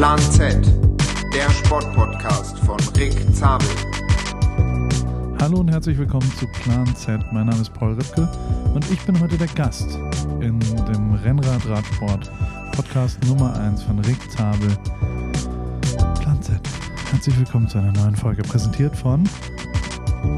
[0.00, 0.56] Plan Z,
[1.34, 3.68] der Sportpodcast von Rick Zabel.
[5.38, 7.20] Hallo und herzlich willkommen zu Plan Z.
[7.32, 8.26] Mein Name ist Paul Ripke
[8.72, 9.98] und ich bin heute der Gast
[10.40, 12.32] in dem Rennrad-Radsport
[12.74, 14.70] Podcast Nummer 1 von Rick Zabel.
[16.22, 16.58] Plan Z.
[17.10, 19.28] Herzlich willkommen zu einer neuen Folge, präsentiert von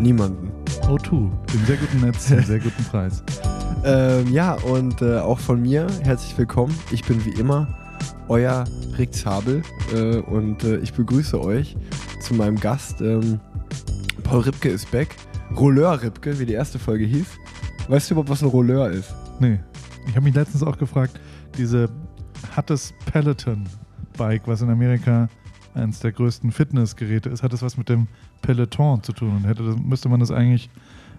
[0.01, 0.51] Niemanden.
[0.89, 3.23] O2, dem sehr guten Netz, dem sehr guten Preis.
[3.85, 6.73] Ähm, ja, und äh, auch von mir herzlich willkommen.
[6.93, 7.67] Ich bin wie immer
[8.29, 8.65] euer
[8.99, 9.63] Rick Zabel
[9.95, 11.77] äh, und äh, ich begrüße euch
[12.21, 13.01] zu meinem Gast.
[13.01, 13.41] Ähm,
[14.25, 15.17] Paul Ripke ist back.
[15.57, 17.27] Rolleur Ripke, wie die erste Folge hieß.
[17.89, 19.15] Weißt du überhaupt, was ein Rolleur ist?
[19.41, 19.61] Nee,
[20.07, 21.21] ich habe mich letztens auch gefragt,
[21.57, 21.89] diese
[22.57, 25.29] hat das Peloton-Bike, was in Amerika
[25.75, 28.09] eines der größten Fitnessgeräte ist, hat das was mit dem
[28.43, 30.71] Peloton zu tun und hätte müsste man das eigentlich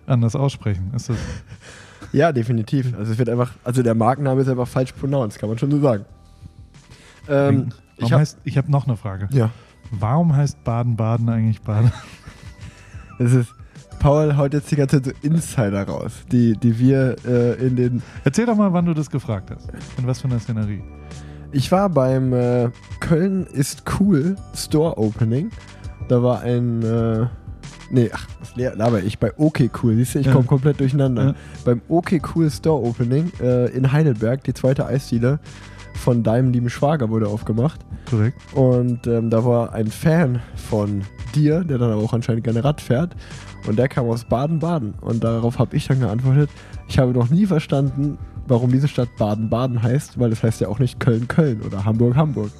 [0.06, 0.92] anders aussprechen.
[0.96, 1.18] Ist das
[2.14, 2.94] Ja, definitiv.
[2.98, 5.80] Also es wird einfach, also der Markenname ist einfach falsch pronounced, kann man schon so
[5.80, 6.06] sagen.
[7.30, 9.28] Ähm, ich Warum hab, heißt, ich habe noch eine Frage.
[9.32, 9.50] ja,
[9.92, 11.92] Warum heißt Baden-Baden eigentlich Baden?
[13.20, 13.54] das ist.
[14.00, 18.02] Paul haut jetzt die ganze Zeit so Insider raus, die, die wir äh, in den
[18.26, 19.70] Erzähl doch mal, wann du das gefragt hast.
[19.98, 20.84] In was für einer Szenerie.
[21.54, 25.52] Ich war beim äh, Köln ist cool Store Opening.
[26.10, 26.82] Da war ein.
[26.84, 27.28] Äh,
[27.92, 29.20] nee, ach, was laber ich?
[29.20, 29.96] Bei OK Cool.
[29.96, 30.34] Siehst du, ich Ja.
[30.34, 31.28] komme komplett durcheinander.
[31.28, 31.36] Ja.
[31.64, 35.40] Beim OK Cool Store Opening äh, in Heidelberg, die zweite Eisdiele
[35.96, 37.80] von deinem lieben Schwager wurde aufgemacht.
[38.10, 38.38] Korrekt.
[38.54, 41.02] Und ähm, da war ein Fan von
[41.36, 43.16] dir, der dann aber auch anscheinend gerne Rad fährt.
[43.68, 44.96] Und der kam aus Baden-Baden.
[45.02, 46.50] Und darauf habe ich dann geantwortet,
[46.88, 50.80] ich habe noch nie verstanden, warum diese Stadt Baden-Baden heißt, weil das heißt ja auch
[50.80, 52.52] nicht Köln-Köln oder Hamburg-Hamburg.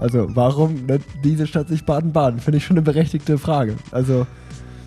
[0.00, 2.40] Also warum nennt diese Stadt sich Baden-Baden?
[2.40, 3.74] Finde ich schon eine berechtigte Frage.
[3.92, 4.26] Also,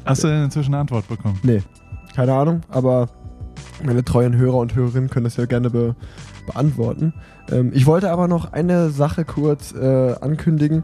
[0.03, 1.39] Hast du denn inzwischen eine Antwort bekommen?
[1.43, 1.61] nee,
[2.15, 3.07] keine Ahnung, aber
[3.85, 5.95] meine treuen Hörer und Hörerinnen können das ja gerne be
[6.45, 7.13] beantworten.
[7.51, 10.83] Ähm, ich wollte aber noch eine Sache kurz äh, ankündigen,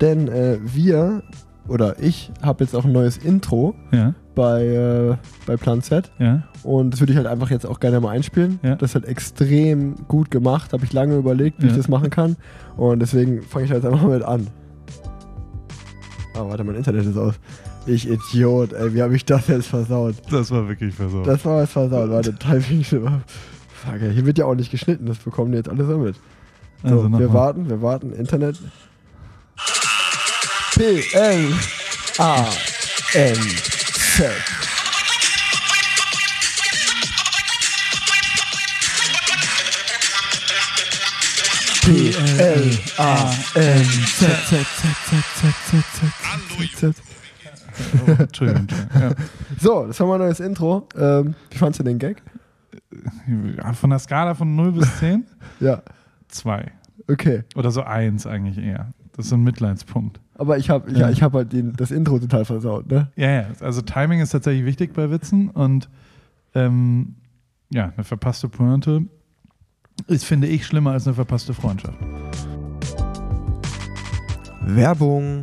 [0.00, 1.22] denn äh, wir
[1.66, 5.16] oder ich habe jetzt auch ein neues Intro Ja, bei, äh,
[5.46, 6.42] bei Plan Z ja.
[6.62, 8.58] und das würde ich halt einfach jetzt auch gerne mal einspielen.
[8.62, 8.74] Ja.
[8.76, 12.36] Das ist halt extrem gut gemacht, habe ich lange überlegt, wie ich das machen kann
[12.76, 14.48] und deswegen fange ich halt einfach mal mit an.
[16.34, 17.34] Ah, warte, mein Internet ist aus.
[17.86, 20.14] Ich Idiot, ey, wie habe ich das jetzt versaut?
[20.30, 21.26] Das war wirklich versorgt.
[21.28, 22.82] Das war was versaut, warte, Timing
[23.84, 24.10] Frage.
[24.10, 26.16] Hier wird ja auch nicht geschnitten, das bekommen die jetzt alles damit.
[26.82, 27.32] So, also wir mal.
[27.32, 28.12] warten, wir warten.
[28.12, 28.58] Internet.
[30.74, 31.52] P L
[32.18, 32.46] A
[33.14, 34.30] N Z.
[41.82, 45.84] P L A N Z Z Z Z Z Z
[46.76, 46.94] Z.
[46.94, 48.68] Z Entschuldigung.
[49.60, 50.88] So, das war mal ein neues Intro.
[50.96, 52.22] Ähm, wie fandest du den Gag?
[53.74, 55.24] Von der Skala von 0 bis 10?
[55.60, 55.82] Ja,
[56.28, 56.70] 2.
[57.10, 57.42] okay.
[57.54, 58.92] Oder so 1 eigentlich eher.
[59.16, 60.20] Das ist so ein Mitleidspunkt.
[60.36, 60.98] Aber ich habe Ja.
[61.00, 61.10] ja.
[61.10, 63.08] ich hab halt den, das Intro total versaut, ne?
[63.16, 63.44] Ja, ja.
[63.60, 65.88] Also Timing ist tatsächlich wichtig bei Witzen und
[66.54, 67.14] ähm,
[67.70, 69.02] ja, eine verpasste Pointe
[70.08, 71.98] ist, finde ich, schlimmer als eine verpasste Freundschaft.
[74.62, 75.42] Werbung.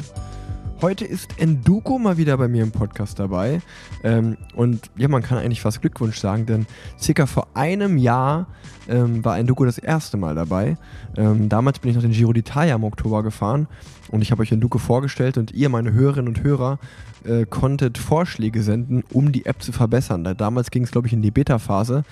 [0.82, 3.62] Heute ist Enduko mal wieder bei mir im Podcast dabei.
[4.04, 6.66] Ähm, und ja, man kann eigentlich fast Glückwunsch sagen, denn
[7.00, 8.48] circa vor einem Jahr
[8.90, 10.78] ähm, war Enduko das erste Mal dabei.
[11.16, 13.68] Ähm, damals bin ich noch den Giro d'Italia im Oktober gefahren
[14.10, 16.80] und ich habe euch Enduko vorgestellt und ihr, meine Hörerinnen und Hörer,
[17.26, 20.24] äh, konntet Vorschläge senden, um die App zu verbessern.
[20.24, 22.04] Da, damals ging es, glaube ich, in die Beta-Phase.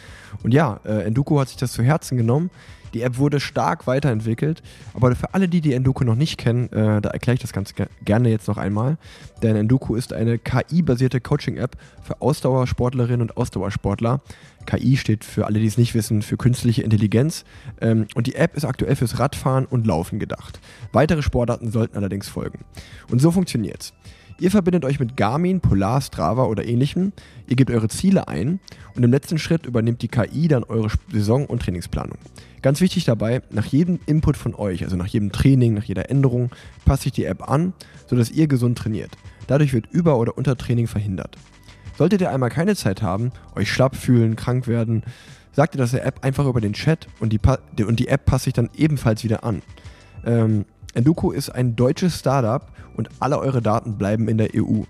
[0.43, 2.51] Und ja, äh, Enduko hat sich das zu Herzen genommen.
[2.93, 4.61] Die App wurde stark weiterentwickelt,
[4.93, 7.75] aber für alle, die die Enduko noch nicht kennen, äh, da erkläre ich das ganz
[7.75, 8.97] ge gerne jetzt noch einmal.
[9.41, 14.21] Denn Enduko ist eine KI-basierte Coaching-App für Ausdauersportlerinnen und Ausdauersportler.
[14.65, 17.43] KI steht für alle, die es nicht wissen, für künstliche Intelligenz.
[17.81, 20.59] Ähm, und die App ist aktuell fürs Radfahren und Laufen gedacht.
[20.91, 22.59] Weitere Sportarten sollten allerdings folgen.
[23.09, 23.93] Und so funktioniert's.
[24.39, 27.11] Ihr verbindet euch mit Garmin, Polar, Strava oder ähnlichem.
[27.47, 28.59] Ihr gebt eure Ziele ein
[28.95, 32.17] und im letzten Schritt übernimmt die KI dann eure Saison- und Trainingsplanung.
[32.61, 36.51] Ganz wichtig dabei, nach jedem Input von euch, also nach jedem Training, nach jeder Änderung,
[36.85, 37.73] passt sich die App an,
[38.07, 39.11] sodass ihr gesund trainiert.
[39.47, 41.37] Dadurch wird Über- oder Untertraining verhindert.
[41.97, 45.03] Solltet ihr einmal keine Zeit haben, euch schlapp fühlen, krank werden,
[45.51, 48.25] sagt ihr das der App einfach über den Chat und die, Pa- und die App
[48.25, 49.61] passt sich dann ebenfalls wieder an.
[50.25, 52.65] Ähm, Enduko ist ein deutsches Startup
[52.95, 54.83] und alle eure Daten bleiben in der EU.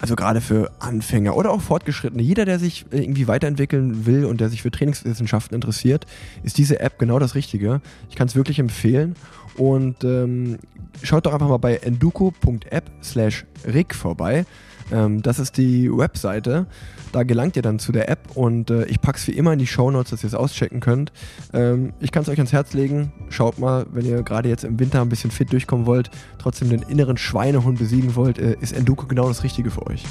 [0.00, 4.40] Also gerade für Anfänger oder auch Fortgeschrittene, jeder, der sich äh, irgendwie weiterentwickeln will und
[4.40, 6.06] der sich für Trainingswissenschaften interessiert,
[6.44, 7.80] ist diese App genau das Richtige.
[8.08, 9.16] Ich kann es wirklich empfehlen
[9.56, 10.58] und ähm,
[11.02, 13.44] schaut doch einfach mal bei enduko.app slash
[13.90, 14.46] vorbei.
[14.92, 16.66] Ähm, das ist die Webseite.
[17.12, 19.66] Da gelangt ihr dann zu der App und äh, ich pack's wie immer in die
[19.66, 21.12] Show Notes, dass ihr es auschecken könnt.
[21.52, 23.12] Ähm, ich kann es euch ans Herz legen.
[23.30, 26.82] Schaut mal, wenn ihr gerade jetzt im Winter ein bisschen fit durchkommen wollt, trotzdem den
[26.82, 30.04] inneren Schweinehund besiegen wollt, äh, ist Enduko genau das Richtige für euch.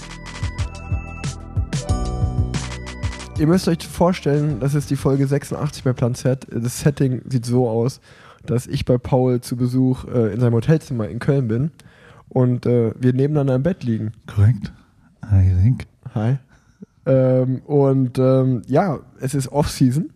[3.40, 6.48] Ihr müsst euch vorstellen, das ist die Folge 86 bei Plan Z.
[6.50, 8.00] Das Setting sieht so aus,
[8.48, 11.72] dass ich bei Paul zu Besuch äh, in seinem Hotelzimmer in Köln bin
[12.30, 14.12] und äh, wir nebeneinander im Bett liegen.
[14.28, 14.72] Korrekt.
[15.30, 15.86] Hi, Rink.
[16.16, 16.38] Hi.
[17.06, 20.10] Ähm, und ähm, ja, es ist Off-Season.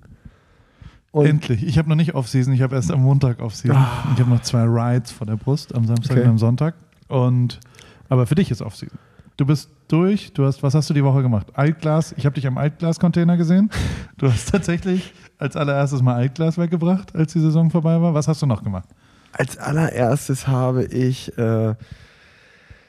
[1.13, 1.63] Endlich.
[1.63, 3.75] Ich habe noch nicht Off-Season, ich habe erst am Montag Off-Season.
[3.77, 4.07] Ah.
[4.13, 6.23] Ich habe noch zwei Rides vor der Brust, am Samstag Okay.
[6.23, 6.75] und am Sonntag.
[7.09, 7.59] Und,
[8.07, 8.97] aber für dich ist Off-Season.
[9.35, 11.47] Du bist durch, du hast, was hast du die Woche gemacht?
[11.53, 13.69] Altglas, ich habe dich am Altglas-Container gesehen.
[14.17, 18.13] Du hast tatsächlich als allererstes mal Altglas weggebracht, als die Saison vorbei war.
[18.13, 18.87] Was hast du noch gemacht?
[19.31, 21.75] Als allererstes habe ich, äh,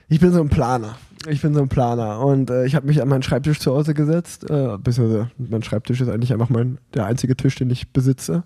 [0.09, 0.97] ich bin so ein Planer.
[1.29, 3.95] Ich bin so ein Planer und äh, ich habe mich an meinen Schreibtisch zu Hause
[3.95, 4.49] gesetzt.
[4.51, 8.43] Äh, beziehungsweise mein Schreibtisch ist eigentlich einfach mein, der einzige Tisch, den ich besitze.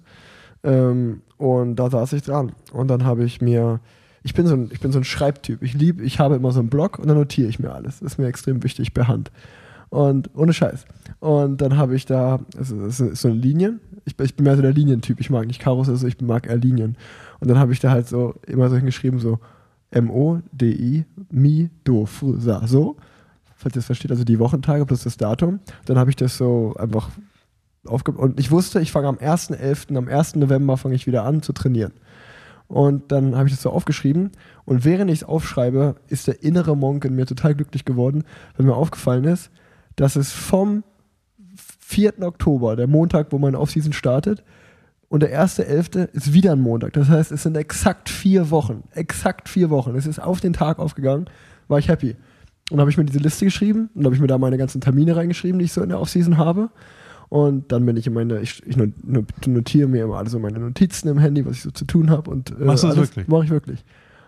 [0.62, 2.52] Ähm, und da saß ich dran.
[2.72, 3.80] Und dann habe ich mir,
[4.22, 5.62] ich bin so ein, ich bin so ein Schreibtyp.
[5.62, 8.00] Ich liebe, ich habe immer so einen Blog und dann notiere ich mir alles.
[8.00, 9.30] Das ist mir extrem wichtig per Hand.
[9.88, 10.84] Und ohne Scheiß.
[11.20, 13.80] Und dann habe ich da, es ist, so Linien.
[14.04, 15.20] Ich, ich bin mehr so der Linientyp.
[15.20, 16.96] Ich mag nicht Karos, also ich mag eher Linien.
[17.40, 19.38] Und dann habe ich da halt so immer so hingeschrieben, so
[19.90, 22.96] M-O-D-I, Mi, Do, Fu, Sa, so.
[23.56, 25.60] Falls ihr es versteht, also die Wochentage plus das Datum.
[25.86, 27.08] Dann habe ich das so einfach
[27.86, 28.22] aufgegeben.
[28.22, 30.36] Und ich wusste, ich fange am 1.11., am 1.
[30.36, 31.92] November fange ich wieder an zu trainieren.
[32.68, 34.32] Und dann habe ich das so aufgeschrieben.
[34.64, 38.24] Und während ich es aufschreibe, ist der innere Monk in mir total glücklich geworden,
[38.56, 39.50] weil mir aufgefallen ist,
[39.94, 40.82] dass es vom
[41.80, 42.22] 4.
[42.22, 44.42] Oktober, der Montag, wo meine Offseason startet,
[45.08, 46.08] und der 1.11.
[46.12, 46.92] ist wieder ein Montag.
[46.94, 48.82] Das heißt, es sind exakt vier Wochen.
[48.92, 49.94] Exakt vier Wochen.
[49.94, 51.26] Es ist auf den Tag aufgegangen,
[51.68, 52.16] war ich happy.
[52.70, 55.14] Und habe ich mir diese Liste geschrieben und habe ich mir da meine ganzen Termine
[55.14, 56.70] reingeschrieben, die ich so in der Offseason habe.
[57.28, 60.38] Und dann bin ich in meine, ich, ich not- not- notiere mir immer alle so
[60.40, 62.30] meine Notizen im Handy, was ich so zu tun habe.
[62.30, 63.28] Und äh, Machst du das wirklich?
[63.28, 63.84] Mache ich wirklich.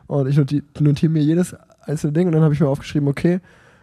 [0.06, 3.40] Und ich noti- notiere mir jedes einzelne Ding und dann habe ich mir aufgeschrieben, okay,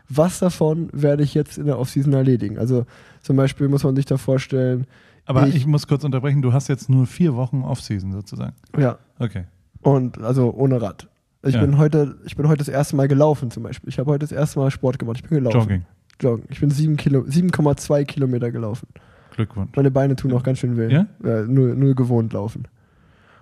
[0.08, 2.58] was davon werde ich jetzt in der Offseason erledigen?
[2.58, 2.86] Also
[3.22, 4.86] zum Beispiel muss man sich da vorstellen,
[5.26, 8.54] Aber Ich- ich, muss kurz unterbrechen, du hast jetzt nur vier Wochen Off-Season sozusagen.
[8.78, 9.46] ja, Okay.
[9.82, 11.08] und also ohne Rad.
[11.44, 11.62] Ich, Ja.
[11.62, 13.90] bin heute, ich bin heute das erste Mal gelaufen zum Beispiel.
[13.90, 15.18] Ich habe heute das erste Mal Sport gemacht.
[15.18, 15.60] Ich bin gelaufen.
[15.60, 15.86] Jogging.
[16.20, 16.46] Joggen.
[16.50, 18.88] Ich bin sieben Kilo- 7,2 Kilometer gelaufen.
[19.36, 19.72] Glückwunsch.
[19.76, 20.90] Meine Beine tun auch ganz schön weh.
[20.92, 21.06] Ja?
[21.46, 22.68] null, null gewohnt laufen.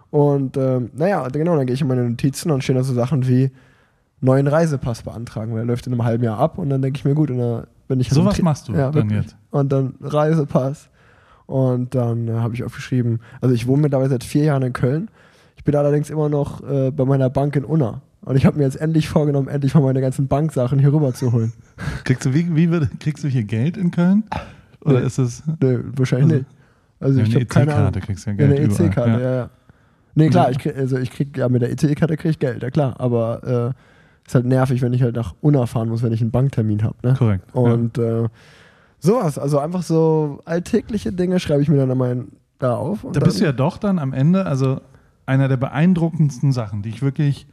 [0.10, 3.28] Und ähm, naja, genau, dann gehe ich in meine Notizen und stehen da so Sachen
[3.28, 3.52] wie
[4.22, 7.06] neuen Reisepass beantragen, weil der läuft in einem halben Jahr ab und dann denke ich
[7.06, 9.22] mir, gut, und dann, wenn ich halt Sowas machst du ja, dann wirklich.
[9.22, 9.38] jetzt.
[9.52, 10.90] Und dann Reisepass.
[11.46, 15.10] Und dann äh, habe ich aufgeschrieben, also ich wohne mittlerweile seit vier Jahren in Köln.
[15.56, 18.02] Ich bin allerdings immer noch äh, bei meiner Bank in Unna.
[18.22, 21.32] Und ich habe mir jetzt endlich vorgenommen, endlich mal meine ganzen Banksachen hier rüber zu
[21.34, 21.52] holen.
[22.06, 24.24] Kriegst du, wie, wie wird, kriegst du hier Geld in Köln?
[24.86, 25.06] Oder Nee.
[25.08, 26.46] ist es Nö, wahrscheinlich Also, nicht.
[27.02, 27.88] Also ja, ich eine habe keine Ahnung.
[27.90, 28.86] EC-Karte kriegst du ja Ja, Geld eine überall.
[28.88, 29.20] EC-Karte, Ja.
[29.20, 29.36] ja.
[29.36, 29.50] ja,
[30.16, 30.52] Nee, klar, Ja.
[30.52, 32.96] ich krieg, also ich krieg, ja, mit der EC-Karte krieg ich Geld, ja klar.
[33.00, 36.32] Aber äh, ist halt nervig, wenn ich halt nach Unna fahren muss, wenn ich einen
[36.32, 36.96] Banktermin habe.
[37.04, 37.16] Ne?
[37.18, 37.54] Korrekt.
[37.54, 38.28] Und äh,
[39.04, 42.26] sowas, also einfach so alltägliche Dinge schreibe ich mir dann einmal
[42.58, 43.06] da auf.
[43.12, 44.82] Da bist du ja doch dann am Ende, also
[45.26, 47.46] einer der beeindruckendsten Sachen, die ich wirklich,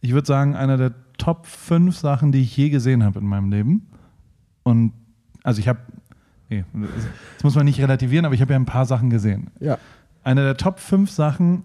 [0.00, 3.50] ich würde sagen, einer der Top 5 Sachen, die ich je gesehen habe in meinem
[3.50, 3.86] Leben.
[4.62, 4.92] Und
[5.42, 5.80] also ich habe,
[6.48, 9.50] nee, das muss man nicht relativieren, aber ich habe ja ein paar Sachen gesehen.
[9.60, 9.78] ja.
[10.22, 11.64] Eine der Top 5 Sachen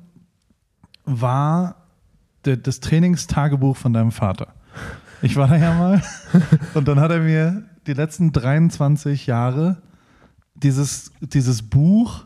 [1.05, 1.75] war
[2.43, 4.49] das Trainingstagebuch von deinem Vater.
[5.21, 6.01] Ich war da ja mal
[6.73, 9.81] und dann hat er mir die letzten 23 Jahre
[10.53, 12.25] dieses, dieses Buch,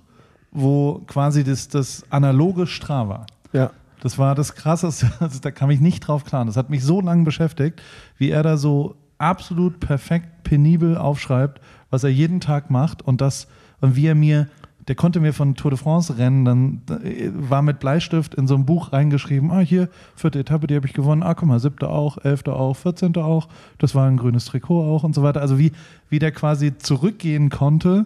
[0.52, 3.26] wo quasi das, das analoge Strava.
[3.54, 3.72] ja.
[4.02, 6.44] Das war das Krasseste, also da kam ich nicht drauf klar.
[6.44, 7.82] Das hat mich so lange beschäftigt,
[8.18, 13.48] wie er da so absolut perfekt penibel aufschreibt, was er jeden Tag macht und das
[13.80, 14.50] und wie er mir,
[14.88, 18.56] der konnte mir von Tour de France Rennen, dann äh, war mit Bleistift in so
[18.56, 21.90] ein Buch reingeschrieben, ah hier, vierte Etappe, die habe ich gewonnen, ah guck mal, siebte
[21.90, 23.48] auch, elfte auch, vierzehnte auch,
[23.78, 25.42] das war ein grünes Trikot auch und so weiter.
[25.42, 25.72] Also wie,
[26.10, 28.06] wie der quasi zurückgehen konnte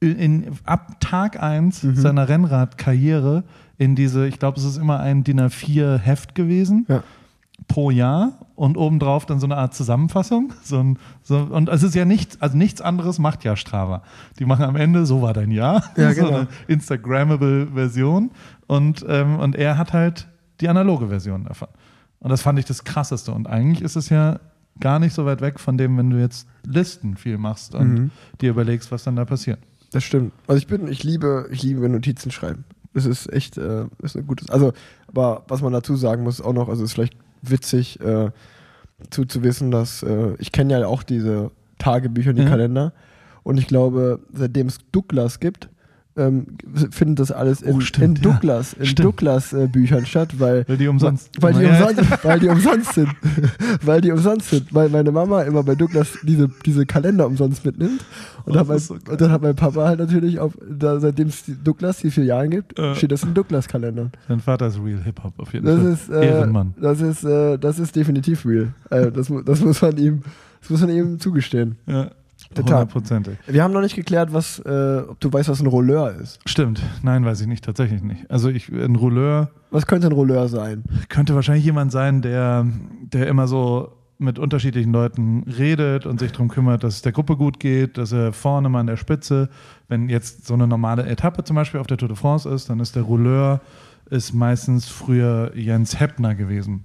[0.00, 1.94] in, in, ab Tag 1 Mhm.
[1.96, 3.44] seiner Rennradkarriere
[3.78, 7.02] in diese, ich glaube, es ist immer ein DIN A4-Heft gewesen Ja.
[7.68, 10.52] Pro Jahr und obendrauf dann so eine Art Zusammenfassung.
[10.62, 14.02] So ein, so, und es ist ja nichts, also nichts anderes macht ja Strava.
[14.38, 16.36] Die machen am Ende, so war dein Jahr, Ja, so genau.
[16.38, 18.30] eine Instagrammable Version
[18.66, 20.28] und, ähm, und er hat halt
[20.60, 21.68] die analoge Version davon.
[22.18, 23.32] Und das fand ich das Krasseste.
[23.32, 24.40] Und eigentlich ist es ja
[24.78, 28.10] gar nicht so weit weg von dem, wenn du jetzt Listen viel machst und Mhm.
[28.40, 29.58] dir überlegst, was dann da passiert.
[29.92, 30.32] Das stimmt.
[30.46, 32.64] Also ich bin, ich liebe, ich liebe Notizen schreiben.
[32.92, 34.50] Das ist echt, äh, ist ein gutes.
[34.50, 34.72] Also,
[35.08, 38.30] aber was man dazu sagen muss, auch noch, also ist vielleicht witzig, äh,
[39.10, 42.48] zu, zu wissen, dass äh, ich kenne ja auch diese Tagebücher und die Ja.
[42.48, 42.92] Kalender.
[43.42, 45.68] Und ich glaube, seitdem es Douglas gibt,
[46.16, 46.46] ähm,
[46.90, 48.32] findet das alles in, Oh, stimmt, in ja.
[48.32, 49.06] Douglas, in Stimmt.
[49.06, 51.30] Douglas äh, Büchern statt, weil Weil die umsonst.
[51.40, 51.86] weil die, Ja.
[51.88, 53.08] umsonst, weil die umsonst sind.
[53.84, 54.74] weil die umsonst sind.
[54.74, 58.04] Weil meine Mama immer bei Douglas diese, diese Kalender umsonst mitnimmt.
[58.44, 61.44] Und, Oh, mein, so und dann hat mein Papa halt natürlich, auf, da, seitdem es
[61.62, 62.94] Douglas die Filialen gibt, Äh.
[62.96, 64.10] steht das in Douglas-Kalendern.
[64.28, 65.92] Dein Vater ist Real Hip-Hop auf jeden Das Fall.
[65.92, 66.74] ist, äh, Ehrenmann.
[66.80, 68.72] das ist, äh, das ist definitiv real.
[68.90, 70.22] Äh, das, das muss man ihm,
[70.60, 71.76] das muss man ihm zugestehen.
[71.86, 72.10] Ja,
[72.54, 72.80] Total.
[72.80, 73.38] hundertprozentig.
[73.46, 76.40] Wir haben noch nicht geklärt, was, äh, ob du weißt, was ein Rolleur ist.
[76.46, 76.82] Stimmt.
[77.02, 77.64] Nein, weiß ich nicht.
[77.64, 78.28] Tatsächlich nicht.
[78.30, 80.82] Also ich, ein Rouleur Was könnte ein Rolleur sein?
[81.08, 82.66] könnte wahrscheinlich jemand sein, der,
[83.12, 87.36] der immer so mit unterschiedlichen Leuten redet und sich darum kümmert, dass es der Gruppe
[87.36, 89.48] gut geht, dass er vorne mal an der Spitze,
[89.88, 92.80] wenn jetzt so eine normale Etappe zum Beispiel auf der Tour de France ist, dann
[92.80, 93.60] ist der Rouleur
[94.10, 96.82] ist meistens früher Jens Heppner gewesen.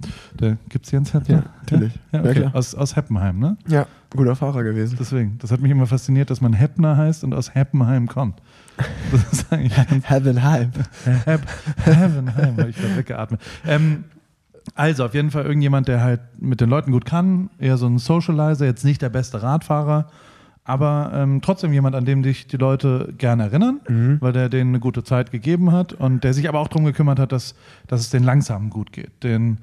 [0.69, 1.35] Gibt es Jens Heppner?
[1.37, 1.93] Ja, natürlich.
[2.11, 2.39] Ja, Ja, okay.
[2.41, 2.55] klar.
[2.55, 3.57] aus, aus Heppenheim, ne?
[3.67, 4.95] Ja, guter Fahrer gewesen.
[4.99, 8.41] Deswegen, das hat mich immer fasziniert, dass man Heppner heißt und aus Heppenheim kommt.
[9.11, 10.77] Das ist eigentlich ganz Heaven Hype.
[11.25, 11.41] Hep,
[11.85, 13.41] Heavenheim, habe ich gerade weggeatmet.
[13.65, 14.03] Ähm,
[14.73, 17.97] also, auf jeden Fall irgendjemand, der halt mit den Leuten gut kann, eher so ein
[17.99, 20.09] Socializer, jetzt nicht der beste Radfahrer,
[20.65, 24.17] aber ähm, trotzdem jemand, an dem sich die Leute gerne erinnern, Mhm.
[24.19, 27.19] weil der denen eine gute Zeit gegeben hat und der sich aber auch darum gekümmert
[27.19, 27.55] hat, dass,
[27.87, 29.59] dass es den Langsamen gut geht, den,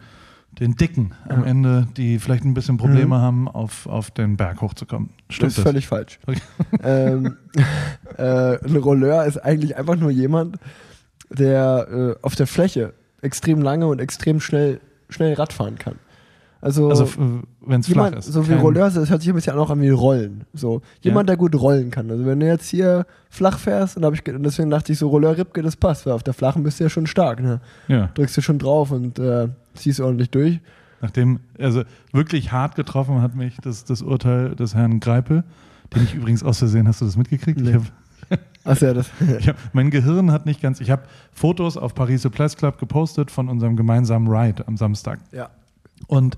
[0.60, 1.46] den Dicken am Ja.
[1.50, 5.10] Ende, die vielleicht ein bisschen Probleme haben, auf, auf den Berg hochzukommen.
[5.26, 5.64] Das Stimmt ist das?
[5.64, 6.18] völlig falsch.
[6.26, 6.40] Okay.
[6.84, 7.36] ähm,
[8.16, 10.56] äh, ein Rolleur ist eigentlich einfach nur jemand,
[11.30, 12.92] der äh, auf der Fläche
[13.22, 15.96] extrem lange und extrem schnell, schnell Rad fahren kann.
[16.62, 17.06] Also, Also,
[17.60, 18.26] wenn es flach ist.
[18.32, 20.44] so wie Kein- Rolleur, das hört sich ein bisschen auch an wie Rollen.
[20.54, 22.08] So, jemand, der gut rollen kann.
[22.10, 25.08] Also wenn du jetzt hier flach fährst, und hab ich, ge- deswegen dachte ich so,
[25.08, 27.42] Rolleur Ripke, das passt, weil auf der flachen bist du ja schon stark.
[27.42, 27.60] Ne?
[27.88, 28.10] Ja.
[28.14, 30.60] Drückst du schon drauf und äh, ziehst ordentlich durch.
[31.00, 35.42] Nachdem, also wirklich hart getroffen hat mich das, das Urteil des Herrn Greipel,
[35.92, 37.60] den ich übrigens aus Versehen, hast du das mitgekriegt?
[37.60, 37.70] Nee.
[37.70, 39.10] Ich hab, Achso, ja, das.
[39.48, 41.02] hab, mein Gehirn hat nicht ganz, ich habe
[41.32, 45.18] Fotos auf Paris Place Club gepostet von unserem gemeinsamen Ride am Samstag.
[45.32, 45.50] ja.
[46.06, 46.36] Und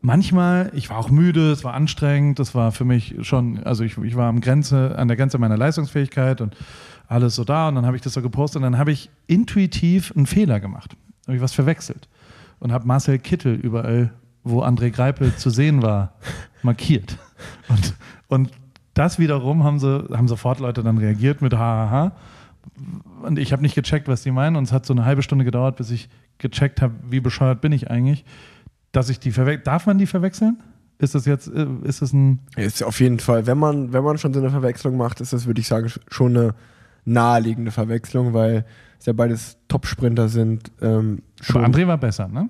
[0.00, 3.96] manchmal, ich war auch müde, es war anstrengend, das war für mich schon, also ich,
[3.98, 6.56] ich war am Grenze, an der Grenze meiner Leistungsfähigkeit und
[7.08, 10.12] alles so da und dann habe ich das so gepostet und dann habe ich intuitiv
[10.16, 10.96] einen Fehler gemacht.
[11.26, 12.08] Habe ich was verwechselt
[12.60, 16.12] und habe Marcel Kittel überall, wo André Greipel zu sehen war,
[16.62, 17.18] markiert.
[17.68, 17.94] Und,
[18.28, 18.50] und
[18.94, 22.12] das wiederum haben, sie, haben sofort Leute dann reagiert mit Hahaha.
[23.22, 24.56] Und ich habe nicht gecheckt, was die meinen.
[24.56, 26.08] Und es hat so eine halbe Stunde gedauert, bis ich
[26.38, 28.24] gecheckt habe, wie bescheuert bin ich eigentlich,
[28.94, 29.64] dass ich die verwechseln.
[29.64, 30.62] Darf man die verwechseln?
[30.98, 32.38] Ist das jetzt, äh, ist das ein.
[32.56, 35.46] Ist auf jeden Fall, wenn man, wenn man schon so eine Verwechslung macht, ist das,
[35.46, 36.54] würde ich sagen, schon eine
[37.04, 38.64] naheliegende Verwechslung, weil
[38.98, 40.70] es ja beides Top-Sprinter sind.
[40.80, 41.64] Ähm, schon.
[41.64, 42.48] Aber André war besser, ne?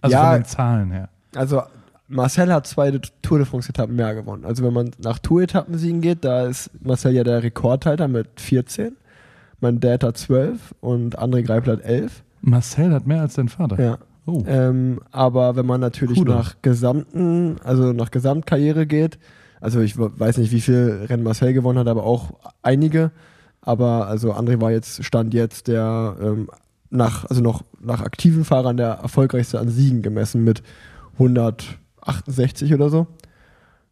[0.00, 0.30] Also Ja.
[0.30, 1.08] von den Zahlen her.
[1.34, 1.62] Also
[2.08, 2.90] Marcel hat zwei
[3.22, 4.44] Tour de France-Etappen mehr gewonnen.
[4.44, 8.96] Also wenn man nach Tour-Etappensiegen geht, da ist Marcel ja der Rekordhalter mit 14.
[9.60, 12.22] Mein Dad hat 12 und André Greipel hat 11.
[12.42, 13.80] Marcel hat mehr als dein Vater.
[13.82, 13.98] Ja.
[14.26, 14.44] Oh.
[14.46, 16.34] Ähm, aber wenn man natürlich Kudos.
[16.34, 19.18] nach gesamten, also nach Gesamtkarriere geht,
[19.60, 23.12] also ich weiß nicht, wie viel Rennen Marcel gewonnen hat, aber auch einige.
[23.60, 26.48] Aber also André war jetzt, stand jetzt der ähm,
[26.90, 30.62] nach, also noch nach aktiven Fahrern der erfolgreichste an Siegen gemessen mit
[31.14, 33.06] 168 oder so.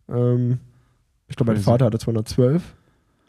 [0.09, 0.59] Ähm,
[1.29, 1.63] ich glaube, mein.
[1.63, 2.63] Vater hatte 212.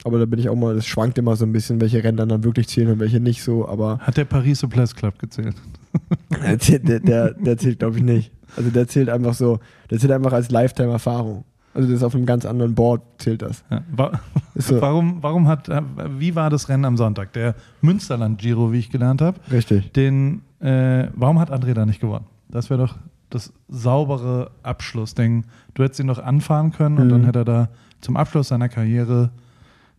[0.03, 2.43] Aber da bin ich auch mal, das schwankt immer so ein bisschen, welche Rennen dann,
[2.43, 3.67] wirklich zählen und welche nicht so.
[3.67, 5.55] Aber Hat der Paris Place Club gezählt?
[6.43, 8.31] der, zählt- der, der, zählt, glaube ich, nicht.
[8.57, 11.43] Also der zählt einfach so, der zählt einfach als Lifetime-Erfahrung.
[11.73, 13.63] Also das ist auf einem ganz anderen Board, zählt das.
[13.69, 13.81] Ja.
[13.95, 14.19] Wa
[14.55, 15.81] so, Warum, warum hat, äh,
[16.17, 17.31] wie war das Rennen am Sonntag?
[17.33, 19.39] Der Münsterland-Giro, wie ich gelernt habe.
[19.51, 19.91] richtig.
[19.93, 22.25] Den, äh, warum hat André da nicht gewonnen?
[22.49, 22.95] Das wäre doch
[23.29, 25.45] das saubere Abschlussding.
[25.73, 27.09] Du hättest ihn doch anfahren können und Mhm.
[27.11, 27.69] dann hätte er da
[28.01, 29.29] zum Abschluss seiner Karriere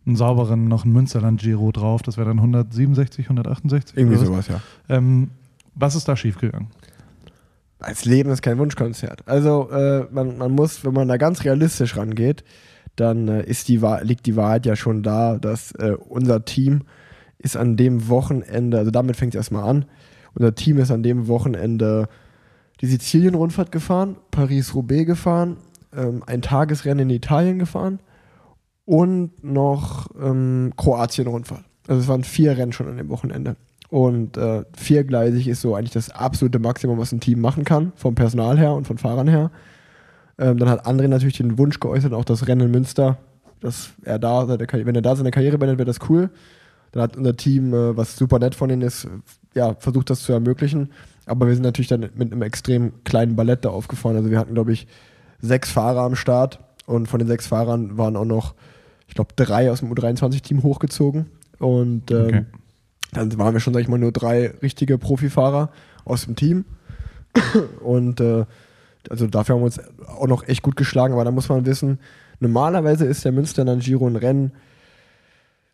[0.05, 2.01] einen sauberen, noch einen Münsterland-Giro drauf.
[2.01, 3.97] Das wäre dann 167, 168.
[3.97, 4.61] Irgendwie sowas, ja.
[4.89, 5.31] Ähm,
[5.75, 6.67] was ist da schiefgegangen?
[7.79, 9.27] Als Leben ist kein Wunschkonzert.
[9.27, 12.43] Also äh, man, man muss, wenn man da ganz realistisch rangeht,
[12.95, 16.83] dann äh, ist die liegt die Wahrheit ja schon da, dass äh, unser Team
[17.39, 19.85] ist an dem Wochenende, also damit fängt es erstmal an,
[20.33, 22.07] unser Team ist an dem Wochenende
[22.81, 25.57] die Sizilien-Rundfahrt gefahren, Paris-Roubaix gefahren,
[25.95, 27.99] ähm, ein Tagesrennen in Italien gefahren
[28.85, 31.63] und noch ähm, Kroatien-Rundfahrt.
[31.87, 33.55] Also es waren vier Rennen schon an dem Wochenende.
[33.89, 38.15] Und äh, viergleisig ist so eigentlich das absolute Maximum, was ein Team machen kann, vom
[38.15, 39.51] Personal her und von Fahrern her.
[40.39, 43.17] Ähm, dann hat André natürlich den Wunsch geäußert, auch das Rennen in Münster,
[43.59, 46.31] dass er da, wenn er da seine Karriere beendet, wäre das cool.
[46.91, 49.07] Dann hat unser Team, äh, was super nett von ihnen ist,
[49.53, 50.91] ja, versucht das zu ermöglichen.
[51.25, 54.17] Aber wir sind natürlich dann mit einem extrem kleinen Ballett da aufgefahren.
[54.17, 54.87] Also wir hatten, glaube ich,
[55.39, 58.55] sechs Fahrer am Start und von den sechs Fahrern waren auch noch,
[59.13, 61.27] ich glaube, drei aus dem U23-Team hochgezogen.
[61.59, 62.45] Und ähm, Okay.
[63.11, 65.69] dann waren wir schon, sag ich mal, nur drei richtige Profifahrer
[66.03, 66.65] aus dem Team.
[67.83, 68.45] Und äh,
[69.11, 71.99] also dafür haben wir uns auch noch echt gut geschlagen, aber da muss man wissen,
[72.39, 74.51] normalerweise ist der Münster dann Giro ein Rennen,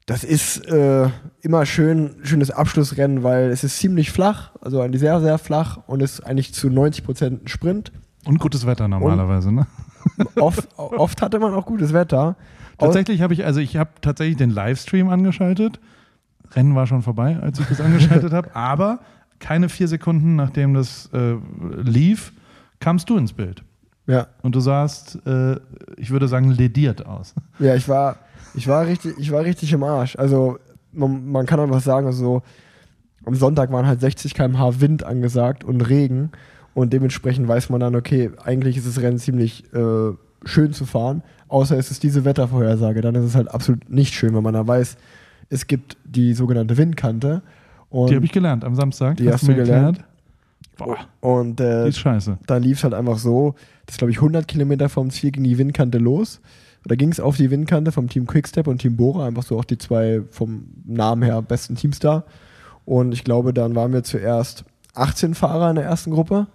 [0.05, 1.07] das ist äh,
[1.41, 6.01] immer schön, schönes Abschlussrennen, weil es ist ziemlich flach, also eigentlich sehr, sehr flach und
[6.01, 7.93] ist eigentlich zu 90 Prozent ein Sprint.
[8.25, 9.65] Und gutes Wetter normalerweise, ne?
[10.35, 12.35] Oft, oft hatte man auch gutes Wetter.
[12.79, 15.79] Tatsächlich habe ich, also ich habe tatsächlich den Livestream angeschaltet.
[16.51, 18.49] Rennen war schon vorbei, als ich das angeschaltet habe.
[18.55, 18.99] Aber
[19.39, 21.35] keine vier Sekunden, nachdem das äh,
[21.81, 22.33] lief,
[22.79, 23.63] kamst du ins Bild.
[24.07, 25.57] Ja, Und du sahst, äh,
[25.97, 27.35] ich würde sagen, lediert aus.
[27.59, 28.15] ja ich, war,
[28.55, 30.15] ich, war richtig, ich war richtig im Arsch.
[30.15, 30.57] Also
[30.91, 32.41] man, man kann einfach sagen, also
[33.25, 36.31] am Sonntag waren halt 60 km/h Wind angesagt und Regen.
[36.73, 40.11] Und dementsprechend weiß man dann, okay, eigentlich ist das Rennen ziemlich äh,
[40.45, 43.01] schön zu fahren, außer es ist diese Wettervorhersage.
[43.01, 44.97] Dann ist es halt absolut nicht schön, wenn man da weiß,
[45.49, 47.41] es gibt die sogenannte Windkante.
[47.89, 49.17] Und, Die habe ich gelernt am Samstag.
[49.17, 50.03] Die hast du gelernt?
[50.77, 52.37] Boah, und äh, die ist scheiße.
[52.47, 53.55] da lief es halt einfach so,
[53.85, 56.39] dass glaube ich 100 Kilometer vom Ziel ging die Windkante los.
[56.85, 59.65] Da ging es auf die Windkante vom Team Quickstep und Team Bora, einfach so auch
[59.65, 62.23] die zwei vom Namen her besten Teams da.
[62.85, 64.63] Und ich glaube, dann waren wir zuerst
[64.95, 66.47] 18 Fahrer in der ersten Gruppe.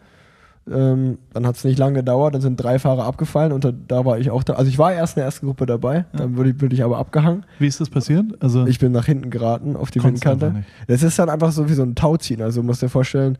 [0.71, 4.05] Ähm, dann hat es nicht lange gedauert, dann sind drei Fahrer abgefallen und da, da
[4.07, 4.55] war ich auch da.
[4.55, 7.45] Also ich war erst in der ersten Gruppe dabei, dann wurde ich, ich aber abgehangen.
[7.59, 8.25] Wie ist das passiert?
[8.43, 10.65] Also, Ich bin nach hinten geraten auf die Windkante.
[10.87, 12.41] Das ist dann einfach so wie so ein Tauziehen.
[12.41, 13.37] Also du musst dir vorstellen,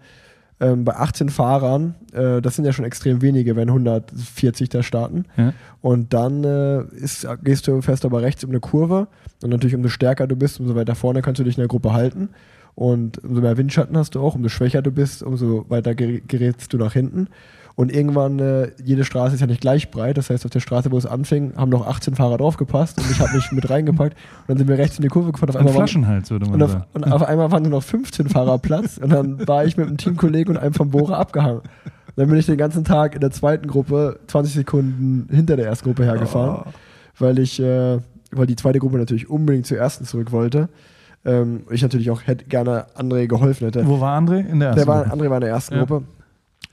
[0.61, 5.25] ähm, bei 18 Fahrern, äh, das sind ja schon extrem wenige, wenn 140 da starten.
[5.37, 5.53] ja.
[5.81, 9.09] Und dann äh, ist, gehst du fest aber rechts um eine Kurve.
[9.43, 11.93] Und natürlich, umso stärker du bist, umso weiter vorne kannst du dich in der Gruppe
[11.93, 12.29] halten.
[12.75, 16.73] Und umso mehr Windschatten hast du auch, umso schwächer du bist, umso weiter ger- gerätst
[16.73, 17.29] du nach hinten.
[17.77, 20.17] Und irgendwann, äh, jede Straße ist ja nicht gleich breit.
[20.17, 23.19] Das heißt, auf der Straße, wo es anfing, haben noch 18 Fahrer draufgepasst und ich
[23.21, 24.15] habe mich mit reingepackt.
[24.15, 25.51] Und dann sind wir rechts in die Kurve gefahren.
[25.51, 26.85] Auf Ein einmal waren, Flaschenhals, würde man und auf, sagen.
[26.93, 29.97] und auf einmal waren nur noch 15 Fahrer Platz und dann war ich mit einem
[29.97, 31.63] Teamkollegen und einem vom Bohrer abgehangen.
[32.15, 35.87] Dann bin ich den ganzen Tag in der zweiten Gruppe 20 Sekunden hinter der ersten
[35.87, 36.73] Gruppe hergefahren,
[37.19, 37.99] weil ich, äh,
[38.31, 40.69] weil die zweite Gruppe natürlich unbedingt zur ersten zurück wollte.
[41.25, 43.87] Ähm, ich natürlich auch hätte gerne André geholfen hätte.
[43.87, 44.47] Wo war André?
[44.47, 45.17] In der ersten Der war, Gruppe.
[45.17, 45.81] André war in der ersten Ja.
[45.85, 46.05] Gruppe.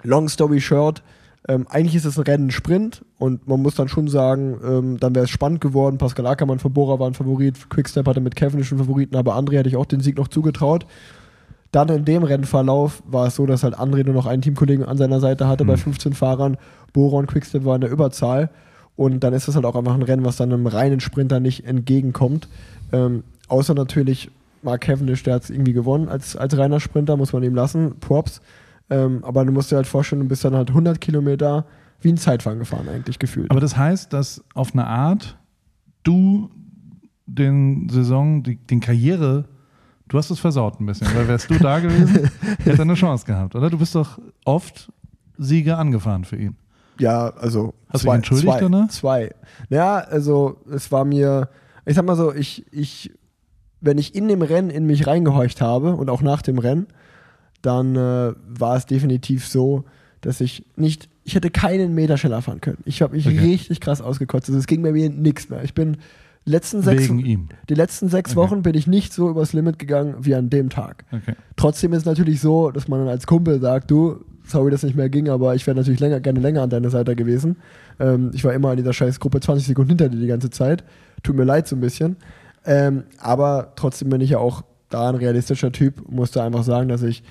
[0.04, 1.04] Long story short,
[1.48, 5.16] ähm, eigentlich ist es ein Rennen Sprint und man muss dann schon sagen, ähm, dann
[5.16, 5.98] wäre es spannend geworden.
[5.98, 9.58] Pascal Ackermann von Bora war ein Favorit, Quickstep hatte mit Cavendish einen Favoriten, aber André
[9.58, 10.86] hätte ich auch den Sieg noch zugetraut.
[11.72, 14.98] Dann in dem Rennverlauf war es so, dass halt André nur noch einen Teamkollegen an
[14.98, 16.58] seiner Seite hatte bei 15 Fahrern.
[16.94, 18.50] Bora und Quickstep waren in der Überzahl.
[18.98, 21.66] Und dann ist es halt auch einfach ein Rennen, was dann einem reinen Sprinter nicht
[21.66, 22.50] entgegenkommt.
[22.92, 24.30] Ähm, außer natürlich
[24.64, 28.00] Mark Cavendish, der hat es irgendwie gewonnen als, als reiner Sprinter, muss man ihm lassen.
[28.00, 28.42] Props.
[28.90, 31.66] Ähm, aber du musst dir halt vorstellen, du bist dann halt 100 Kilometer
[32.02, 33.50] wie ein Zeitfahren gefahren, eigentlich gefühlt.
[33.52, 35.38] Aber das heißt, dass auf eine Art
[36.04, 36.50] du
[37.26, 39.46] den Saison, die, den Karriere,
[40.08, 42.30] du hast es versaut ein bisschen, weil wärst du da gewesen,
[42.64, 43.70] hätte er eine Chance gehabt, oder?
[43.70, 44.92] Du bist doch oft
[45.38, 46.56] Siege angefahren für ihn.
[47.00, 48.90] Ja, also Hast du dich entschuldigt zwei, danach?
[48.90, 49.36] Zwei.
[49.70, 51.50] Ja, also es war mir,
[51.86, 53.12] ich sag mal so, ich, ich,
[53.82, 56.88] wenn ich in dem Rennen in mich reingehorcht habe und auch nach dem Rennen,
[57.62, 59.84] dann äh, war es definitiv so,
[60.22, 62.80] dass ich nicht, ich hätte keinen Meter schneller fahren können.
[62.86, 63.40] Ich habe mich Okay.
[63.40, 64.50] richtig krass ausgekotzt.
[64.50, 65.64] Also es ging bei mir nichts mehr.
[65.64, 65.98] Ich bin
[66.46, 68.38] letzten sechs, die letzten sechs Okay.
[68.40, 71.06] Wochen bin ich nicht so übers Limit gegangen wie an dem Tag.
[71.12, 71.34] Okay.
[71.56, 74.96] Trotzdem ist es natürlich so, dass man dann als Kumpel sagt, du, sorry, dass nicht
[74.96, 77.58] mehr ging, aber ich wäre natürlich länger, gerne länger an deiner Seite gewesen.
[78.00, 80.84] Ähm, ich war immer in dieser scheiß Gruppe 20 Sekunden hinter dir die ganze Zeit.
[81.24, 82.16] Tut mir leid so ein bisschen.
[82.66, 86.10] Ähm, aber trotzdem bin ich ja auch da ein realistischer Typ.
[86.10, 87.24] Musste einfach sagen, dass ich,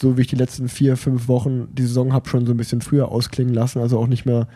[0.00, 2.80] so wie ich die letzten vier, fünf Wochen die Saison habe, schon so ein bisschen
[2.80, 3.80] früher ausklingen lassen.
[3.80, 4.48] Also auch nicht mehr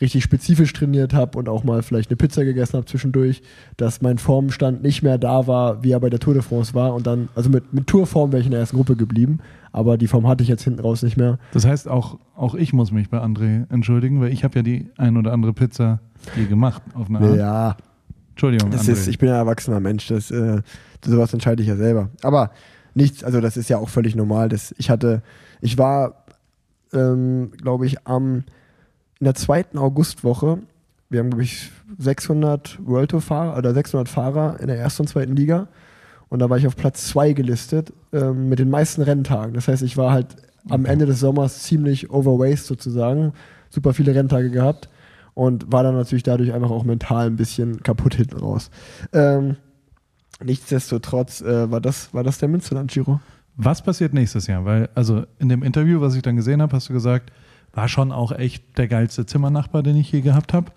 [0.00, 3.42] richtig spezifisch trainiert habe und auch mal vielleicht eine Pizza gegessen habe zwischendurch,
[3.76, 6.94] dass mein Formstand nicht mehr da war, wie er bei der Tour de France war.
[6.94, 9.40] Und dann, also mit, mit Tourform wäre ich in der ersten Gruppe geblieben,
[9.72, 11.38] aber die Form hatte ich jetzt hinten raus nicht mehr.
[11.52, 14.88] Das heißt, auch, auch ich muss mich bei André entschuldigen, weil ich habe ja die
[14.96, 16.00] ein oder andere Pizza
[16.34, 17.36] hier gemacht auf eine Art.
[17.36, 17.76] Ja,
[18.30, 18.92] Entschuldigung, das André.
[18.92, 20.62] ist, ich bin ja ein erwachsener Mensch, das, äh,
[21.04, 22.10] sowas entscheide ich ja selber.
[22.22, 22.50] Aber
[22.94, 24.48] nichts, also das ist ja auch völlig normal.
[24.48, 25.22] Das, ich hatte,
[25.60, 26.24] ich war,
[26.92, 28.44] ähm, glaube ich, am
[29.18, 30.60] in der zweiten Augustwoche,
[31.10, 35.08] wir haben, glaube ich, 600 World Tour Fahrer oder 600 Fahrer in der ersten und
[35.08, 35.68] zweiten Liga.
[36.30, 39.52] Und da war ich auf Platz zwei gelistet ähm, mit den meisten Renntagen.
[39.52, 40.36] Das heißt, ich war halt
[40.68, 40.86] am.
[40.86, 43.32] Ende des Sommers ziemlich overweight sozusagen.
[43.68, 44.88] Super viele Renntage gehabt
[45.40, 48.70] und war dann natürlich dadurch einfach auch mental ein bisschen kaputt hinten raus.
[49.14, 49.56] Ähm,
[50.44, 53.20] nichtsdestotrotz äh, war, das, war das der Münsterland Giro.
[53.56, 54.66] Was passiert nächstes Jahr?
[54.66, 57.32] Weil, also in dem Interview, was ich dann gesehen habe, hast du gesagt,
[57.72, 60.72] war schon auch echt der geilste Zimmernachbar, den ich je gehabt habe.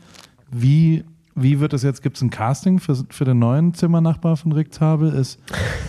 [0.50, 1.04] Wie,
[1.36, 2.02] wie wird das jetzt?
[2.02, 5.12] Gibt es ein Casting für, für den neuen Zimmernachbar von Rick Zabel?
[5.12, 5.42] Ist,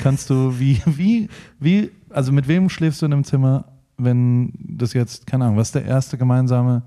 [0.03, 1.29] kannst du, wie, wie,
[1.61, 3.67] wie, also mit wem schläfst du in einem Zimmer,
[3.99, 6.83] wenn das jetzt, keine Ahnung, was ist der erste gemeinsame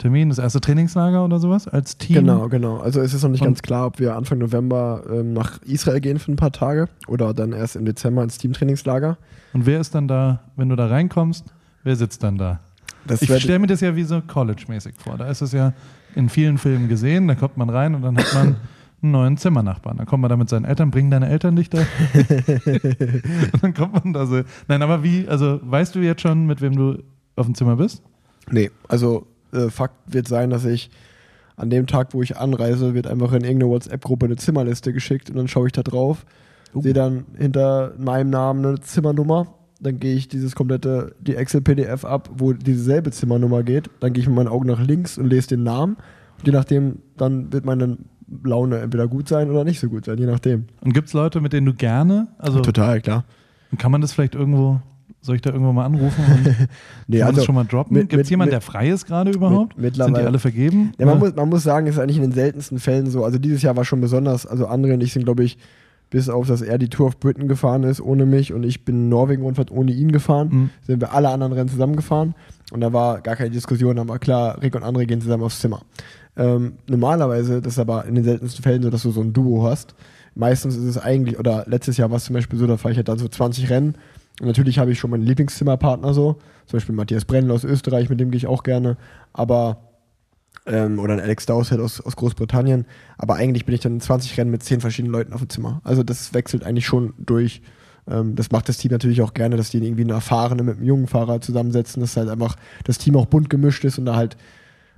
[0.00, 2.16] Termin, das erste Trainingslager oder sowas als Team?
[2.16, 2.78] Genau, genau.
[2.78, 6.00] Also es ist noch nicht Und- ganz klar, ob wir Anfang November ähm, nach Israel
[6.00, 9.18] gehen für ein paar Tage oder dann erst im Dezember ins Teamtrainingslager.
[9.52, 11.44] Und wer ist dann da, wenn du da reinkommst,
[11.84, 12.60] wer sitzt dann da?
[13.06, 15.18] Das Ich stelle mir das ja wie so College-mäßig vor.
[15.18, 15.74] Da ist es ja
[16.14, 18.56] in vielen Filmen gesehen, da kommt man rein und dann hat man
[19.02, 19.98] einen neuen Zimmernachbarn.
[19.98, 21.78] Dann kommt man da mit seinen Eltern, bringen deine Eltern dich da.
[23.52, 24.40] und dann kommt man da so.
[24.68, 27.02] Nein, aber wie, also weißt du jetzt schon, mit wem du
[27.36, 28.02] auf dem Zimmer bist?
[28.50, 30.90] Nee, also äh, Fakt wird sein, dass ich
[31.56, 35.36] an dem Tag, wo ich anreise, wird einfach in irgendeine WhatsApp-Gruppe eine Zimmerliste geschickt und
[35.36, 36.24] dann schaue ich da drauf,
[36.72, 36.80] Oh.
[36.82, 39.48] sehe dann hinter meinem Namen eine Zimmernummer,
[39.80, 44.28] dann gehe ich dieses komplette, die Excel-PDF ab, wo dieselbe Zimmernummer geht, dann gehe ich
[44.28, 45.96] mit meinen Augen nach links und lese den Namen
[46.38, 47.98] und je nachdem, dann wird meine
[48.44, 50.66] Laune entweder gut sein oder nicht so gut sein, je nachdem.
[50.80, 53.24] Und gibt es Leute, mit denen du gerne, also Total, klar.
[53.78, 54.80] kann man das vielleicht irgendwo,
[55.22, 56.56] soll ich da irgendwo mal anrufen und
[57.06, 58.08] Nee, also, schon mal droppen?
[58.08, 59.76] Gibt es jemanden, der frei ist gerade überhaupt?
[59.78, 60.92] mit- Sind die alle vergeben?
[60.98, 63.24] Ja, man muss, man muss sagen, es ist eigentlich in den seltensten Fällen so.
[63.24, 64.46] Also dieses Jahr war schon besonders.
[64.46, 65.58] Also André und ich sind, glaube ich,
[66.08, 68.96] bis auf, dass er die Tour of Britain gefahren ist ohne mich und ich bin
[68.96, 70.70] in Norwegen und ohne ihn gefahren, Mhm.
[70.86, 72.34] sind wir alle anderen Rennen zusammengefahren.
[72.72, 75.60] Und da war gar keine Diskussion, da war klar, Rick und André gehen zusammen aufs
[75.60, 75.82] Zimmer.
[76.36, 79.64] Ähm, normalerweise, das ist aber in den seltensten Fällen so, dass du so ein Duo
[79.68, 79.94] hast.
[80.34, 82.96] Meistens ist es eigentlich, oder letztes Jahr war es zum Beispiel so, da fahre ich
[82.96, 83.94] halt dann so 20 Rennen.
[84.40, 86.38] Und natürlich habe ich schon meinen Lieblingszimmerpartner so.
[86.66, 88.96] Zum Beispiel Matthias Brennel aus Österreich, mit dem gehe ich auch gerne.
[89.32, 89.90] Aber
[90.66, 92.86] ähm, oder ein Alex Dowsett aus, aus Großbritannien.
[93.18, 95.80] Aber eigentlich bin ich dann in 20 Rennen mit 10 verschiedenen Leuten auf dem Zimmer.
[95.84, 97.62] Also das wechselt eigentlich schon durch.
[98.08, 100.86] Ähm, das macht das Team natürlich auch gerne, dass die irgendwie einen erfahrenen mit einem
[100.86, 104.36] jungen Fahrer zusammensetzen, dass halt einfach das Team auch bunt gemischt ist und da halt,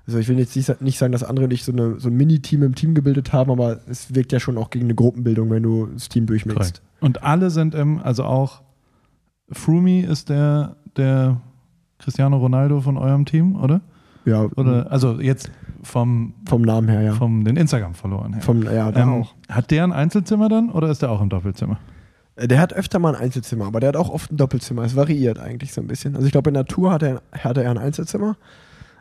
[0.06, 2.74] also ich will jetzt nicht, sagen, dass andere nicht so, eine, so ein Mini-Team im
[2.74, 6.08] Team gebildet haben, aber es wirkt ja schon auch gegen eine Gruppenbildung, wenn du das
[6.08, 6.58] Team durchmixt.
[6.58, 6.82] Korrekt.
[7.00, 8.62] Und alle sind im, also auch
[9.52, 11.40] Froome ist der, der
[11.98, 13.80] Cristiano Ronaldo von eurem Team, oder?
[14.24, 15.50] Ja, Oder also jetzt
[15.82, 17.12] vom, vom Namen her, ja.
[17.14, 18.42] vom den Instagram verloren her.
[18.42, 19.34] Vom, ja, da ähm, auch.
[19.48, 21.78] Hat der ein Einzelzimmer dann oder ist der auch im Doppelzimmer?
[22.36, 24.82] Äh, Der hat öfter mal ein Einzelzimmer, aber der hat auch oft ein Doppelzimmer.
[24.82, 26.14] Es variiert eigentlich so ein bisschen.
[26.14, 28.36] Also ich glaube, in der Tour hat er, hatte er ein Einzelzimmer,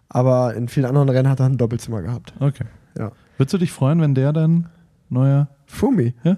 [0.10, 2.34] aber in vielen anderen Rennen hat er ein Doppelzimmer gehabt.
[2.40, 2.66] Okay.
[2.98, 3.12] Ja.
[3.38, 4.70] Würdest du dich freuen, wenn der dann
[5.10, 6.14] neuer Fumi?
[6.24, 6.38] Ja?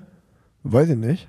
[0.64, 1.28] Weiß ich nicht.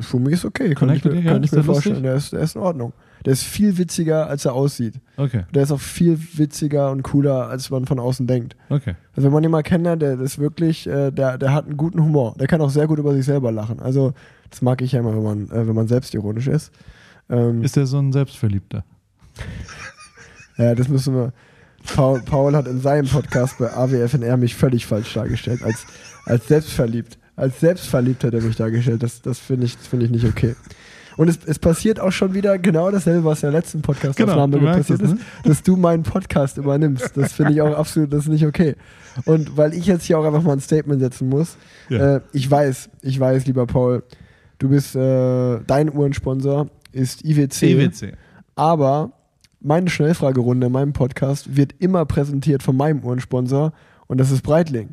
[0.00, 1.32] Fumi ist okay, kann ich Connected, mir, ja?
[1.32, 2.02] kann ich mir vorstellen.
[2.02, 2.92] Der ist, der ist in Ordnung.
[3.24, 4.94] Der ist viel witziger, als er aussieht.
[5.16, 8.54] Okay, Der ist auch viel witziger und cooler, als man von außen denkt.
[8.68, 8.94] okay.
[9.14, 12.00] Also wenn man ihn mal kennenlernt, der ist wirklich, äh, der, der hat einen guten
[12.02, 12.34] Humor.
[12.38, 13.80] Der kann auch sehr gut über sich selber lachen.
[13.80, 14.12] Also
[14.50, 16.70] das mag ich ja immer, wenn man, äh, wenn man selbstironisch ist.
[17.28, 18.84] Ähm, Ist der so ein Selbstverliebter?
[20.56, 21.32] Ja, das müssen wir.
[21.94, 25.62] Paul, Paul hat in seinem Podcast bei AWFNR mich völlig falsch dargestellt.
[25.62, 25.86] Als,
[26.26, 27.16] als selbstverliebt.
[27.38, 29.02] Als selbstverliebt hat er mich dargestellt.
[29.02, 30.56] Das, das finde ich, das find ich nicht okay.
[31.16, 34.72] Und es, es passiert auch schon wieder genau dasselbe, was in der letzten Podcast-Aufnahme Genau,
[34.72, 37.16] passiert es, ist, dass du meinen Podcast übernimmst.
[37.16, 38.74] Das finde ich auch absolut, das ist nicht okay.
[39.24, 41.56] Und weil ich jetzt hier auch einfach mal ein Statement setzen muss,
[41.88, 42.16] Ja.
[42.16, 44.02] äh, ich weiß, ich weiß, lieber Paul,
[44.58, 47.62] du bist, äh, dein Uhrensponsor ist IWC.
[47.62, 48.12] EWC.
[48.56, 49.12] Aber
[49.60, 53.72] meine Schnellfragerunde in meinem Podcast wird immer präsentiert von meinem Uhrensponsor
[54.06, 54.90] und das ist Breitling.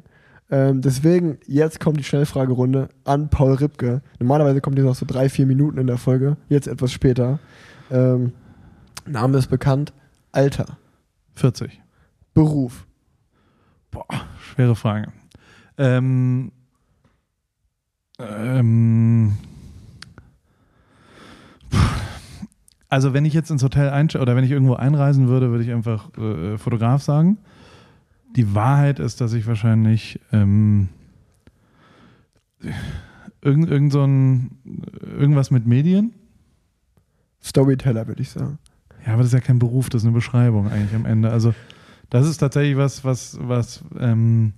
[0.50, 4.02] Ähm, deswegen, jetzt kommt die Schnellfragerunde an Paul Ripke.
[4.20, 7.40] Normalerweise kommt die noch so drei, vier Minuten in der Folge, jetzt etwas später.
[7.90, 8.34] Ähm,
[9.08, 9.94] Name ist bekannt,
[10.32, 10.78] Alter,
[11.36, 11.82] 40.
[12.34, 12.86] Beruf,
[13.96, 14.06] Boah,
[14.42, 15.14] schwere Frage.
[15.78, 16.52] Ähm,
[18.20, 19.38] ähm,
[22.90, 25.72] also wenn ich jetzt ins Hotel einsteige oder wenn ich irgendwo einreisen würde, würde ich
[25.72, 27.38] einfach äh, Fotograf sagen.
[28.36, 30.90] Die Wahrheit ist, dass ich wahrscheinlich ähm,
[33.42, 34.52] irgend, irgend so ein,
[35.18, 36.14] irgendwas mit Medien.
[37.42, 38.58] Storyteller, würde ich sagen.
[39.06, 41.30] Ja, aber das ist ja kein Beruf, das ist eine Beschreibung eigentlich am Ende.
[41.30, 41.54] Also
[42.10, 44.54] das ist tatsächlich was, was, was ähm,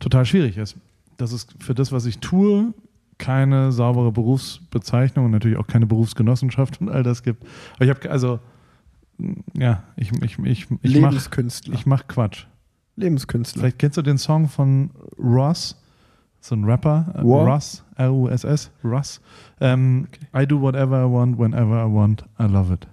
[0.00, 0.76] total schwierig ist.
[1.16, 2.74] Das ist für das, was ich tue,
[3.18, 7.44] keine saubere Berufsbezeichnung und natürlich auch keine Berufsgenossenschaft und all das gibt.
[7.76, 8.40] Aber ich habe also
[9.54, 11.74] ja, ich, ich, ich, ich mache Lebenskünstler.
[11.74, 12.46] ich mach Quatsch.
[12.98, 13.60] Lebenskünstler.
[13.62, 15.76] Vielleicht kennst du den Song von Ross,
[16.40, 17.54] so ein Rapper, äh, War?
[17.54, 17.84] Russ,
[18.84, 19.20] Russ.
[19.60, 22.86] Ähm, I do whatever I want, whenever I want, I love it.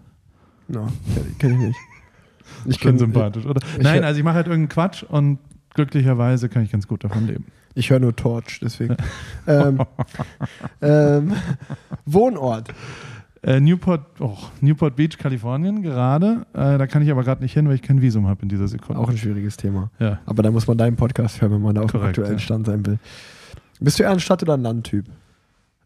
[0.68, 0.88] No,
[1.40, 1.80] kenn, ich nicht.
[2.66, 3.62] Ich Schon kenn- sympathisch, oder?
[3.78, 5.40] ich Nein, also ich mache halt irgendeinen Quatsch und
[5.74, 7.46] glücklicherweise kann ich ganz gut davon leben.
[7.76, 8.96] Ich höre nur Torch, deswegen.
[9.48, 9.80] ähm,
[10.82, 11.34] ähm,
[12.06, 12.70] Wohnort.
[13.46, 16.48] Äh, Newport, oh, Newport Beach, Kalifornien gerade.
[16.54, 18.68] Äh, da kann ich aber gerade nicht hin, weil ich kein Visum habe in dieser
[18.68, 19.00] Sekunde.
[19.00, 19.92] Auch ein schwieriges Thema.
[20.00, 22.40] ja, Aber da muss man deinen Podcast hören, wenn man da auf dem aktuellen ja.
[22.40, 22.98] Stand sein will.
[23.80, 25.06] Bist du eher ein Stadt- oder ein Landtyp?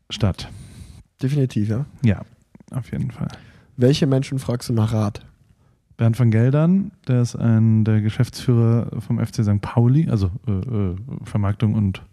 [0.09, 0.47] Stadt.
[1.21, 1.85] Definitiv, ja.
[2.01, 2.21] Ja,
[2.71, 3.27] auf jeden Fall.
[3.75, 5.25] Welche Menschen fragst du nach Rat?
[5.97, 9.59] Bernd van Geldern, der ist ein der Geschäftsführer vom FC St.
[9.59, 10.95] Pauli, also äh, äh,
[11.25, 12.03] Vermarktung und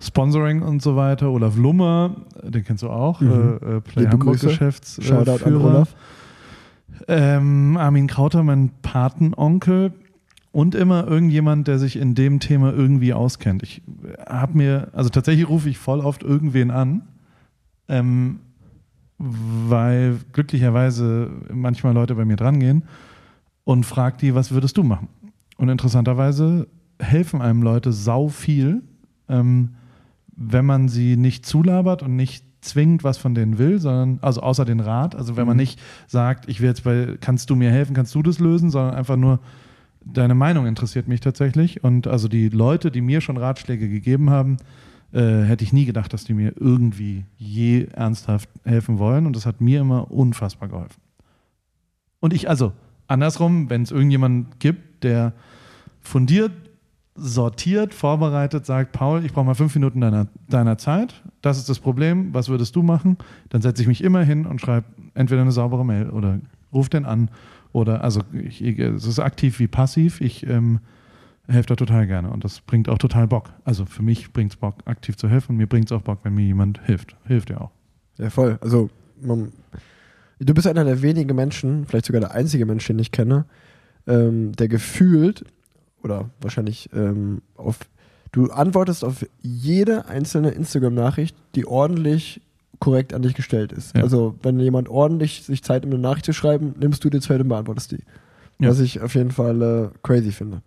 [0.00, 1.30] Sponsoring und so weiter.
[1.30, 3.30] Olaf Lummer, den kennst du auch, Mhm.
[3.30, 3.32] äh,
[3.76, 4.46] äh, Play Liebe Hamburg Grüße.
[4.48, 5.24] Geschäftsführer.
[5.26, 5.94] Shoutout an Olaf.
[7.06, 9.92] Ähm, Armin Krauter, mein Patenonkel
[10.52, 13.62] und immer irgendjemand, der sich in dem Thema irgendwie auskennt.
[13.62, 13.82] Ich
[14.28, 17.02] habe mir, also tatsächlich rufe ich voll oft irgendwen an,
[17.88, 18.40] ähm,
[19.18, 22.84] weil glücklicherweise manchmal Leute bei mir drangehen
[23.64, 25.08] und frag die, was würdest du machen?
[25.56, 26.68] Und interessanterweise
[27.00, 28.82] helfen einem Leute sau viel,
[29.28, 29.70] ähm,
[30.38, 34.64] wenn man sie nicht zulabert und nicht zwingend was von denen will, sondern, also außer
[34.64, 35.62] den Rat, also wenn man Mhm.
[35.62, 38.94] nicht sagt, ich will jetzt bei, kannst du mir helfen, kannst du das lösen, sondern
[38.94, 39.40] einfach nur,
[40.04, 41.82] deine Meinung interessiert mich tatsächlich.
[41.84, 44.56] Und also die Leute, die mir schon Ratschläge gegeben haben,
[45.12, 49.26] äh, hätte ich nie gedacht, dass die mir irgendwie je ernsthaft helfen wollen.
[49.26, 51.00] Und das hat mir immer unfassbar geholfen.
[52.20, 52.72] Und ich, also
[53.06, 55.32] andersrum, wenn es irgendjemand gibt, der
[56.00, 56.52] fundiert,
[57.18, 61.78] sortiert, vorbereitet, sagt, Paul, ich brauche mal fünf Minuten deiner, deiner Zeit, das ist das
[61.78, 63.18] Problem, was würdest du machen?
[63.48, 66.40] Dann setze ich mich immer hin und schreibe entweder eine saubere Mail oder
[66.72, 67.30] ruf den an
[67.72, 70.80] oder, also ich, ich, es ist aktiv wie passiv, ich ähm,
[71.48, 73.50] helfe da total gerne und das bringt auch total Bock.
[73.64, 76.20] Also für mich bringt es Bock, aktiv zu helfen und mir bringt es auch Bock,
[76.22, 77.16] wenn mir jemand hilft.
[77.24, 77.70] Hilft ja auch.
[78.18, 78.58] Ja, voll.
[78.60, 79.52] Also, man,
[80.38, 83.44] du bist einer der wenigen Menschen, vielleicht sogar der einzige Mensch, den ich kenne,
[84.06, 85.44] ähm, der gefühlt
[86.02, 87.78] oder wahrscheinlich ähm, auf,
[88.32, 92.40] du antwortest auf jede einzelne Instagram-Nachricht, die ordentlich
[92.80, 93.96] korrekt an dich gestellt ist.
[93.96, 94.02] Ja.
[94.02, 97.40] Also, wenn jemand ordentlich sich Zeit nimmt, eine Nachricht zu schreiben, nimmst du dir Zeit
[97.40, 98.04] und beantwortest die.
[98.60, 98.70] Ja.
[98.70, 100.62] Was ich auf jeden Fall äh, crazy finde.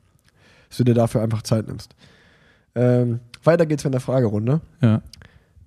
[0.70, 1.96] Dass du dir dafür einfach Zeit nimmst.
[2.76, 4.62] Ähm, weiter geht's mit der Fragerunde.
[4.82, 5.02] Ja.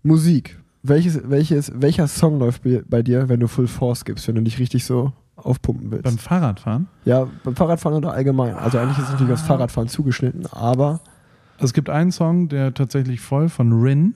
[0.03, 0.59] Musik.
[0.83, 4.43] Welches, welches, welcher Song läuft bei- bei dir, wenn du Full Force gibst, wenn du
[4.43, 5.13] dich richtig so
[5.45, 6.05] aufpumpen willst?
[6.05, 6.89] Beim Fahrradfahren.
[7.05, 8.55] ja, beim Fahrradfahren oder allgemein.
[8.55, 11.01] Also eigentlich ist es natürlich aufs Fahrradfahren zugeschnitten, aber
[11.59, 14.15] es gibt einen Song, der tatsächlich voll von Rin.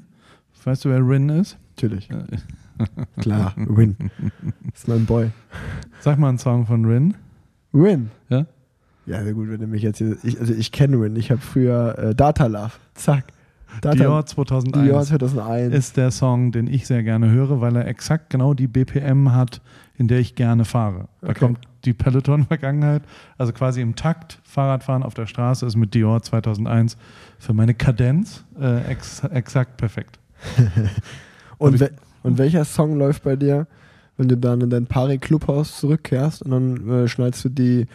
[0.64, 1.56] Weißt du, wer Rin ist?
[1.76, 2.08] natürlich,
[3.20, 3.96] klar, Win.
[4.64, 5.30] Das ist mein Boy.
[6.00, 7.14] Sag mal einen Song von Rin.
[7.72, 8.10] Win.
[8.28, 8.46] Ja?
[9.06, 11.14] Ja, sehr gut, wenn du mich jetzt hier, ich, also ich kenne Win.
[11.16, 12.72] Ich habe früher äh, Data Love.
[12.94, 13.26] Zack.
[13.82, 15.74] Dior 2001 Dior 2001.
[15.74, 19.60] ist der Song, den ich sehr gerne höre, weil er exakt genau die BPM hat,
[19.96, 21.08] in der ich gerne fahre.
[21.20, 21.38] Da Okay.
[21.40, 23.02] kommt die Peloton-Vergangenheit,
[23.36, 24.40] also quasi im Takt.
[24.42, 26.96] Fahrradfahren auf der Straße ist mit Dior 2001
[27.38, 30.18] für meine Kadenz äh, ex exakt perfekt.
[31.58, 31.90] und, we
[32.22, 33.66] und welcher Song läuft bei dir,
[34.16, 37.86] wenn du dann in dein Pari-Clubhaus zurückkehrst und dann äh, schneidest du die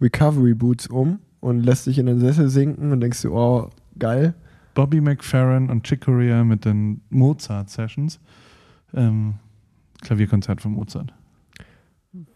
[0.00, 4.34] Recovery Boots um und lässt dich in den Sessel sinken und denkst du, oh, geil.
[4.74, 8.20] Bobby McFerrin und Chick Corea mit den Mozart-Sessions.
[8.94, 9.34] Ähm,
[10.00, 11.12] Klavierkonzert von Mozart.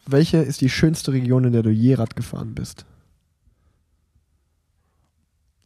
[0.07, 2.87] Welche ist die schönste Region, in der du je Rad gefahren bist?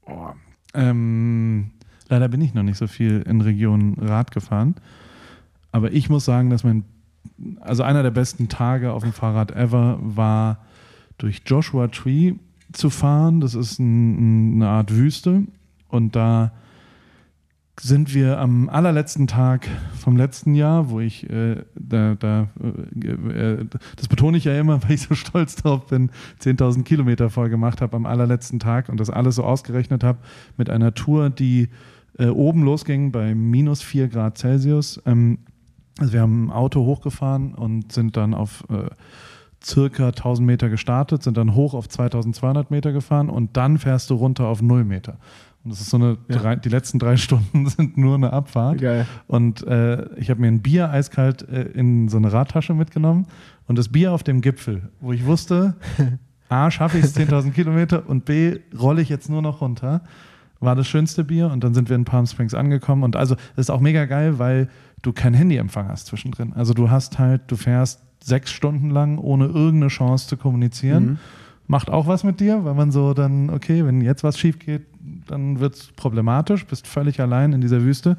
[0.07, 0.31] Oh.
[0.75, 1.73] Ähm,
[2.09, 4.77] leider bin ich noch nicht so viel in Regionen Rad gefahren.
[5.73, 6.85] Aber ich muss sagen, dass mein,
[7.61, 10.65] also einer der besten Tage auf dem Fahrrad ever war,
[11.19, 12.35] durch Joshua Tree
[12.73, 13.41] zu fahren.
[13.41, 15.43] Das ist ein, eine Art Wüste.
[15.89, 16.53] Und da
[17.81, 23.67] sind wir am allerletzten Tag vom letzten Jahr, wo ich äh, da, da äh, äh,
[23.97, 26.11] das betone ich ja immer, weil ich so stolz drauf bin,
[26.43, 30.19] 10.000 Kilometer voll gemacht habe am allerletzten Tag und das alles so ausgerechnet habe
[30.57, 31.69] mit einer Tour, die
[32.19, 35.01] äh, oben losging bei minus 4 Grad Celsius.
[35.07, 35.39] Ähm,
[35.99, 38.91] also wir haben ein Auto hochgefahren und sind dann auf äh,
[39.65, 44.15] circa 1000 Meter gestartet, sind dann hoch auf 2200 Meter gefahren und dann fährst du
[44.15, 45.19] runter auf 0 Meter.
[45.65, 46.37] Und das ist so eine, Ja.
[46.39, 48.81] drei, die letzten drei Stunden sind nur eine Abfahrt.
[48.81, 49.07] Geil.
[49.27, 53.27] Und äh, ich habe mir ein Bier eiskalt äh, in so eine Radtasche mitgenommen.
[53.67, 55.75] Und das Bier auf dem Gipfel, wo ich wusste,
[56.49, 60.01] A, schaffe ich es 10.000 Kilometer und B, rolle ich jetzt nur noch runter,
[60.61, 61.51] war das schönste Bier.
[61.51, 63.03] Und dann sind wir in Palm Springs angekommen.
[63.03, 64.69] Und also, das ist auch mega geil, weil
[65.03, 66.55] du kein Handyempfang hast zwischendrin.
[66.55, 71.05] Also du hast halt, du fährst sechs Stunden lang, ohne irgendeine Chance zu kommunizieren.
[71.05, 71.19] Mhm.
[71.67, 74.87] Macht auch was mit dir, weil man so dann, okay, wenn jetzt was schief geht,
[75.27, 78.17] dann wird es problematisch, bist völlig allein in dieser Wüste.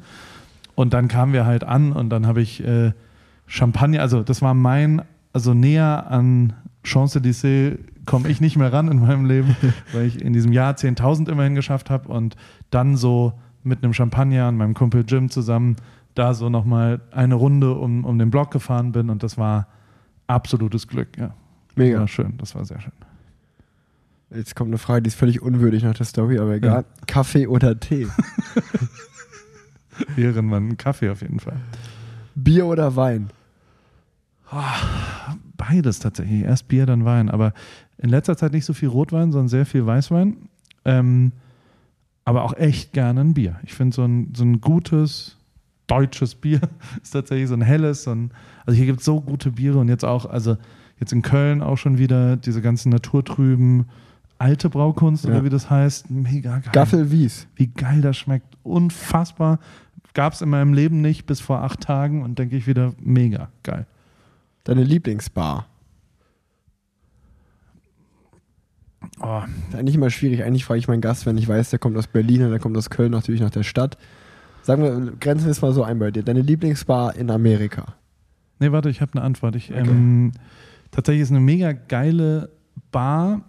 [0.74, 2.92] Und dann kamen wir halt an und dann habe ich äh,
[3.46, 9.00] Champagner, also das war mein, also näher an Champs-Élysées komme ich nicht mehr ran in
[9.00, 9.56] meinem Leben,
[9.92, 12.36] weil ich in diesem Jahr 10.000 immerhin geschafft habe und
[12.70, 15.76] dann so mit einem Champagner und meinem Kumpel Jim zusammen
[16.14, 19.68] da so nochmal eine Runde um, um den Block gefahren bin und das war
[20.26, 21.34] absolutes Glück, ja.
[21.76, 22.00] Mega.
[22.00, 22.92] War schön, das war sehr schön.
[24.32, 26.84] Jetzt kommt eine Frage, die ist völlig unwürdig nach der Story, aber egal.
[27.06, 28.06] Kaffee oder Tee?
[30.16, 31.56] Ehrenmann, Kaffee auf jeden Fall.
[32.34, 33.30] Bier oder Wein?
[35.56, 36.42] Beides tatsächlich.
[36.42, 37.28] Erst Bier, dann Wein.
[37.28, 37.52] Aber
[37.98, 40.36] in letzter Zeit nicht so viel Rotwein, sondern sehr viel Weißwein.
[40.84, 41.32] Ähm,
[42.24, 43.58] aber auch echt gerne ein Bier.
[43.64, 45.36] Ich finde so ein, so ein gutes
[45.86, 46.60] deutsches Bier
[47.02, 48.04] ist tatsächlich so ein helles.
[48.04, 48.30] So ein,
[48.64, 50.56] also hier gibt es so gute Biere und jetzt auch, also
[51.00, 53.86] jetzt in Köln auch schon wieder diese ganzen naturtrüben
[54.40, 55.30] alte Braukunst Ja.
[55.30, 56.10] oder wie das heißt.
[56.10, 56.70] Mega geil.
[56.72, 57.46] Gaffel Wies.
[57.56, 58.56] Wie geil das schmeckt.
[58.62, 59.58] Unfassbar.
[60.14, 63.48] Gab es in meinem Leben nicht bis vor acht Tagen und denke ich wieder mega
[63.62, 63.86] geil.
[64.64, 65.66] Deine Lieblingsbar?
[69.20, 70.42] Oh, Ist eigentlich immer schwierig.
[70.44, 72.76] Eigentlich frage ich meinen Gast, wenn ich weiß, der kommt aus Berlin und der kommt
[72.76, 73.96] aus Köln, natürlich nach der Stadt.
[74.62, 76.22] Sagen wir, grenzen wir es mal so ein bei dir.
[76.22, 77.94] Deine Lieblingsbar in Amerika?
[78.58, 79.56] Nee, warte, ich habe eine Antwort.
[79.56, 79.80] Ich, Okay.
[79.88, 80.32] ähm,
[80.90, 82.50] tatsächlich ist eine mega geile
[82.92, 83.42] Bar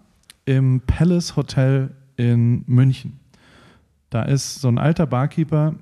[0.44, 3.18] im Palace Hotel in München.
[4.10, 5.74] Da ist so ein alter Barkeeper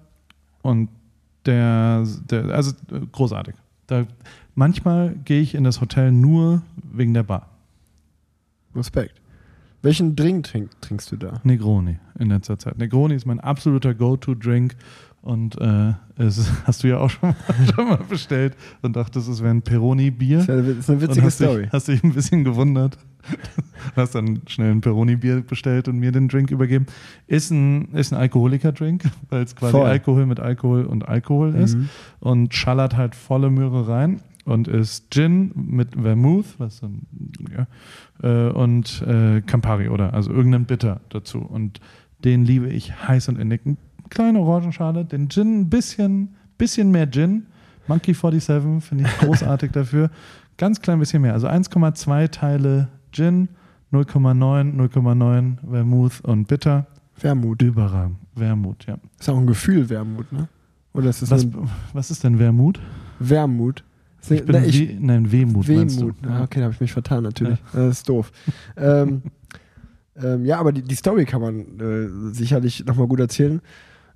[0.62, 0.88] und
[1.46, 2.72] der, der also
[3.12, 3.54] großartig.
[3.86, 4.06] Da,
[4.54, 7.48] manchmal gehe ich in das Hotel nur wegen der Bar.
[8.74, 9.20] Respekt.
[9.82, 11.40] Welchen Drink trink, trinkst du da?
[11.42, 12.78] Negroni in letzter Zeit.
[12.78, 14.76] Negroni ist mein absoluter Go-To-Drink
[15.22, 17.36] und äh, es hast du ja auch schon mal,
[17.74, 20.38] schon mal bestellt und dachtest, es wäre ein Peroni-Bier.
[20.38, 21.62] Das ist eine, ist Und witzige hast Story.
[21.62, 22.98] Dich, hast dich ein bisschen gewundert.
[23.96, 26.86] hast dann schnell ein Peroni-Bier bestellt und mir den Drink übergeben.
[27.26, 29.86] Ist ein, ist ein Alkoholiker-Drink, weil es quasi Voll.
[29.86, 31.76] Alkohol mit Alkohol und Alkohol ist.
[31.76, 31.88] Mhm.
[32.20, 34.20] Und schallert halt volle Möhre rein.
[34.46, 37.02] Und ist Gin mit Vermouth, was dann,
[37.54, 37.66] ja,
[38.22, 41.40] äh, und äh, Campari oder also irgendein Bitter dazu.
[41.40, 41.78] Und
[42.24, 43.60] den liebe ich heiß und innig.
[44.10, 47.46] Kleine Orangenschale, den Gin ein bisschen, bisschen mehr Gin.
[47.86, 50.10] Monkey 47 finde ich großartig dafür.
[50.56, 51.32] Ganz klein bisschen mehr.
[51.32, 53.48] Also 1,2 Teile Gin,
[53.92, 56.86] 0,9, 0,9 Vermouth und Bitter.
[57.20, 57.62] Wermut.
[57.62, 58.16] Überragend.
[58.34, 58.98] Wermut, ja.
[59.18, 60.48] Ist auch ein Gefühl, Wermut, ne?
[60.92, 61.46] Oder ist das Was,
[61.92, 62.80] was ist denn Wermut?
[63.18, 63.84] Wermut?
[64.28, 66.08] Ich bin ne, We nein, Wehmut, meinst du?
[66.08, 66.16] Wehmut.
[66.26, 67.58] Ah, okay, da habe ich mich vertan, natürlich.
[67.72, 68.30] Das ist doof.
[68.76, 69.22] ähm,
[70.22, 73.60] ähm, ja, aber die, die Story kann man äh, sicherlich nochmal gut erzählen.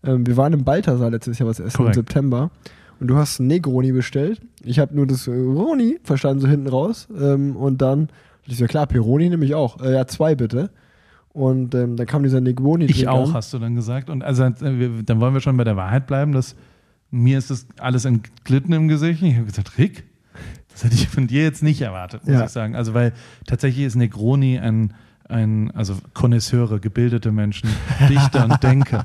[0.04, 1.96] Ähm, wir waren im Balthasar letztes Jahr was essen Korrekt.
[1.96, 2.50] im September.
[3.00, 4.40] Und du hast ein Negroni bestellt.
[4.62, 7.08] Ich habe nur das äh, Roni verstanden, so hinten raus.
[7.18, 8.08] Ähm, und dann,
[8.46, 9.80] ich so, klar, Peroni nehme ich auch.
[9.82, 10.70] Äh, ja, zwei bitte.
[11.32, 13.34] Und ähm, dann kam dieser Negroni Ich auch, an.
[13.34, 14.08] hast du dann gesagt.
[14.10, 14.52] Und also äh,
[15.04, 16.54] dann wollen wir schon bei der Wahrheit bleiben, dass
[17.10, 19.22] mir ist das alles entglitten im Gesicht.
[19.22, 20.04] Ich habe gesagt, Rick,
[20.70, 22.44] das hätte ich von dir jetzt nicht erwartet, muss Ja.
[22.44, 22.76] ich sagen.
[22.76, 23.12] Also weil
[23.46, 24.94] tatsächlich ist Negroni ein,
[25.34, 27.68] ein also Konnoisseure, gebildete Menschen,
[28.08, 29.04] Dichter und Denker,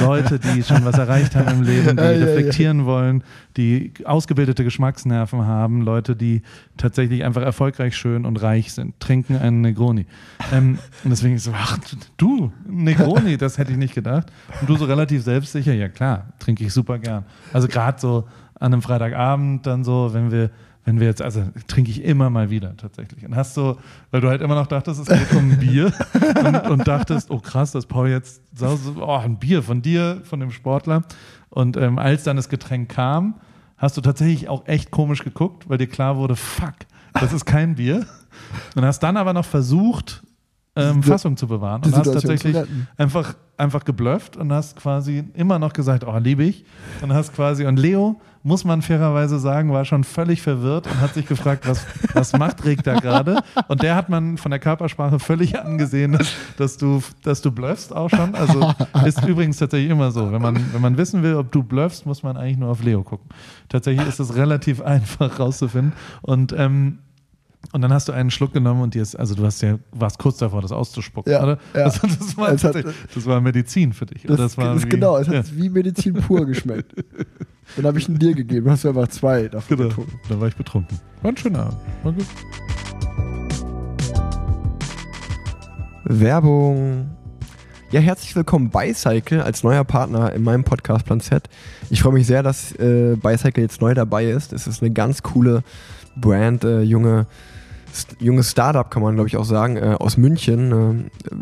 [0.00, 2.24] Leute, die schon was erreicht haben im Leben, die Ja, ja, ja.
[2.24, 3.22] reflektieren wollen,
[3.56, 6.42] die ausgebildete Geschmacksnerven haben, Leute, die
[6.78, 10.06] tatsächlich einfach erfolgreich, schön und reich sind, trinken einen Negroni.
[10.52, 11.78] Ähm, und deswegen so, ach
[12.16, 14.32] du, Negroni, das hätte ich nicht gedacht.
[14.60, 17.24] Und du so relativ selbstsicher, ja klar, trinke ich super gern.
[17.52, 18.26] Also gerade so
[18.58, 20.50] an einem Freitagabend dann so, wenn wir
[20.86, 23.26] wenn wir jetzt, also trinke ich immer mal wieder tatsächlich.
[23.26, 23.76] Und hast so,
[24.12, 25.92] weil du halt immer noch dachtest, es geht um ein Bier
[26.44, 30.52] und, und dachtest, oh krass, dass Paul jetzt oh, ein Bier von dir, von dem
[30.52, 31.02] Sportler.
[31.50, 33.34] Und ähm, als dann das Getränk kam,
[33.76, 36.74] hast du tatsächlich auch echt komisch geguckt, weil dir klar wurde, fuck,
[37.14, 38.06] das ist kein Bier.
[38.76, 40.22] Und hast dann aber noch versucht,
[40.76, 42.56] ähm, Fassung zu bewahren und hast tatsächlich
[42.96, 46.64] einfach, einfach geblufft und hast quasi immer noch gesagt, oh, liebe ich.
[47.02, 51.14] Und hast quasi, und Leo, muss man fairerweise sagen, war schon völlig verwirrt und hat
[51.14, 53.42] sich gefragt, was, was macht Rick da gerade?
[53.66, 57.94] Und der hat man von der Körpersprache völlig angesehen, dass, dass du, dass du bluffst
[57.94, 58.34] auch schon.
[58.36, 58.72] Also
[59.04, 60.30] ist übrigens tatsächlich immer so.
[60.30, 63.02] Wenn man, wenn man wissen will, ob du bluffst, muss man eigentlich nur auf Leo
[63.02, 63.28] gucken.
[63.68, 65.92] Tatsächlich ist es relativ einfach rauszufinden.
[66.22, 66.98] Und ähm,
[67.72, 70.20] und dann hast du einen Schluck genommen und dir ist, also du hast ja, warst
[70.20, 71.58] kurz davor, das auszuspucken, Ja, oder?
[71.74, 71.82] ja.
[71.82, 72.62] Also das, war hat-
[73.12, 74.22] das war Medizin für dich.
[74.22, 76.94] Das, das war wie- genau, es hat ja, wie Medizin pur geschmeckt.
[77.74, 79.88] Dann habe ich ihn dir gegeben, hast du einfach zwei davon genau.
[79.88, 80.20] getrunken.
[80.28, 81.00] Da war ich betrunken.
[81.22, 81.78] War ein schöner Abend.
[82.04, 82.26] War gut.
[86.04, 87.10] Werbung.
[87.90, 91.48] Ja, herzlich willkommen Bicycle als neuer Partner in meinem Podcast Plan Z.
[91.90, 94.52] Ich freue mich sehr, dass äh, Bicycle jetzt neu dabei ist.
[94.52, 95.62] Es ist eine ganz coole
[96.16, 97.26] Brand, äh, junge
[98.18, 100.72] junges Startup, kann man glaube ich auch sagen, äh, aus München.
[100.72, 101.34] Äh,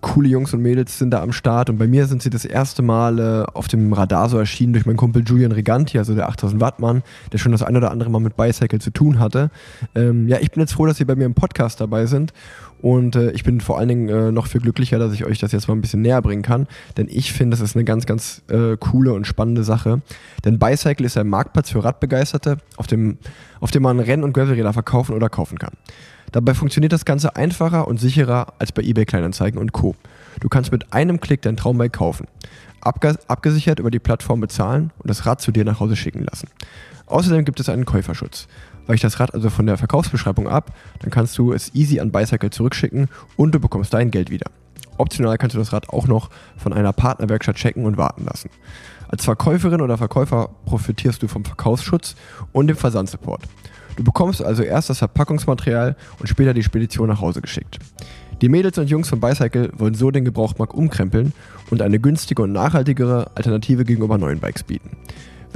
[0.00, 2.82] coole Jungs und Mädels sind da am Start und bei mir sind sie das erste
[2.82, 6.60] Mal äh, auf dem Radar so erschienen durch meinen Kumpel Julian Reganti, also der 8000
[6.60, 7.02] Watt Mann,
[7.32, 9.50] der schon das ein oder andere Mal mit Bicycle zu tun hatte.
[9.94, 12.32] Ähm, ja, ich bin jetzt froh, dass sie bei mir im Podcast dabei sind
[12.82, 15.52] und äh, ich bin vor allen Dingen äh, noch viel glücklicher, dass ich euch das
[15.52, 16.66] jetzt mal ein bisschen näher bringen kann.
[16.96, 20.02] Denn ich finde, das ist eine ganz, ganz äh, coole und spannende Sache.
[20.44, 23.18] Denn Bicycle ist ein Marktplatz für Radbegeisterte, auf dem,
[23.60, 25.72] auf dem man Renn- und Gravelräder verkaufen oder kaufen kann.
[26.32, 29.94] Dabei funktioniert das Ganze einfacher und sicherer als bei eBay Kleinanzeigen und Co.
[30.40, 32.26] Du kannst mit einem Klick dein Traumbike kaufen,
[32.80, 36.48] abge abgesichert über die Plattform bezahlen und das Rad zu dir nach Hause schicken lassen.
[37.06, 38.48] Außerdem gibt es einen Käuferschutz.
[38.86, 42.50] Weiche das Rad also von der Verkaufsbeschreibung ab, dann kannst du es easy an Bicycle
[42.50, 44.50] zurückschicken und du bekommst dein Geld wieder.
[44.98, 48.50] Optional kannst du das Rad auch noch von einer Partnerwerkstatt checken und warten lassen.
[49.08, 52.16] Als Verkäuferin oder Verkäufer profitierst du vom Verkaufsschutz
[52.52, 53.42] und dem Versandsupport.
[53.96, 57.78] Du bekommst also erst das Verpackungsmaterial und später die Spedition nach Hause geschickt.
[58.42, 61.32] Die Mädels und Jungs von Bicycle wollen so den Gebrauchtmarkt umkrempeln
[61.70, 64.90] und eine günstige und nachhaltigere Alternative gegenüber neuen Bikes bieten.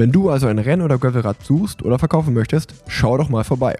[0.01, 3.77] Wenn du also ein Renn- oder Gravelrad suchst oder verkaufen möchtest, schau doch mal vorbei.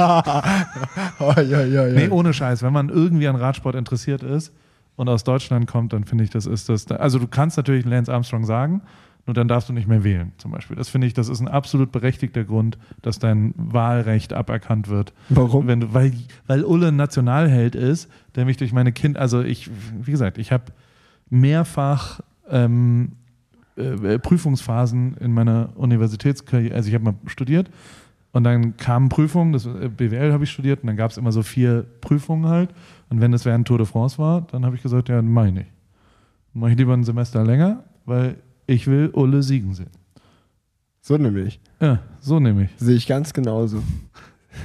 [1.36, 1.86] ja, ja, ja.
[1.86, 2.62] Nee, ohne Scheiß.
[2.62, 4.52] Wenn man irgendwie an Radsport interessiert ist
[4.96, 6.88] und aus Deutschland kommt, dann finde ich, das ist das.
[6.88, 8.82] Also du kannst natürlich Lance Armstrong sagen,
[9.26, 10.76] nur dann darfst du nicht mehr wählen, zum Beispiel.
[10.76, 15.12] Das finde ich, das ist ein absolut berechtigter Grund, dass dein Wahlrecht aberkannt wird.
[15.28, 15.68] Warum?
[15.68, 16.12] Wenn du, weil,
[16.48, 19.70] weil Ulle ein Nationalheld ist, der mich durch meine Kind, also ich,
[20.00, 20.64] wie gesagt, ich habe
[21.30, 22.20] mehrfach
[22.50, 23.12] ähm,
[23.76, 27.70] äh, Prüfungsphasen in meiner Universitätskarriere, also ich habe mal studiert
[28.32, 31.30] und dann kamen Prüfungen, das äh, BWL habe ich studiert und dann gab es immer
[31.30, 32.70] so vier Prüfungen halt
[33.08, 35.52] und wenn es während Tour de France war, dann habe ich gesagt, ja, mach ich
[35.52, 35.70] nicht.
[36.54, 38.36] Mach ich lieber ein Semester länger, weil
[38.72, 39.90] ich will Ulle siegen sehen.
[41.00, 41.60] So nämlich.
[41.80, 42.70] Ja, so nämlich.
[42.76, 43.82] Sehe ich ganz genauso.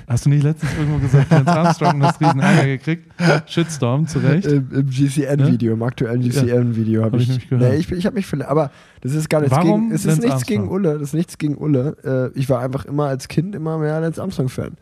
[0.07, 3.11] Hast du nicht letztens irgendwo gesagt, Lance Armstrong hast riesen Ärger gekriegt?
[3.45, 4.45] Shitstorm, zu Recht.
[4.45, 5.75] Im, im GCN-Video, ja?
[5.75, 7.71] im aktuellen GCN-video habe hab ich, ich gehört.
[7.71, 10.21] Nee, ich, ich habe mich verletzt, aber das ist gar nichts Warum gegen, es ist
[10.21, 12.31] nichts gegen Ulle, das ist nichts gegen Ulle.
[12.35, 14.75] Äh, ich war einfach immer als Kind immer mehr Lance Armstrong-Fan.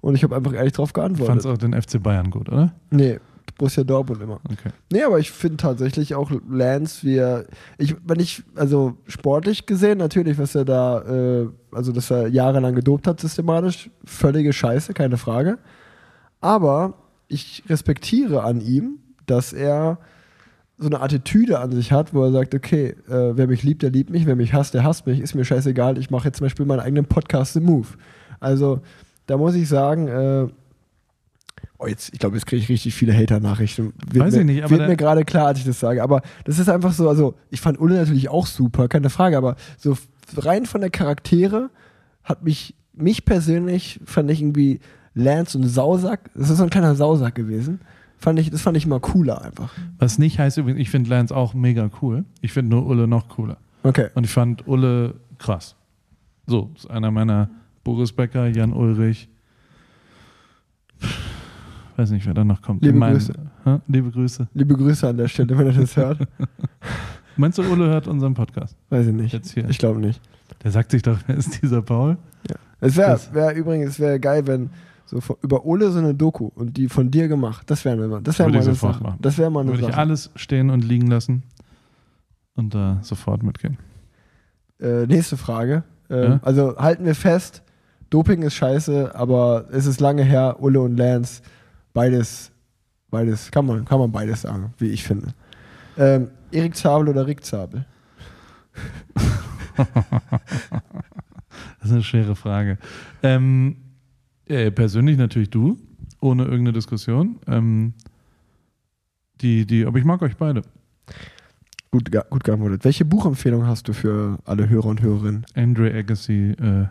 [0.00, 1.42] Und ich habe einfach ehrlich darauf geantwortet.
[1.42, 2.72] Fandst auch den FC Bayern gut, oder?
[2.90, 3.18] Nee,
[3.58, 4.40] Borussia Dortmund immer.
[4.44, 4.70] Okay.
[4.90, 7.44] Nee, aber ich finde tatsächlich auch Lance, wie er,
[7.76, 12.74] ich, wenn ich, also sportlich gesehen, natürlich, was er da, äh, also dass er jahrelang
[12.74, 15.58] gedopt hat, systematisch, völlige Scheiße, keine Frage.
[16.40, 16.94] Aber
[17.26, 19.98] ich respektiere an ihm, dass er
[20.78, 23.90] so eine Attitüde an sich hat, wo er sagt, okay, äh, wer mich liebt, der
[23.90, 26.44] liebt mich, wer mich hasst, der hasst mich, ist mir scheißegal, ich mache jetzt zum
[26.44, 27.88] Beispiel meinen eigenen Podcast The Move.
[28.38, 28.80] Also
[29.26, 30.46] da muss ich sagen, äh,
[31.80, 33.92] Oh, jetzt, ich glaube, jetzt kriege ich richtig viele Hater-Nachrichten.
[34.12, 34.78] Weiß mir, ich nicht, aber.
[34.78, 36.02] Wird mir gerade klar, als ich das sage.
[36.02, 39.54] Aber das ist einfach so, also ich fand Ulle natürlich auch super, keine Frage, aber
[39.76, 39.96] so
[40.36, 41.70] rein von der Charaktere
[42.24, 44.80] hat mich, mich persönlich, fand ich irgendwie
[45.14, 47.80] Lance und Sausack, das ist so ein kleiner Sausack gewesen.
[48.18, 49.72] Fand ich, das fand ich immer cooler einfach.
[49.98, 52.24] Was nicht heißt übrigens, ich finde Lance auch mega cool.
[52.40, 53.58] Ich finde nur Ulle noch cooler.
[53.84, 54.08] Okay.
[54.14, 55.76] Und ich fand Ulle krass.
[56.48, 57.48] So, ist einer meiner
[57.84, 59.28] Boris Becker, Jan Ulrich
[61.98, 62.82] weiß nicht, wer da noch kommt.
[62.82, 63.32] Liebe mein, Grüße.
[63.64, 63.78] Hä?
[63.88, 64.48] Liebe Grüße.
[64.54, 66.20] Liebe Grüße an der Stelle, wenn er das hört.
[67.36, 68.76] Meinst du, Ole hört unseren Podcast?
[68.90, 69.32] Weiß ich nicht.
[69.32, 69.68] Jetzt hier.
[69.68, 70.20] Ich glaube nicht.
[70.62, 72.16] Der sagt sich doch, wer ist dieser Paul?
[72.80, 74.70] Es wäre wär übrigens es wär geil, wenn
[75.04, 77.68] so von, über Ole so eine Doku und die von dir gemacht.
[77.70, 79.02] Das wäre mal, das wäre mal ich eine Sache.
[79.02, 79.18] machen.
[79.20, 79.98] Das wäre mal eine Würde ich Sache.
[79.98, 81.42] alles stehen und liegen lassen
[82.54, 83.78] und da sofort mitgehen.
[84.80, 85.82] Äh, nächste Frage.
[86.10, 86.40] Ähm, Ja?
[86.42, 87.62] Also halten wir fest,
[88.10, 91.42] Doping ist scheiße, aber es ist lange her, Ulle und Lance,
[91.92, 92.50] beides,
[93.10, 95.28] beides, kann man, kann man beides sagen, wie ich finde.
[95.96, 97.84] Ähm, Erik Zabel oder Rick Zabel?
[101.80, 102.78] Das ist eine schwere Frage.
[103.22, 103.76] Ähm,
[104.46, 105.78] äh, persönlich natürlich du,
[106.20, 107.38] ohne irgendeine Diskussion.
[107.46, 107.94] Ähm,
[109.40, 110.62] die, die, aber ich mag euch beide.
[111.90, 112.84] Gut, gut geantwortet.
[112.84, 115.46] Welche Buchempfehlung hast du für alle Hörer und Hörerinnen?
[115.54, 116.86] Andre Agassi, äh,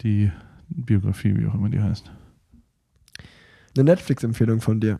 [0.00, 0.32] die
[0.68, 2.10] Biografie, wie auch immer die heißt.
[3.76, 4.98] Eine Netflix-Empfehlung von dir.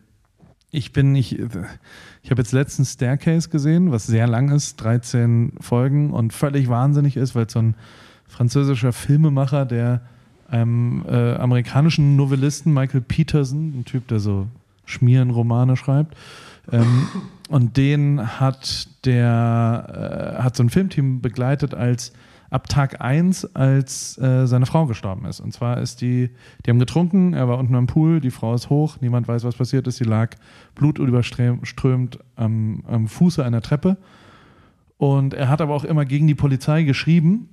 [0.71, 1.37] Ich bin nicht.
[2.23, 7.15] Ich habe jetzt letztens Staircase gesehen, was sehr lang ist, 13 Folgen und völlig wahnsinnig
[7.15, 7.75] ist, weil so ein
[8.27, 10.01] französischer Filmemacher, der
[10.47, 14.47] einem äh, amerikanischen Novellisten Michael Peterson, ein Typ, der so
[14.85, 16.17] Schmierenromane schreibt,
[16.71, 17.07] ähm,
[17.49, 22.13] und den hat der äh, hat so ein Filmteam begleitet als
[22.53, 25.39] ab Tag 1, als äh, seine Frau gestorben ist.
[25.39, 26.29] Und zwar ist die,
[26.63, 29.55] die haben getrunken, er war unten am Pool, die Frau ist hoch, niemand weiß, was
[29.55, 30.35] passiert ist, sie lag
[30.75, 33.97] blutüberströmt am, am Fuße einer Treppe.
[34.97, 37.49] Und er hat aber auch immer gegen die Polizei geschrieben.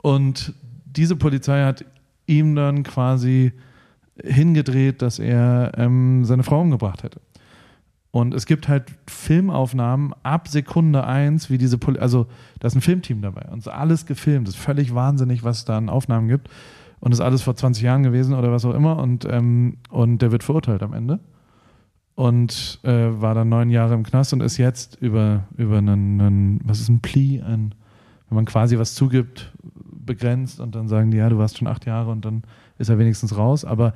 [0.00, 0.54] Und
[0.86, 1.84] diese Polizei hat
[2.26, 3.52] ihm dann quasi
[4.22, 7.20] hingedreht, dass er ähm, seine Frau umgebracht hätte.
[8.14, 12.28] Und es gibt halt Filmaufnahmen ab Sekunde eins, wie diese, Poli also
[12.60, 14.46] da ist ein Filmteam dabei und so alles gefilmt.
[14.46, 16.48] Das ist völlig wahnsinnig, was es da an Aufnahmen gibt.
[17.00, 18.98] Und das ist alles vor 20 Jahren gewesen oder was auch immer.
[18.98, 21.18] Und, ähm, und der wird verurteilt am Ende.
[22.14, 26.60] Und äh, war dann neun Jahre im Knast und ist jetzt über, über einen, einen,
[26.62, 27.74] was ist ein Plea, ein,
[28.28, 31.84] wenn man quasi was zugibt, begrenzt und dann sagen die, ja, du warst schon acht
[31.84, 32.44] Jahre und dann
[32.78, 33.64] ist er wenigstens raus.
[33.64, 33.92] Aber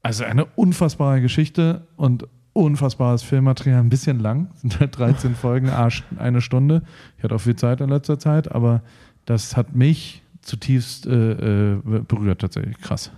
[0.00, 6.40] also eine unfassbare Geschichte und unfassbares Filmmaterial, ein bisschen lang, sind halt 13 Folgen, eine
[6.40, 6.82] Stunde.
[7.18, 8.82] Ich hatte auch viel Zeit in letzter Zeit, aber
[9.24, 12.78] das hat mich zutiefst äh, äh, berührt tatsächlich.
[12.78, 13.10] Krass.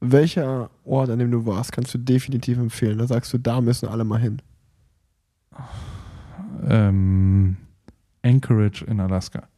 [0.00, 2.98] Welcher Ort, an dem du warst, kannst du definitiv empfehlen?
[2.98, 4.40] Da sagst du, da müssen alle mal hin.
[6.68, 7.56] Ähm,
[8.22, 9.48] Anchorage in Alaska.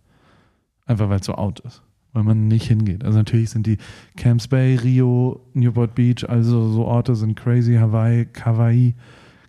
[0.87, 1.83] Einfach weil es so out ist.
[2.13, 3.05] Weil man nicht hingeht.
[3.05, 3.79] Also natürlich sind die
[4.17, 8.95] Camps Bay, Rio, Newport Beach, also so Orte sind crazy, Hawaii, Kauai,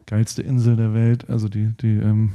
[0.06, 1.28] geilste Insel der Welt.
[1.30, 2.34] Also die, die, ähm,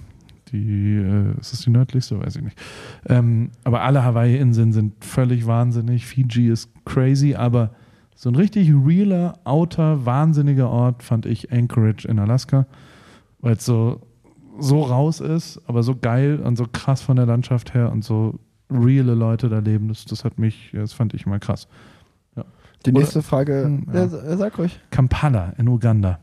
[0.51, 2.19] die, äh, ist das die nördlichste?
[2.19, 2.59] Weiß ich nicht.
[3.07, 6.07] Ähm, aber alle Hawaii-Inseln sind völlig wahnsinnig.
[6.07, 7.71] Fiji ist crazy, aber
[8.15, 12.67] so ein richtig realer, outer, wahnsinniger Ort fand ich Anchorage in Alaska,
[13.41, 14.01] weil es so,
[14.59, 18.39] so raus ist, aber so geil und so krass von der Landschaft her und so
[18.71, 19.89] reale Leute da leben.
[19.89, 21.69] Das, das hat mich, das fand ich immer krass.
[22.85, 24.01] Die Oder- nächste Frage, Hm, ja.
[24.01, 24.09] ja.
[24.09, 24.79] sa- sag ruhig.
[24.91, 26.19] Kampala in Uganda.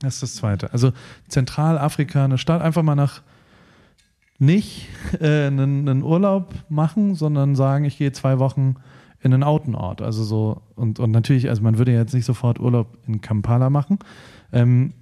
[0.00, 0.72] Das ist das Zweite.
[0.72, 0.92] Also
[1.28, 3.22] Zentralafrika, eine Stadt, einfach mal nach
[4.38, 4.88] nicht
[5.20, 8.74] äh, einen, einen Urlaub machen, sondern sagen, ich gehe zwei Wochen
[9.20, 10.02] in einen Autenort.
[10.02, 13.98] Also so, und, und natürlich, also man würde jetzt nicht sofort Urlaub in Kampala machen.
[14.52, 14.92] Ähm,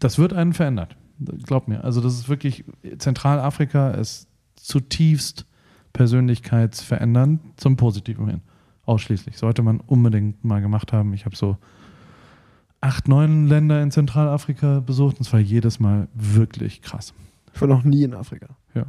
[0.00, 0.96] das wird einen verändert.
[1.44, 1.84] Glaub mir.
[1.84, 2.64] Also das ist wirklich,
[2.98, 4.26] Zentralafrika ist
[4.56, 5.46] zutiefst
[5.92, 8.40] persönlichkeitsverändernd zum Positiven hin.
[8.84, 9.36] Ausschließlich.
[9.36, 11.12] Sollte man unbedingt mal gemacht haben.
[11.14, 11.56] Ich habe so
[12.80, 17.14] acht, neun Länder in Zentralafrika besucht und es war jedes Mal wirklich krass.
[17.54, 18.48] Ich war noch nie in Afrika.
[18.74, 18.86] Ja,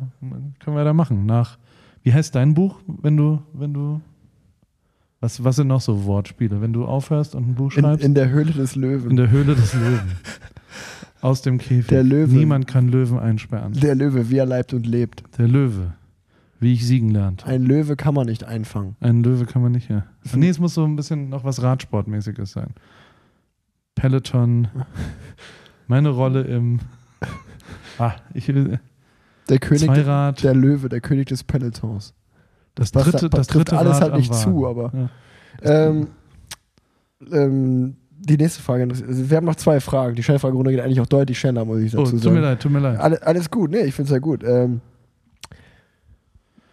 [0.60, 1.26] können wir da machen.
[1.26, 1.58] Nach,
[2.02, 4.02] wie heißt dein Buch, wenn du, wenn du,
[5.20, 6.60] was, was sind noch so Wortspiele?
[6.62, 8.06] Wenn du aufhörst und ein Buch In, schreibst?
[8.06, 9.12] in der Höhle des Löwen.
[9.12, 10.12] In der Höhle des Löwen.
[11.22, 11.88] Aus dem Käfig.
[11.88, 12.34] Der Löwe.
[12.34, 13.74] Niemand kann Löwen einsperren.
[13.74, 15.24] der Löwe, wie er leibt und lebt.
[15.38, 15.94] Der Löwe.
[16.64, 17.46] Wie ich siegen lernt.
[17.46, 18.96] Ein Löwe kann man nicht einfangen.
[19.02, 20.06] Einen Löwe kann man nicht, ja.
[20.34, 22.74] Nee, es muss so ein bisschen noch was Radsportmäßiges sein.
[23.96, 24.68] Peloton.
[25.88, 26.80] Meine Rolle im.
[28.00, 28.80] Ah, ich will.
[29.50, 30.42] Der König, Zweirad.
[30.44, 32.14] der Löwe, der König des Pelotons.
[32.76, 34.42] Das dritte, da- das trifft dritte alles Rad halt nicht Wagen.
[34.42, 34.92] zu, aber.
[34.94, 35.10] Ja.
[35.90, 36.08] Ähm,
[37.32, 38.84] ähm, die nächste Frage.
[38.90, 40.16] also Wir haben noch zwei Fragen.
[40.16, 42.36] Die Schnellfragerunde geht eigentlich auch deutlich schneller, muss ich Oh, dazu tut sagen.
[42.36, 43.00] mir leid, tut mir leid.
[43.00, 44.44] Alle, alles gut, nee, ich finde es ja gut.
[44.46, 44.80] Ähm,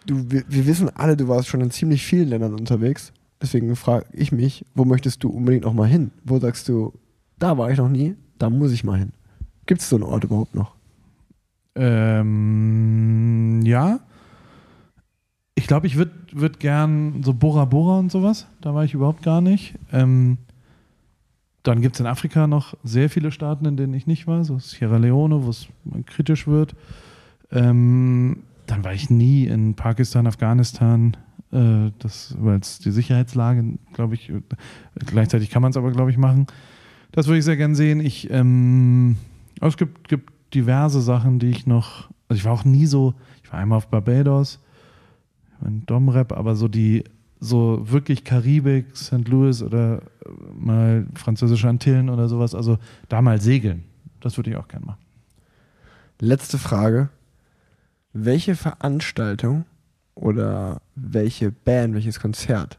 [0.07, 3.13] du, wir, wir wissen alle, du warst schon in ziemlich vielen Ländern unterwegs.
[3.41, 6.11] Deswegen frage ich mich, wo möchtest du unbedingt noch mal hin?
[6.25, 6.93] Wo sagst du,
[7.39, 9.13] da war ich noch nie, da muss ich mal hin?
[9.67, 10.75] Gibt es so einen Ort überhaupt noch?
[11.75, 14.01] Ähm, ja.
[15.55, 18.47] Ich glaube, ich würde würd gern so Bora Bora und sowas.
[18.61, 19.75] Da war ich überhaupt gar nicht.
[19.93, 20.39] Ähm,
[21.63, 24.45] dann gibt es in Afrika noch sehr viele Staaten, in denen ich nicht war.
[24.45, 25.69] So Sierra Leone, wo es
[26.07, 26.75] kritisch wird.
[27.51, 31.17] Ähm, dann war ich nie in Pakistan, Afghanistan,
[31.53, 31.91] äh,
[32.39, 34.41] weil es die Sicherheitslage, glaube ich, äh,
[34.95, 36.47] gleichzeitig kann man es aber, glaube ich, machen.
[37.13, 38.01] Das würde ich sehr gern sehen.
[38.01, 39.17] Ich, ähm,
[39.61, 43.53] es gibt, gibt diverse Sachen, die ich noch, also ich war auch nie so, ich
[43.53, 44.61] war einmal auf Barbados,
[45.65, 47.05] ein Domrep, aber so die,
[47.41, 49.27] so wirklich Karibik, St.
[49.27, 50.01] Louis oder äh,
[50.57, 53.85] mal französische Antillen oder sowas, also da mal segeln.
[54.21, 55.01] Das würde ich auch gern machen.
[56.21, 57.09] Letzte Frage.
[58.13, 59.65] Welche Veranstaltung
[60.15, 62.79] oder welche Band, welches Konzert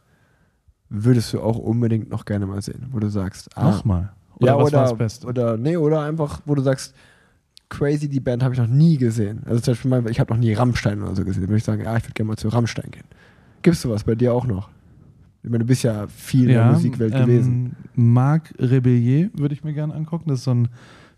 [0.90, 4.12] würdest du auch unbedingt noch gerne mal sehen, wo du sagst, ah, nochmal.
[4.36, 5.28] Oder ja, was oder, das Beste?
[5.28, 6.94] Oder nee, oder einfach, wo du sagst,
[7.70, 9.42] crazy, die Band habe ich noch nie gesehen.
[9.46, 11.44] Also zum Beispiel, mal, ich habe noch nie Rammstein oder so gesehen.
[11.44, 13.06] Da würde ich sagen, ja, ich würde gerne mal zu Rammstein gehen.
[13.62, 14.70] Gibst du was bei dir auch noch?
[15.44, 17.76] Ich meine, du bist ja viel ja, in der Musikwelt ähm, gewesen.
[17.96, 20.30] Marc Rebellier würde ich mir gerne angucken.
[20.30, 20.68] Das ist so ein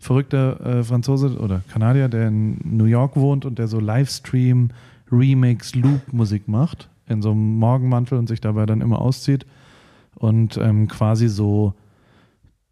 [0.03, 4.69] verrückter äh, Franzose oder Kanadier, der in New York wohnt und der so Livestream,
[5.11, 6.89] Remix, Loop-Musik macht.
[7.07, 9.45] In so einem Morgenmantel und sich dabei dann immer auszieht.
[10.15, 11.73] Und ähm, quasi so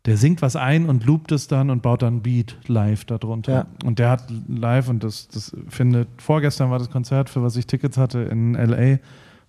[0.06, 3.54] der singt was ein und loopt es dann und baut dann ein Beat live darunter.
[3.54, 3.68] Ja.
[3.86, 7.68] Und der hat live, und das, das findet, vorgestern war das Konzert, für was ich
[7.68, 8.98] Tickets hatte in LA,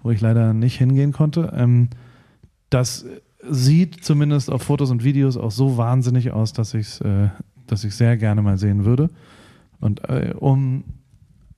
[0.02, 1.52] wo ich leider nicht hingehen konnte.
[1.56, 1.88] Ähm,
[2.68, 3.06] das
[3.48, 7.28] sieht zumindest auf Fotos und Videos auch so wahnsinnig aus, dass ich es äh,
[7.66, 9.10] dass ich sehr gerne mal sehen würde.
[9.80, 10.84] Und äh, um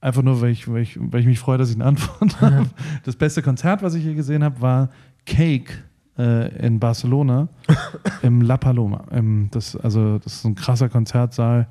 [0.00, 2.66] einfach nur, weil ich, weil, ich, weil ich mich freue, dass ich eine Antwort habe.
[3.04, 4.90] Das beste Konzert, was ich hier gesehen habe, war
[5.24, 5.72] Cake
[6.18, 7.48] äh, in Barcelona
[8.22, 9.04] im La Paloma.
[9.10, 11.66] Im, das, also, das ist ein krasser Konzertsaal.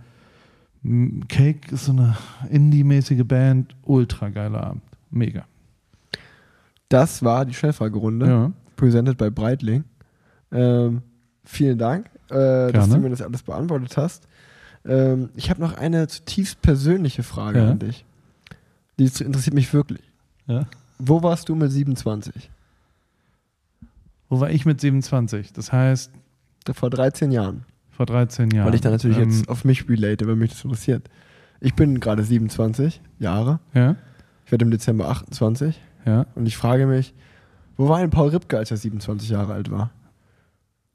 [1.30, 2.18] Cake ist so eine
[2.50, 4.84] Indie-mäßige Band, ultra geiler Abend.
[5.12, 5.46] Mega.
[6.90, 8.52] Das war die Schnellfragerunde, ja.
[8.76, 9.86] presented bei Breitling.
[10.52, 11.02] Ähm,
[11.44, 14.28] vielen Dank, äh, dass du mir das alles beantwortet hast.
[14.86, 17.72] Ähm, ich habe noch eine zutiefst persönliche Frage ja.
[17.72, 18.06] an dich.
[19.00, 20.04] Die interessiert mich wirklich.
[20.48, 20.68] Ja?
[21.00, 22.50] Wo warst du mit 27?
[24.30, 25.54] Wo war ich mit 27?
[25.54, 26.12] Das heißt.
[26.74, 27.66] Vor 13 Jahren.
[27.92, 28.68] Vor 13 Jahren.
[28.68, 31.10] Weil ich da natürlich ähm, jetzt auf mich relate, weil mich das interessiert.
[31.60, 33.60] Ich bin gerade 27 Jahre.
[33.74, 33.96] Ja.
[34.46, 35.80] Ich werde im Dezember 28.
[36.06, 36.26] Ja.
[36.36, 37.14] Und ich frage mich,
[37.78, 39.92] wo war denn Paul Ripke, als er 27 Jahre alt war?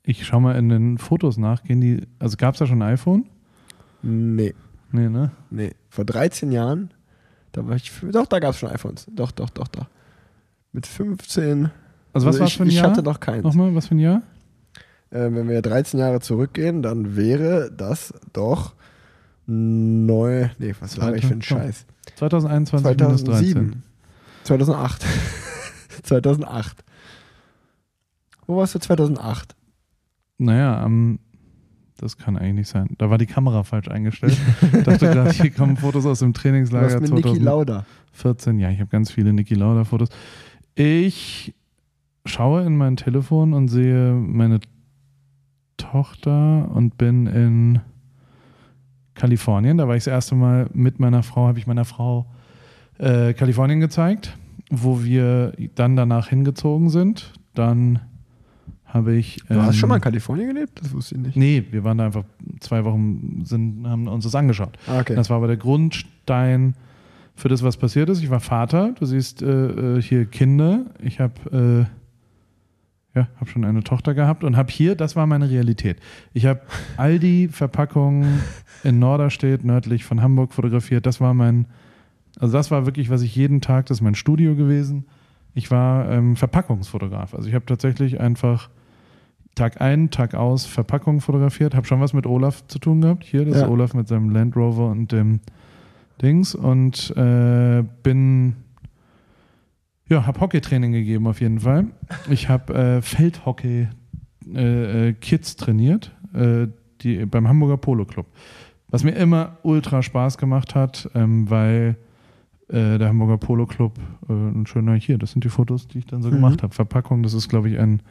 [0.08, 1.62] Ich schaue mal in den Fotos nach.
[1.64, 3.26] Gehen die, also gab es da schon ein iPhone?
[4.00, 4.54] Nee.
[4.90, 5.32] Nee, ne?
[5.50, 5.72] Nee.
[5.90, 6.94] Vor 13 Jahren,
[7.52, 9.06] da war ich, doch, da gab es schon iPhones.
[9.12, 9.84] Doch, doch, doch, doch.
[10.72, 11.70] Mit 15.
[12.14, 12.86] Also was also war für ein ich, Jahr?
[12.86, 13.44] Ich hatte noch keins.
[13.44, 14.22] Nochmal, was für ein Jahr?
[15.10, 18.72] Äh, wenn wir 13 Jahre zurückgehen, dann wäre das doch
[19.44, 20.48] neu.
[20.58, 21.84] Nee, was war ich für ein Scheiß?
[22.16, 23.82] 2021 2007.
[24.44, 25.04] 2008.
[26.02, 26.82] 2008.
[28.46, 29.54] Wo warst du 2008?
[30.38, 31.18] Naja, am
[31.98, 32.90] das kann eigentlich nicht sein.
[32.96, 34.38] Da war die Kamera falsch eingestellt.
[34.62, 37.00] Ich dachte gerade, hier kommen Fotos aus dem Trainingslager.
[37.00, 37.84] Was mit Niki Lauda?
[38.12, 40.08] 14, ja, ich habe ganz viele Niki Lauda Fotos.
[40.76, 41.54] Ich
[42.24, 44.60] schaue in mein Telefon und sehe meine
[45.76, 47.80] Tochter und bin in
[49.14, 49.76] Kalifornien.
[49.76, 52.26] Da war ich das erste Mal mit meiner Frau, habe ich meiner Frau
[52.98, 54.36] äh, Kalifornien gezeigt,
[54.70, 57.32] wo wir dann danach hingezogen sind.
[57.54, 58.00] Dann
[58.88, 59.36] habe ich.
[59.48, 60.80] Du hast schon mal in ähm, Kalifornien gelebt?
[60.82, 61.36] Das wusste ich nicht.
[61.36, 62.24] Nee, wir waren da einfach
[62.60, 64.78] zwei Wochen, sind, haben uns das angeschaut.
[64.86, 65.14] Ah, okay.
[65.14, 66.74] Das war aber der Grundstein
[67.34, 68.22] für das, was passiert ist.
[68.22, 70.86] Ich war Vater, du siehst äh, äh hier Kinder.
[71.00, 75.50] Ich habe äh, ja, hab schon eine Tochter gehabt und habe hier, das war meine
[75.50, 75.98] Realität.
[76.32, 76.60] Ich habe
[76.96, 78.40] all die Verpackungen
[78.84, 81.04] in Norderstedt, nördlich von Hamburg fotografiert.
[81.04, 81.66] Das war mein,
[82.38, 85.06] also das war wirklich, was ich jeden Tag, das ist mein Studio gewesen.
[85.54, 87.34] Ich war ähm, Verpackungsfotograf.
[87.34, 88.70] Also ich habe tatsächlich einfach
[89.58, 91.74] Tag ein, Tag aus Verpackungen fotografiert.
[91.74, 93.24] Habe schon was mit Olaf zu tun gehabt.
[93.24, 93.62] Hier, das ja.
[93.62, 95.40] ist Olaf mit seinem Land Rover und dem
[96.22, 96.54] Dings.
[96.54, 98.54] Und äh, bin,
[100.08, 101.86] ja, habe Hockeytraining gegeben auf jeden Fall.
[102.30, 103.88] Ich habe äh, Feldhockey
[104.54, 106.68] äh, äh, Kids trainiert, äh,
[107.02, 108.26] die, beim Hamburger Polo Club.
[108.88, 111.96] Was mir immer ultra Spaß gemacht hat, ähm, weil
[112.68, 113.98] äh, der Hamburger Polo Club
[114.28, 116.34] ein schöner hier, das sind die Fotos, die ich dann so mhm.
[116.34, 116.74] gemacht habe.
[116.74, 118.02] Verpackung, das ist, glaube ich, ein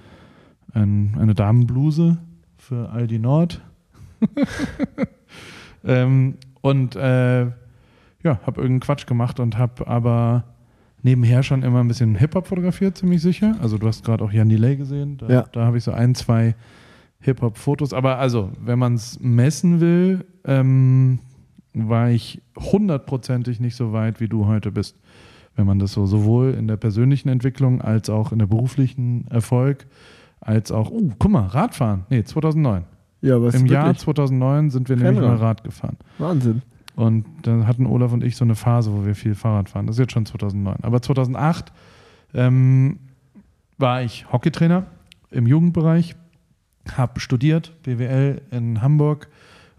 [0.73, 2.17] ein, eine Damenbluse
[2.57, 3.61] für Aldi Nord.
[5.85, 10.43] ähm, und äh, ja, habe irgendeinen Quatsch gemacht und habe aber
[11.03, 13.55] nebenher schon immer ein bisschen Hip-Hop fotografiert, ziemlich sicher.
[13.61, 15.17] Also du hast gerade auch Jan Delay gesehen.
[15.17, 15.41] Da, ja.
[15.51, 16.55] da habe ich so ein, zwei
[17.21, 17.93] Hip-Hop-Fotos.
[17.93, 21.19] Aber also, wenn man es messen will, ähm,
[21.73, 24.97] war ich hundertprozentig nicht so weit, wie du heute bist.
[25.55, 29.87] Wenn man das so sowohl in der persönlichen Entwicklung als auch in der beruflichen Erfolg
[30.47, 32.05] als auch, uh, guck mal, Radfahren.
[32.09, 32.85] Nee, 2009.
[33.21, 35.97] Ja, was Im Jahr 2009 sind wir nämlich mal Rad gefahren.
[36.19, 36.61] Wahnsinn.
[36.95, 39.87] Und dann hatten Olaf und ich so eine Phase, wo wir viel Fahrrad fahren.
[39.87, 40.77] Das ist jetzt schon 2009.
[40.83, 41.71] Aber 2008
[42.33, 42.99] ähm,
[43.77, 44.85] war ich Hockeytrainer
[45.31, 46.15] im Jugendbereich,
[46.95, 49.27] habe studiert, BWL in Hamburg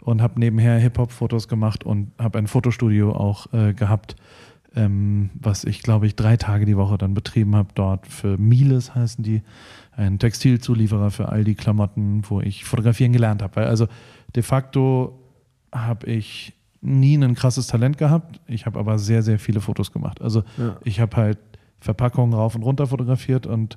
[0.03, 4.16] und habe nebenher Hip-Hop-Fotos gemacht und habe ein Fotostudio auch äh, gehabt,
[4.77, 8.95] ähm, was ich, glaube ich, drei Tage die Woche dann betrieben habe dort für Miles
[8.95, 9.43] heißen die,
[9.93, 13.66] ein Textilzulieferer für all die Klamotten, wo ich fotografieren gelernt habe.
[13.66, 13.89] Also
[14.37, 15.19] de facto
[15.73, 18.41] habe ich nie ein krasses Talent gehabt.
[18.47, 20.23] Ich habe aber sehr, sehr viele Fotos gemacht.
[20.23, 20.77] Also Ja.
[20.85, 21.39] ich habe halt
[21.81, 23.77] Verpackungen rauf und runter fotografiert und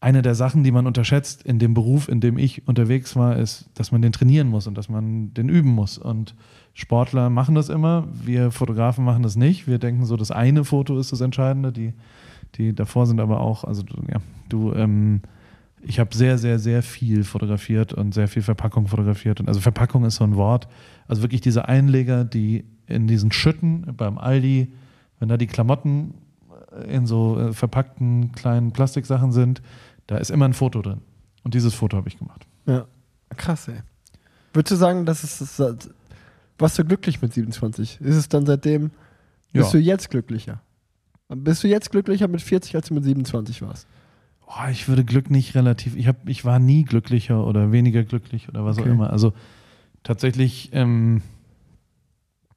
[0.00, 3.70] eine der Sachen, die man unterschätzt in dem Beruf, in dem ich unterwegs war, ist,
[3.74, 5.96] dass man den trainieren muss und dass man den üben muss.
[5.96, 6.34] Und
[6.74, 9.66] Sportler machen das immer, wir Fotografen machen das nicht.
[9.66, 11.94] Wir denken so, das eine Foto ist das Entscheidende, die,
[12.56, 14.18] die davor sind aber auch, also du- ja,
[14.48, 15.22] du, ähm,
[15.86, 19.38] ich habe sehr, sehr, sehr viel fotografiert und sehr viel Verpackung fotografiert.
[19.40, 20.66] Und also Verpackung ist so ein Wort.
[21.06, 24.72] Also wirklich diese Einleger, die in diesen Schütten beim Aldi,
[25.20, 26.14] wenn da die Klamotten
[26.88, 29.62] in so äh, verpackten kleinen Plastiksachen sind,
[30.06, 31.02] da ist immer ein Foto drin.
[31.44, 32.46] Und dieses Foto habe ich gemacht.
[32.66, 32.86] Ja.
[33.36, 33.76] Krass, ey.
[34.54, 35.90] Würdest du sagen, dass es das,
[36.58, 38.00] warst du glücklich mit 27?
[38.00, 38.90] Ist es dann seitdem,
[39.52, 39.78] bist Ja.
[39.78, 40.60] du jetzt glücklicher?
[41.28, 43.86] Bist du jetzt glücklicher mit 40, als du mit 27 warst?
[44.46, 45.96] Oh, ich würde Glück nicht relativ.
[45.96, 48.88] Ich, hab, ich war nie glücklicher oder weniger glücklich oder was Okay.
[48.88, 49.10] auch immer.
[49.10, 49.32] Also
[50.02, 51.22] tatsächlich ähm,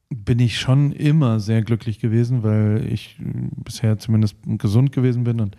[0.10, 3.24] bin ich schon immer sehr glücklich gewesen, weil ich äh,
[3.64, 5.56] bisher zumindest gesund gewesen bin und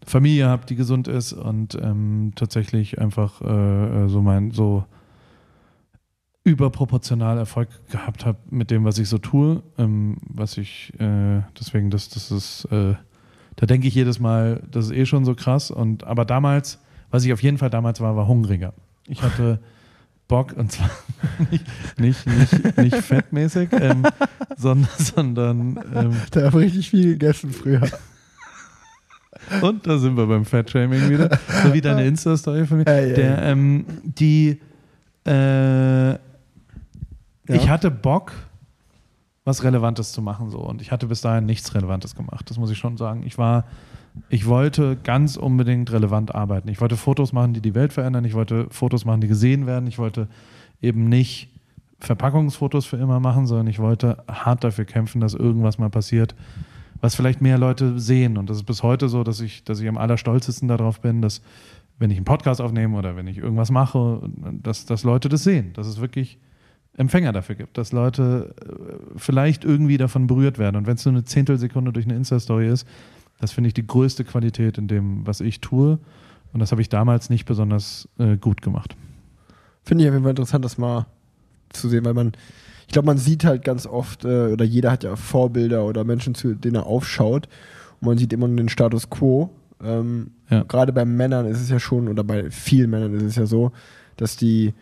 [0.00, 4.84] eine Familie habe, die gesund ist und ähm, tatsächlich einfach äh, äh, so mein so
[6.46, 9.62] überproportional Erfolg gehabt habe mit dem, was ich so tue.
[9.78, 12.94] Ähm, was ich äh, deswegen, das, das ist äh,
[13.56, 15.70] da denke ich jedes Mal, das ist eh schon so krass.
[15.70, 16.78] Und aber damals,
[17.10, 18.74] was ich auf jeden Fall damals war, war hungriger.
[19.08, 19.58] Ich hatte
[20.28, 20.90] Bock und zwar
[21.50, 21.64] nicht,
[21.98, 24.04] nicht, nicht, nicht fettmäßig, ähm,
[24.56, 27.82] sondern, sondern ähm, Da habe ich richtig viel gegessen früher.
[29.62, 32.84] und da sind wir beim Fat-Shaming wieder, so wie deine Insta-Story von mir.
[32.86, 34.60] Ja, Der, ähm, die,
[35.24, 36.18] äh,
[37.48, 38.32] ich hatte Bock,
[39.44, 42.50] was Relevantes zu machen so und ich hatte bis dahin nichts Relevantes gemacht.
[42.50, 43.22] Das muss ich schon sagen.
[43.24, 43.64] Ich war,
[44.28, 46.68] ich wollte ganz unbedingt relevant arbeiten.
[46.68, 48.24] Ich wollte Fotos machen, die die Welt verändern.
[48.24, 49.86] Ich wollte Fotos machen, die gesehen werden.
[49.86, 50.28] Ich wollte
[50.82, 51.48] eben nicht
[52.00, 56.34] Verpackungsfotos für immer machen, sondern ich wollte hart dafür kämpfen, dass irgendwas mal passiert,
[57.00, 58.36] was vielleicht mehr Leute sehen.
[58.36, 61.40] Und das ist bis heute so, dass ich, dass ich am allerstolzesten darauf bin, dass
[61.98, 64.28] wenn ich einen Podcast aufnehme oder wenn ich irgendwas mache,
[64.62, 65.72] dass, dass Leute das sehen.
[65.72, 66.38] Dass es wirklich
[66.96, 70.76] Empfänger dafür gibt, dass Leute äh, vielleicht irgendwie davon berührt werden.
[70.76, 72.86] Und wenn es nur eine Zehntelsekunde durch eine Insta-Story ist,
[73.38, 75.98] das finde ich die größte Qualität in dem, was ich tue.
[76.52, 78.96] Und das habe ich damals nicht besonders äh, gut gemacht.
[79.82, 81.06] Finde ich auf jeden Fall interessant, das mal
[81.70, 82.32] zu sehen, weil man,
[82.86, 86.34] ich glaube, man sieht halt ganz oft, äh, oder jeder hat ja Vorbilder oder Menschen,
[86.34, 87.48] zu denen er aufschaut.
[88.00, 89.50] Und man sieht immer nur den Status quo.
[89.82, 90.62] Ähm, Ja.
[90.62, 93.72] Gerade bei Männern ist es ja schon, oder bei vielen Männern ist es ja so,
[94.16, 94.72] dass die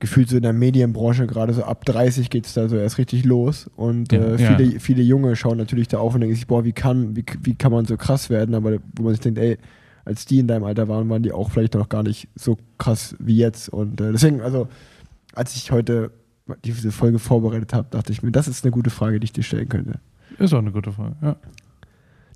[0.00, 3.24] gefühlt so in der Medienbranche, gerade so ab 30 geht es da so erst richtig
[3.24, 3.70] los.
[3.76, 4.56] Und Ja, äh, ja.
[4.56, 7.54] viele, viele Junge schauen natürlich da auf und denken sich, boah, wie kann, wie, wie
[7.54, 8.54] kann man so krass werden?
[8.54, 9.58] Aber wo man sich denkt, ey,
[10.04, 13.14] als die in deinem Alter waren, waren die auch vielleicht noch gar nicht so krass
[13.18, 13.68] wie jetzt.
[13.68, 14.68] Und äh, deswegen, also,
[15.34, 16.10] als ich heute
[16.64, 19.44] diese Folge vorbereitet habe, dachte ich mir, das ist eine gute Frage, die ich dir
[19.44, 20.00] stellen könnte.
[20.38, 21.16] Ist auch eine gute Frage.
[21.22, 21.36] Ja.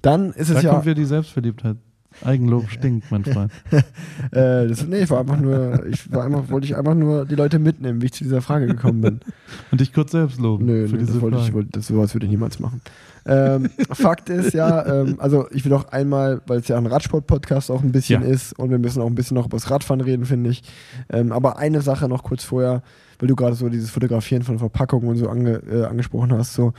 [0.03, 0.71] Dann ist Da es ja.
[0.73, 1.79] kommt wieder die Selbstverliebtheit.
[2.23, 3.53] Eigenlob stinkt, mein Freund.
[4.31, 7.35] Äh, das, nee, ich war einfach nur, ich war einfach, wollte ich einfach nur die
[7.35, 9.21] Leute mitnehmen, wie ich zu dieser Frage gekommen bin.
[9.71, 12.31] Und dich kurz selbst loben Nö, nö das wollte ich, wollte, das, sowas würde ich
[12.31, 12.81] niemals machen.
[13.27, 17.71] Ähm, Fakt ist ja, ähm, also ich will auch einmal, weil es ja ein Radsport-Podcast
[17.71, 18.29] auch ein bisschen Ja.
[18.29, 20.63] ist und wir müssen auch ein bisschen noch über das Radfahren reden, finde ich.
[21.11, 22.83] Ähm, aber eine Sache noch kurz vorher,
[23.19, 26.73] weil du gerade so dieses Fotografieren von Verpackungen und so ange, äh, angesprochen hast, so,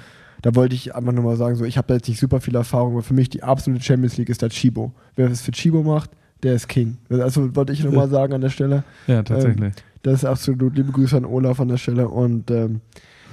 [0.45, 2.53] da wollte ich einfach nur mal sagen, so, ich habe da jetzt nicht super viel
[2.53, 4.91] Erfahrung, aber für mich die absolute Champions League ist da Chibo.
[5.15, 6.11] Wer es für Chibo macht,
[6.43, 6.97] der ist King.
[7.09, 8.83] Also wollte ich nur mal sagen an der Stelle.
[9.07, 9.73] Ja, tatsächlich.
[10.03, 12.07] Das ist absolut liebe Grüße an Olaf an der Stelle.
[12.09, 12.81] Und ähm,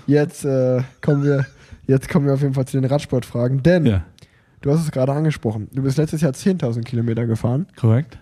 [0.06, 1.44] jetzt, äh, kommen wir,
[1.86, 3.62] jetzt kommen wir auf jeden Fall zu den Radsportfragen.
[3.62, 4.04] Denn ja,
[4.62, 5.68] du hast es gerade angesprochen.
[5.70, 8.16] Du bist letztes Jahr 10.000 Kilometer gefahren korrekt.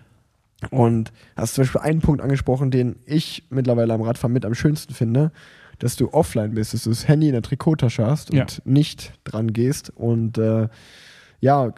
[0.69, 4.93] und hast zum Beispiel einen Punkt angesprochen, den ich mittlerweile am Radfahren mit am schönsten
[4.93, 5.31] finde,
[5.83, 8.41] dass du offline bist, dass du das Handy in der Trikottasche hast Ja.
[8.43, 9.89] und nicht dran gehst.
[9.95, 10.67] Und äh,
[11.39, 11.73] ja,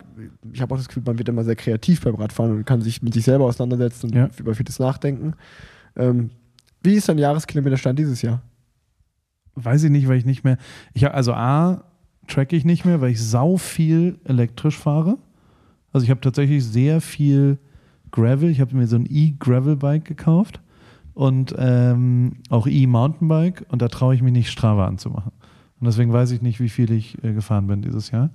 [0.52, 3.02] ich habe auch das Gefühl, man wird immer sehr kreativ beim Radfahren und kann sich
[3.02, 4.30] mit sich selber auseinandersetzen und Ja.
[4.38, 5.34] über vieles nachdenken.
[5.96, 6.32] Ähm,
[6.84, 8.42] wie ist dein Jahreskilometerstand dieses Jahr?
[9.56, 10.58] Weiß ich nicht, weil ich nicht mehr.
[10.94, 11.84] Ich hab, also A,
[12.28, 15.18] track ich nicht mehr, weil ich sau viel elektrisch fahre.
[15.92, 17.58] Also ich habe tatsächlich sehr viel
[18.12, 18.50] Gravel.
[18.50, 20.60] Ich habe mir so ein E-Gravel-Bike gekauft
[21.14, 25.32] und ähm, auch E-Mountainbike und da traue ich mich nicht Strava anzumachen.
[25.80, 28.30] Und deswegen weiß ich nicht, wie viel ich äh, gefahren bin dieses Jahr.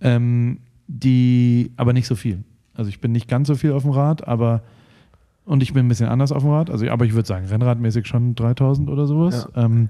[0.00, 2.42] Ähm, die, aber nicht so viel.
[2.74, 4.62] Also ich bin nicht ganz so viel auf dem Rad, aber
[5.44, 6.70] und ich bin ein bisschen anders auf dem Rad.
[6.70, 9.48] Also, aber ich würde sagen, Rennradmäßig schon 3000 oder sowas.
[9.54, 9.64] Ja.
[9.64, 9.88] Ähm,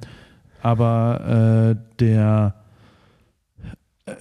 [0.63, 2.55] aber äh, der,
[4.07, 4.13] äh,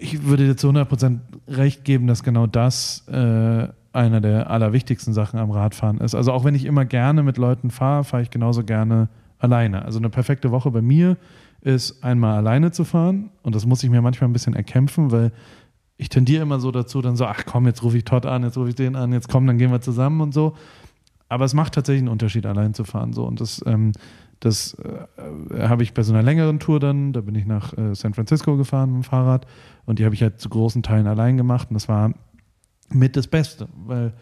[0.00, 5.40] ich würde dir zu 100% recht geben, dass genau das äh, einer der allerwichtigsten Sachen
[5.40, 6.14] am Radfahren ist.
[6.14, 9.84] Also auch wenn ich immer gerne mit Leuten fahre, fahre ich genauso gerne alleine.
[9.84, 11.16] Also eine perfekte Woche bei mir
[11.62, 15.32] ist einmal alleine zu fahren und das muss ich mir manchmal ein bisschen erkämpfen, weil
[15.96, 18.56] ich tendiere immer so dazu, dann so, ach komm, jetzt rufe ich Todd an, jetzt
[18.56, 20.54] rufe ich den an, jetzt komm, dann gehen wir zusammen und so.
[21.28, 23.12] Aber es macht tatsächlich einen Unterschied, allein zu fahren.
[23.12, 23.24] So.
[23.24, 23.92] Und das, ähm,
[24.40, 27.94] das äh, habe ich bei so einer längeren Tour dann, da bin ich nach äh,
[27.94, 29.46] San Francisco gefahren mit dem Fahrrad
[29.86, 32.12] und die habe ich halt zu großen Teilen allein gemacht und das war
[32.90, 34.12] mit das Beste, weil,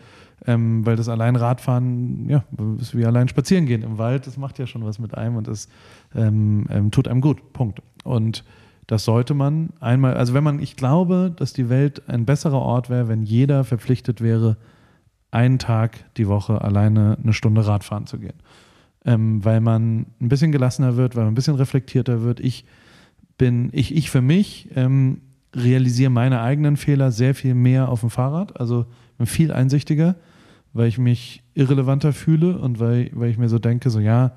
[0.47, 2.45] ähm, weil das allein Radfahren, ja,
[2.81, 5.49] ist wie allein spazieren gehen im Wald, das macht ja schon was mit einem und
[5.49, 5.69] das
[6.15, 7.81] ähm, ähm, tut einem gut, Punkt.
[8.05, 8.45] Und
[8.87, 12.91] das sollte man einmal, also wenn man, ich glaube, dass die Welt ein besserer Ort
[12.91, 14.57] wäre, wenn jeder verpflichtet wäre,
[15.31, 18.39] einen Tag die Woche alleine eine Stunde Radfahren zu gehen.
[19.05, 22.41] Ähm, weil man ein bisschen gelassener wird, weil man ein bisschen reflektierter wird.
[22.41, 22.65] Ich
[23.37, 25.21] bin, ich, ich für mich ähm,
[25.55, 28.59] realisiere meine eigenen Fehler sehr viel mehr auf dem Fahrrad.
[28.61, 28.87] Also
[29.19, 30.17] bin viel einsichtiger,
[30.73, 34.33] weil ich mich irrelevanter fühle und weil, weil ich mir so denke, so ja,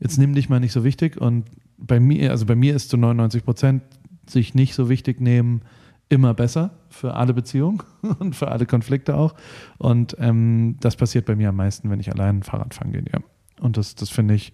[0.00, 1.20] jetzt nimm dich mal nicht so wichtig.
[1.20, 1.44] Und
[1.78, 3.82] bei mir, also bei mir ist zu 99 Prozent
[4.26, 5.62] sich nicht so wichtig nehmen
[6.08, 7.82] immer besser für alle Beziehungen
[8.18, 9.34] und für alle Konflikte auch.
[9.78, 13.04] Und ähm, das passiert bei mir am meisten, wenn ich allein Fahrrad fahren gehe.
[13.12, 13.20] Ja.
[13.60, 14.52] Und das, das finde ich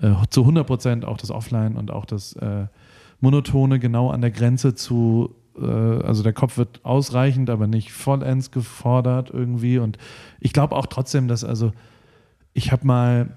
[0.00, 2.66] äh, zu 100 Prozent auch das Offline und auch das äh,
[3.20, 8.50] Monotone genau an der Grenze zu, äh, also der Kopf wird ausreichend, aber nicht vollends
[8.50, 9.78] gefordert irgendwie.
[9.78, 9.98] Und
[10.40, 11.72] ich glaube auch trotzdem, dass also
[12.52, 13.36] ich habe mal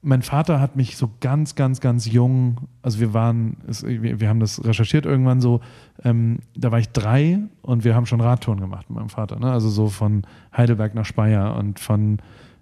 [0.00, 4.64] mein Vater hat mich so ganz, ganz, ganz jung, also wir waren, wir, haben das
[4.64, 5.60] recherchiert irgendwann so,
[6.04, 9.50] ähm, da war ich drei und wir haben schon Radtouren gemacht mit meinem Vater, ne?
[9.50, 10.22] also so von
[10.56, 12.18] Heidelberg nach Speyer und von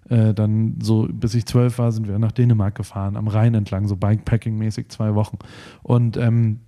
[0.09, 3.87] äh, dann so, bis ich zwölf war, sind wir nach Dänemark gefahren, am Rhein entlang,
[3.87, 5.37] so Bikepacking-mäßig zwei Wochen.
[5.83, 6.61] Und ähm,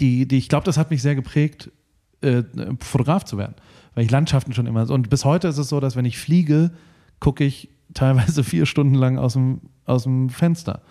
[0.00, 1.70] die, die, ich glaube, das hat mich sehr geprägt,
[2.20, 2.42] äh,
[2.80, 3.54] Fotograf zu werden,
[3.94, 6.70] weil ich Landschaften schon immer und bis heute ist es so, dass wenn ich fliege,
[7.20, 10.82] gucke ich teilweise vier Stunden lang aus dem, aus dem Fenster.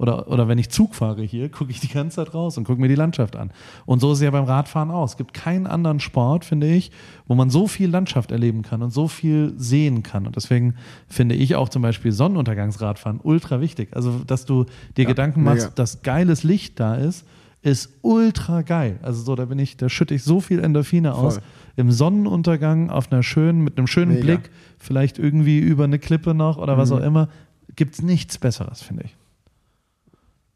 [0.00, 2.80] Oder, oder wenn ich Zug fahre hier, gucke ich die ganze Zeit raus und gucke
[2.80, 3.50] mir die Landschaft an.
[3.84, 5.10] Und so ist es ja beim Radfahren aus.
[5.10, 6.90] Es gibt keinen anderen Sport, finde ich,
[7.26, 10.26] wo man so viel Landschaft erleben kann und so viel sehen kann.
[10.26, 10.76] Und deswegen
[11.06, 13.94] finde ich auch zum Beispiel Sonnenuntergangsradfahren ultra wichtig.
[13.94, 14.64] Also, dass du
[14.96, 15.74] dir Ja, Gedanken machst, mega.
[15.74, 17.26] dass geiles Licht da ist,
[17.60, 18.98] ist ultra geil.
[19.02, 21.34] Also so, da bin ich, da schütte ich so viel Endorphine aus.
[21.34, 21.42] Voll.
[21.76, 24.24] Im Sonnenuntergang auf einer schönen, mit einem schönen Mega.
[24.24, 26.96] Blick, vielleicht irgendwie über eine Klippe noch oder was Mhm.
[26.96, 27.28] auch immer,
[27.76, 29.16] gibt es nichts Besseres, finde ich.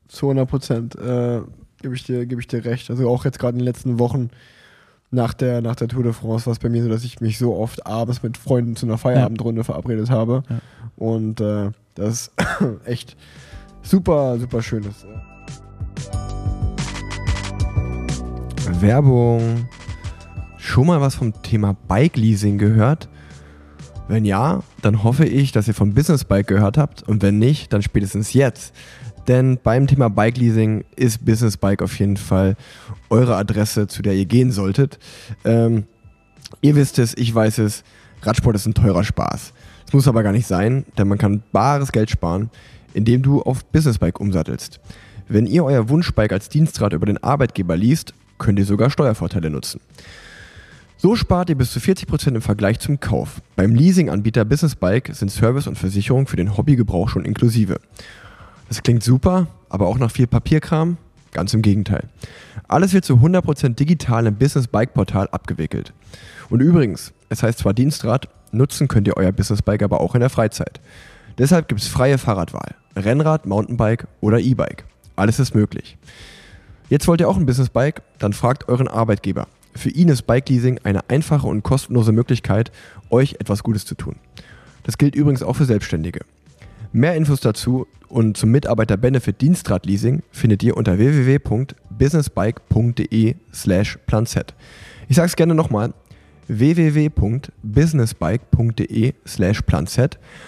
[0.08, 1.40] Zu 100 Prozent äh,
[1.82, 2.90] gebe ich, dir- gebe ich dir recht.
[2.90, 4.30] Also auch jetzt gerade in den letzten Wochen
[5.10, 7.38] nach der, nach der Tour de France war es bei mir so, dass ich mich
[7.38, 10.42] so oft abends mit Freunden zu einer Feierabendrunde verabredet habe.
[10.48, 10.56] Ja.
[10.96, 12.32] Und äh, das
[12.84, 13.16] echt
[13.82, 15.06] super, super schön ist.
[18.80, 19.68] Werbung.
[20.56, 23.08] Schon mal was vom Thema Bike Leasing gehört?
[24.08, 27.72] Wenn ja, dann hoffe ich, dass ihr vom Business Bike gehört habt und wenn nicht,
[27.72, 28.74] dann spätestens jetzt.
[29.28, 32.56] Denn beim Thema Bike Leasing ist Business Bike auf jeden Fall
[33.08, 34.98] eure Adresse, zu der ihr gehen solltet.
[35.44, 35.84] Ähm,
[36.60, 37.84] ihr wisst es, ich weiß es,
[38.22, 39.52] Radsport ist ein teurer Spaß.
[39.86, 42.50] Das muss aber gar nicht sein, denn man kann bares Geld sparen,
[42.92, 44.80] indem du auf Business Bike umsattelst.
[45.28, 49.80] Wenn ihr euer Wunschbike als Dienstrad über den Arbeitgeber liest, könnt ihr sogar Steuervorteile nutzen.
[50.96, 53.42] So spart ihr bis zu 40% im Vergleich zum Kauf.
[53.56, 57.80] Beim Leasinganbieter Business Bike sind Service und Versicherung für den Hobbygebrauch schon inklusive.
[58.68, 60.96] Das klingt super, aber auch nach viel Papierkram?
[61.32, 62.08] Ganz im Gegenteil.
[62.68, 65.92] Alles wird zu 100% digital im Business Bike Portal abgewickelt.
[66.48, 70.20] Und übrigens, es heißt zwar Dienstrad, nutzen könnt ihr euer Business Bike aber auch in
[70.20, 70.80] der Freizeit.
[71.38, 72.76] Deshalb gibt es freie Fahrradwahl.
[72.96, 74.84] Rennrad, Mountainbike oder E-Bike.
[75.16, 75.96] Alles ist möglich.
[76.88, 78.02] Jetzt wollt ihr auch ein Business Bike?
[78.18, 79.48] Dann fragt euren Arbeitgeber.
[79.74, 82.70] Für ihn ist Bike Leasing eine einfache und kostenlose Möglichkeit,
[83.10, 84.16] euch etwas Gutes zu tun.
[84.84, 86.20] Das gilt übrigens auch für Selbstständige.
[86.96, 94.36] Mehr Infos dazu und zum Mitarbeiter-Benefit Dienstrad Leasing findet ihr unter www.businessbike.de slash planz.
[95.08, 95.92] Ich sage es gerne nochmal,
[96.46, 99.98] www.businessbike.de slash planz.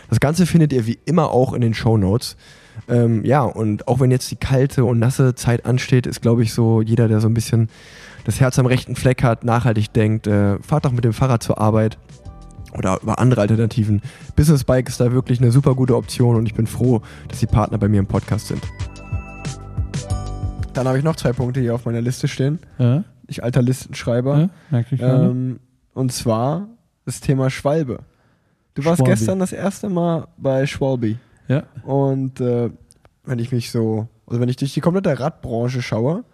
[0.09, 2.37] Das Ganze findet ihr wie immer auch in den Show Notes.
[2.89, 6.53] Ähm, ja, und auch wenn jetzt die kalte und nasse Zeit ansteht, ist, glaube ich,
[6.53, 7.71] so jeder, der so ein bisschen
[8.23, 11.59] das Herz am rechten Fleck hat, nachhaltig denkt, äh, fahrt doch mit dem Fahrrad zur
[11.59, 11.99] Arbeit
[12.77, 14.03] oder über andere Alternativen.
[14.35, 17.47] Business Bike ist da wirklich eine super gute Option und ich bin froh, dass die
[17.47, 18.63] Partner bei mir im Podcast sind.
[20.73, 22.59] Dann habe ich noch zwei Punkte hier auf meiner Liste stehen.
[22.79, 23.05] Ja?
[23.27, 24.51] Ich alter Listenschreiber.
[24.71, 24.81] Ja?
[24.81, 25.01] Ich.
[25.01, 25.61] Ähm,
[25.95, 26.69] und zwar
[27.07, 28.01] das Thema Schwalbe.
[28.75, 29.11] Du warst Schwalbe.
[29.11, 31.17] gestern das erste Mal bei Schwalbe.
[31.49, 31.63] Ja.
[31.83, 32.71] Und äh,
[33.25, 36.25] wenn ich mich so, also wenn ich durch die komplette Radbranche schaue,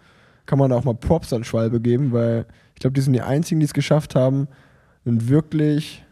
[0.45, 3.21] kann man da auch mal Props an Schwalbe geben, weil ich glaube, die sind die
[3.21, 4.47] einzigen, die es geschafft haben,
[5.05, 6.03] einen wirklich,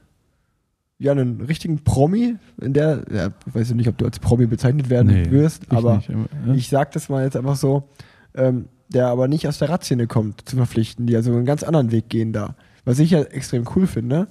[1.02, 4.92] ja, einen richtigen Promi, in der, ja, ich weiß nicht, ob du als Promi bezeichnet
[4.92, 6.54] werden Nee, wirst, ich aber nicht, ja.
[6.54, 7.90] ich sag das mal jetzt einfach so,
[8.36, 11.92] ähm, der aber nicht aus der Radszene kommt, zu verpflichten, die also einen ganz anderen
[11.92, 12.56] Weg gehen da.
[12.86, 14.28] Was ich ja extrem cool finde.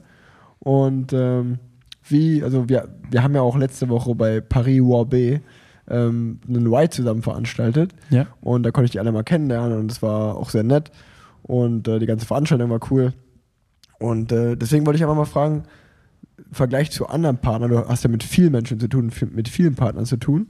[0.60, 1.58] Und ähm,
[2.04, 5.40] wie, also wir, wir haben ja auch letzte Woche bei Paris Roubaix
[5.88, 7.94] ähm, einen Ride zusammen veranstaltet.
[8.10, 8.26] ja.
[8.40, 10.92] Und da konnte ich die alle mal kennenlernen und es war auch sehr nett.
[11.42, 13.12] Und äh, die ganze Veranstaltung war cool.
[13.98, 15.64] Und äh, deswegen wollte ich einfach mal fragen,
[16.52, 20.06] Vergleich zu anderen Partnern, du hast ja mit vielen Menschen zu tun, mit vielen Partnern
[20.06, 20.48] zu tun.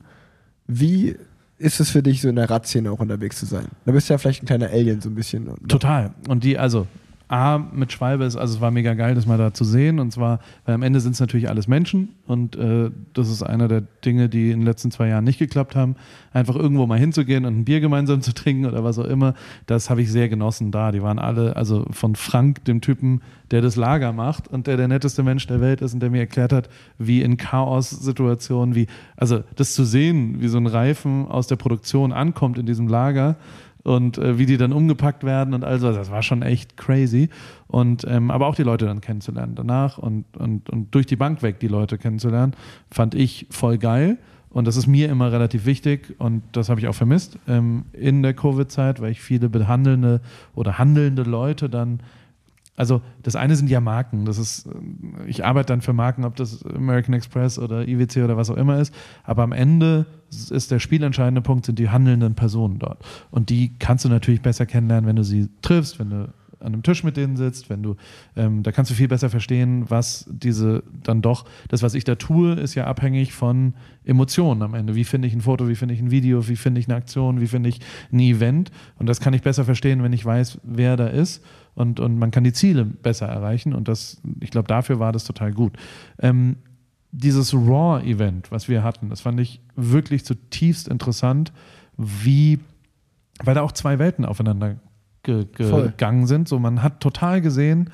[0.67, 1.17] Wie
[1.59, 3.67] ist es für dich, so in der Radszene auch unterwegs zu sein?
[3.85, 5.51] Da bist du ja vielleicht ein kleiner Alien, so ein bisschen.
[5.69, 6.15] Total.
[6.29, 6.87] Und die, also,
[7.31, 10.01] A, mit Schwalbe ist, also es war mega geil, das mal da zu sehen.
[10.01, 12.09] Und zwar, weil am Ende sind es natürlich alles Menschen.
[12.27, 15.77] Und äh, das ist einer der Dinge, die in den letzten zwei Jahren nicht geklappt
[15.77, 15.95] haben.
[16.33, 19.35] Einfach irgendwo mal hinzugehen und ein Bier gemeinsam zu trinken oder was auch immer.
[19.67, 20.91] Das habe ich sehr genossen da.
[20.91, 23.21] Die waren alle, also von Frank, dem Typen,
[23.53, 26.21] der das Lager macht und der der netteste Mensch der Welt ist und der mir
[26.21, 26.69] erklärt hat,
[26.99, 32.13] wie in Chaos-Situationen, wie, also das zu sehen, wie so ein Reifen aus der Produktion
[32.13, 33.37] ankommt in diesem Lager
[33.83, 37.29] und äh, wie die dann umgepackt werden und also das war schon echt crazy.
[37.67, 41.43] Und ähm, aber auch die Leute dann kennenzulernen danach und, und, und durch die Bank
[41.43, 42.55] weg die Leute kennenzulernen,
[42.91, 44.19] fand ich voll geil.
[44.53, 48.23] Und das ist mir immer relativ wichtig und das habe ich auch vermisst ähm, in
[48.23, 50.21] der Covid-Zeit, weil ich viele behandelnde
[50.57, 52.01] oder handelnde Leute dann
[52.77, 54.25] also das eine sind ja Marken.
[54.25, 54.71] Das ist, äh,
[55.27, 58.79] ich arbeite dann für Marken, ob das American Express oder IWC oder was auch immer
[58.79, 58.95] ist.
[59.25, 63.05] Aber am Ende ist der spielentscheidende Punkt, sind die handelnden Personen dort.
[63.31, 66.83] Und die kannst du natürlich besser kennenlernen, wenn du sie triffst, wenn du an einem
[66.83, 67.97] Tisch mit denen sitzt, wenn du,
[68.37, 72.15] ähm, da kannst du viel besser verstehen, was diese dann doch, das, was ich da
[72.15, 74.95] tue, ist ja abhängig von Emotionen am Ende.
[74.95, 77.41] Wie finde ich ein Foto, wie finde ich ein Video, wie finde ich eine Aktion,
[77.41, 77.81] wie finde ich
[78.13, 78.71] ein Event.
[78.99, 81.43] Und das kann ich besser verstehen, wenn ich weiß, wer da ist
[81.75, 85.25] und, und man kann die Ziele besser erreichen und das, ich glaube, dafür war das
[85.25, 85.77] total gut.
[86.19, 86.57] Ähm,
[87.13, 91.53] dieses Raw-Event, was wir hatten, das fand ich wirklich zutiefst interessant,
[91.97, 92.61] wie,
[93.43, 94.77] weil da auch zwei Welten aufeinander
[95.23, 95.89] ge Voll.
[95.89, 96.49] gegangen sind.
[96.49, 97.91] So, man hat total gesehen,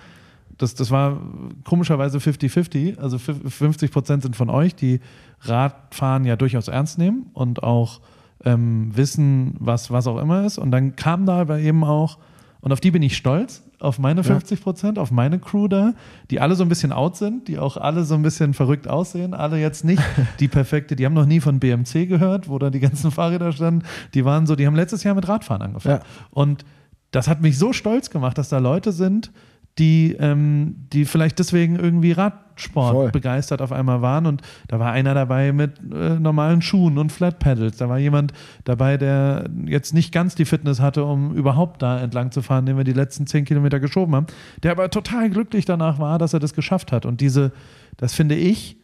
[0.58, 1.20] das, das war
[1.64, 2.98] komischerweise 50-50.
[2.98, 5.00] Also 50 Prozent sind von euch, die
[5.40, 8.00] Radfahren ja durchaus ernst nehmen und auch
[8.44, 10.58] ähm, wissen, was, was auch immer ist.
[10.58, 12.18] Und dann kam da aber eben auch,
[12.60, 15.94] und auf die bin ich stolz, auf meine 50 Prozent, auf meine Crew da,
[16.30, 19.34] die alle so ein bisschen out sind, die auch alle so ein bisschen verrückt aussehen,
[19.34, 20.02] alle jetzt nicht
[20.40, 23.84] die perfekte, die haben noch nie von BMC gehört, wo da die ganzen Fahrräder standen,
[24.14, 26.00] die waren so, die haben letztes Jahr mit Radfahren angefangen.
[26.00, 26.26] Ja.
[26.30, 26.64] Und
[27.10, 29.32] das hat mich so stolz gemacht, dass da Leute sind,
[29.78, 33.10] die, ähm, die vielleicht deswegen irgendwie Radsport Voll.
[33.10, 34.24] begeistert auf einmal waren.
[34.26, 37.76] Und da war einer dabei mit äh, normalen Schuhen und Flat Pedals.
[37.76, 38.32] Da war jemand
[38.64, 42.76] dabei, der jetzt nicht ganz die Fitness hatte, um überhaupt da entlang zu fahren, den
[42.78, 44.26] wir die letzten zehn Kilometer geschoben haben.
[44.62, 47.04] Der aber total glücklich danach war, dass er das geschafft hat.
[47.04, 47.52] Und diese,
[47.98, 48.78] das finde ich,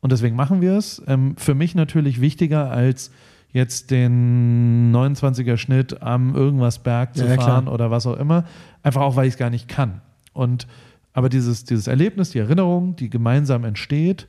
[0.00, 3.10] und deswegen machen wir es, ähm, für mich natürlich wichtiger als
[3.50, 7.48] jetzt den 29er Schnitt am irgendwas Berg zu Ja, ja, klar.
[7.48, 8.44] fahren oder was auch immer.
[8.82, 10.00] Einfach auch, weil ich es gar nicht kann.
[10.32, 10.66] Und
[11.12, 14.28] aber dieses, dieses Erlebnis, die Erinnerung, die gemeinsam entsteht,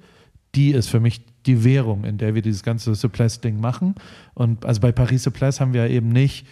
[0.55, 3.95] die ist für mich die Währung, in der wir dieses ganze Supplesse-Ding machen.
[4.33, 6.47] Und also bei Paris Supplesse haben wir eben nicht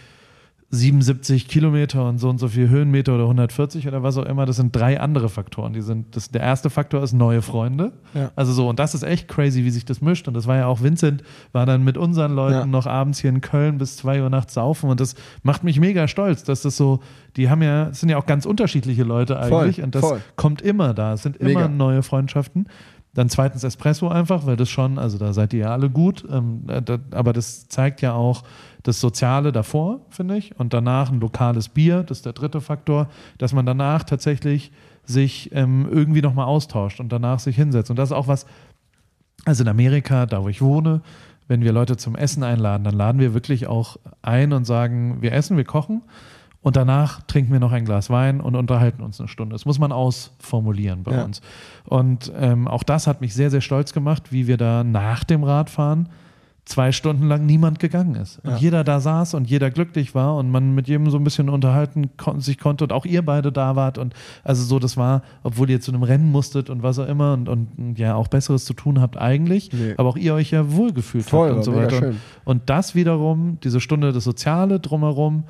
[0.70, 4.44] 77 Kilometer und so und so viel Höhenmeter oder 140 oder was auch immer.
[4.44, 5.72] Das sind drei andere Faktoren.
[5.72, 7.92] Die sind, das, der erste Faktor ist neue Freunde.
[8.12, 8.32] Ja.
[8.36, 10.28] Also so, und das ist echt crazy, wie sich das mischt.
[10.28, 12.66] Und das war ja auch Vincent, war dann mit unseren Leuten Ja.
[12.66, 14.90] noch abends hier in Köln bis 2 Uhr nachts saufen.
[14.90, 17.00] Und das macht mich mega stolz, dass das so,
[17.36, 19.76] die haben ja, es sind ja auch ganz unterschiedliche Leute eigentlich.
[19.76, 20.20] Voll, und das voll.
[20.36, 21.14] kommt immer da.
[21.14, 21.68] Es sind immer Mega.
[21.68, 22.68] neue Freundschaften.
[23.14, 26.64] Dann zweitens Espresso einfach, weil das schon, also da seid ihr ja alle gut, ähm,
[26.68, 28.44] äh, da, aber das zeigt ja auch
[28.82, 33.08] das Soziale davor, finde ich, und danach ein lokales Bier, das ist der dritte Faktor,
[33.38, 34.70] dass man danach tatsächlich
[35.04, 37.90] sich ähm, irgendwie nochmal austauscht und danach sich hinsetzt.
[37.90, 38.46] Und das ist auch was,
[39.44, 41.00] also in Amerika, da wo ich wohne,
[41.48, 45.32] wenn wir Leute zum Essen einladen, dann laden wir wirklich auch ein und sagen, wir
[45.32, 46.02] essen, wir kochen
[46.60, 49.54] und danach trinken wir noch ein Glas Wein und unterhalten uns eine Stunde.
[49.54, 51.24] Das muss man ausformulieren bei Ja.
[51.24, 51.40] uns.
[51.84, 55.42] Und ähm, auch das hat mich sehr, sehr stolz gemacht, wie wir da nach dem
[55.42, 56.10] Radfahren
[56.68, 58.38] zwei Stunden lang niemand gegangen ist.
[58.44, 58.56] Und Ja.
[58.58, 62.10] jeder da saß und jeder glücklich war und man mit jedem so ein bisschen unterhalten
[62.18, 63.96] kon sich konnte und auch ihr beide da wart.
[63.96, 64.12] Und
[64.44, 67.48] also so, das war, obwohl ihr zu einem Rennen musstet und was auch immer und,
[67.48, 69.94] und, und ja auch Besseres zu tun habt eigentlich, Nee.
[69.96, 71.96] aber auch ihr euch ja wohlgefühlt Voll, habt und so weiter.
[71.98, 72.16] schön.
[72.44, 75.44] Und das wiederum, diese Stunde das Soziale drumherum,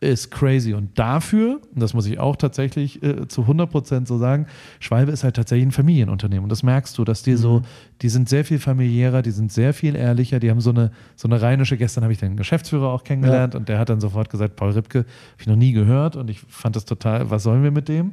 [0.00, 0.74] ist crazy.
[0.74, 4.46] Und dafür, und das muss ich auch tatsächlich äh, zu 100% so sagen,
[4.80, 6.44] Schwalbe ist halt tatsächlich ein Familienunternehmen.
[6.44, 7.62] Und das merkst du, dass die so,
[8.02, 11.28] die sind sehr viel familiärer, die sind sehr viel ehrlicher, die haben so eine, so
[11.28, 14.56] eine rheinische, gestern habe ich den Geschäftsführer auch kennengelernt und der hat dann sofort gesagt,
[14.56, 15.08] Paul Ripke, habe
[15.40, 18.12] ich noch nie gehört und ich fand das total, was sollen wir mit dem?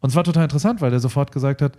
[0.00, 1.78] Und es war total interessant, weil der sofort gesagt hat,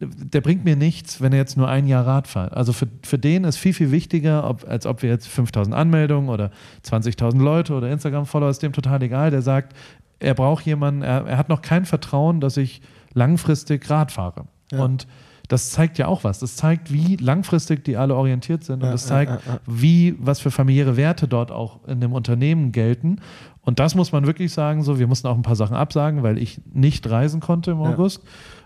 [0.00, 2.52] der bringt mir nichts, wenn er jetzt nur ein Jahr Rad fährt.
[2.52, 6.28] Also für, für den ist viel, viel wichtiger, ob, als ob wir jetzt 5000 Anmeldungen
[6.28, 6.50] oder
[6.84, 9.30] 20.000 Leute oder Instagram-Follower, ist dem total egal.
[9.30, 9.74] Der sagt,
[10.18, 12.82] er braucht jemanden, er, er hat noch kein Vertrauen, dass ich
[13.12, 14.46] langfristig Rad fahre.
[14.72, 14.82] Ja.
[14.82, 15.06] Und
[15.48, 16.38] das zeigt ja auch was.
[16.38, 18.82] Das zeigt, wie langfristig die alle orientiert sind.
[18.82, 23.20] Und das zeigt, wie, was für familiäre Werte dort auch in dem Unternehmen gelten.
[23.60, 26.38] Und das muss man wirklich sagen, so, wir mussten auch ein paar Sachen absagen, weil
[26.38, 28.22] ich nicht reisen konnte im Ja.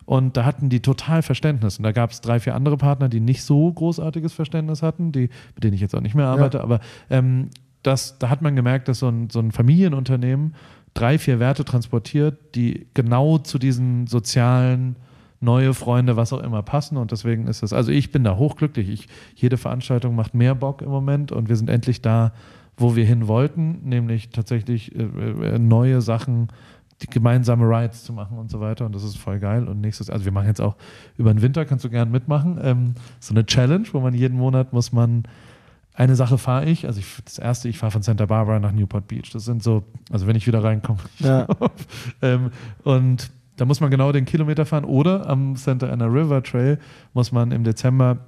[0.08, 1.76] Und da hatten die total Verständnis.
[1.76, 5.28] Und da gab es drei, vier andere Partner, die nicht so großartiges Verständnis hatten, die,
[5.54, 6.62] mit denen ich jetzt auch nicht mehr arbeite.
[6.62, 6.80] Aber
[7.10, 7.50] ähm,
[7.82, 10.54] das, da hat man gemerkt, dass so ein, so ein Familienunternehmen
[10.94, 14.96] drei, vier Werte transportiert, die genau zu diesen sozialen
[15.40, 16.96] neue Freunde, was auch immer passen.
[16.96, 18.88] Und deswegen ist das, also ich bin da hochglücklich.
[18.88, 22.32] Ich, jede Veranstaltung macht mehr Bock im Moment und wir sind endlich da,
[22.78, 26.48] wo wir hin wollten, nämlich tatsächlich äh, äh, neue Sachen,
[27.06, 28.84] gemeinsame Rides zu machen und so weiter.
[28.86, 29.68] Und das ist voll geil.
[29.68, 30.76] Und nächstes, also wir machen jetzt auch
[31.16, 34.72] über den Winter, kannst du gern mitmachen, ähm, so eine Challenge, wo man jeden Monat
[34.72, 35.24] muss man
[35.98, 39.08] eine Sache fahre ich, also ich, das erste, ich fahre von Santa Barbara nach Newport
[39.08, 39.30] Beach.
[39.32, 39.82] Das sind so,
[40.12, 41.00] also wenn ich wieder reinkomme.
[41.18, 41.48] Ja.
[42.22, 42.52] ähm,
[42.84, 44.84] und da muss man genau den Kilometer fahren.
[44.84, 46.78] Oder am Santa Ana River Trail
[47.14, 48.18] muss man im Dezember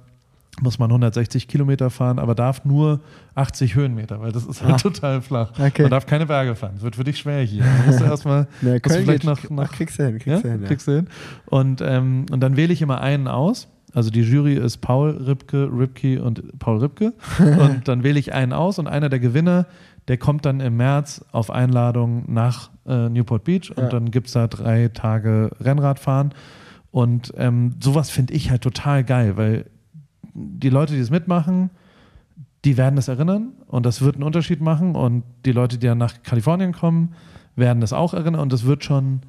[0.59, 2.99] muss man 160 Kilometer fahren, aber darf nur
[3.35, 4.77] 80 Höhenmeter, weil das ist halt Ah.
[4.77, 5.51] total flach.
[5.57, 5.83] Okay.
[5.83, 6.73] Man darf keine Berge fahren.
[6.75, 7.63] Das wird für dich schwer hier.
[7.63, 10.39] Du musst erstmal Köln vielleicht noch, noch kriegst du hin, kriegst ja?
[10.41, 10.67] du hin, ja.
[10.67, 11.07] Kriegst du hin.
[11.45, 13.69] Und, ähm, und dann wähle ich immer einen aus.
[13.93, 17.13] Also die Jury ist Paul Ripke, Ripke und Paul Ripke.
[17.39, 19.65] und dann wähle ich einen aus und einer der Gewinner,
[20.09, 23.89] der kommt dann im März auf Einladung nach äh, Newport Beach und Ja.
[23.89, 26.33] dann gibt es da drei Tage Rennradfahren.
[26.91, 29.65] Und ähm, sowas finde ich halt total geil, weil
[30.33, 31.69] die Leute, die es mitmachen,
[32.65, 34.95] die werden es erinnern und das wird einen Unterschied machen.
[34.95, 37.13] Und die Leute, die dann nach Kalifornien kommen,
[37.55, 39.21] werden das auch erinnern und das wird schon,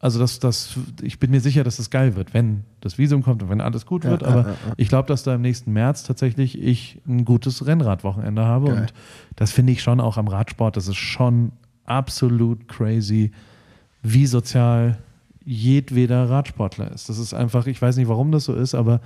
[0.00, 3.42] also das, das, ich bin mir sicher, dass das geil wird, wenn das Visum kommt
[3.42, 4.22] und wenn alles gut wird.
[4.22, 4.72] ja, Aber ja, ja.
[4.76, 8.66] ich glaube, dass da im nächsten März tatsächlich ich ein gutes Rennradwochenende habe.
[8.66, 8.80] Geil.
[8.82, 8.94] Und
[9.36, 11.52] das finde ich schon auch am Radsport, das ist schon
[11.86, 13.32] absolut crazy,
[14.02, 14.98] wie sozial
[15.44, 17.08] jedweder Radsportler ist.
[17.08, 19.00] Das ist einfach, ich weiß nicht, warum das so ist, aber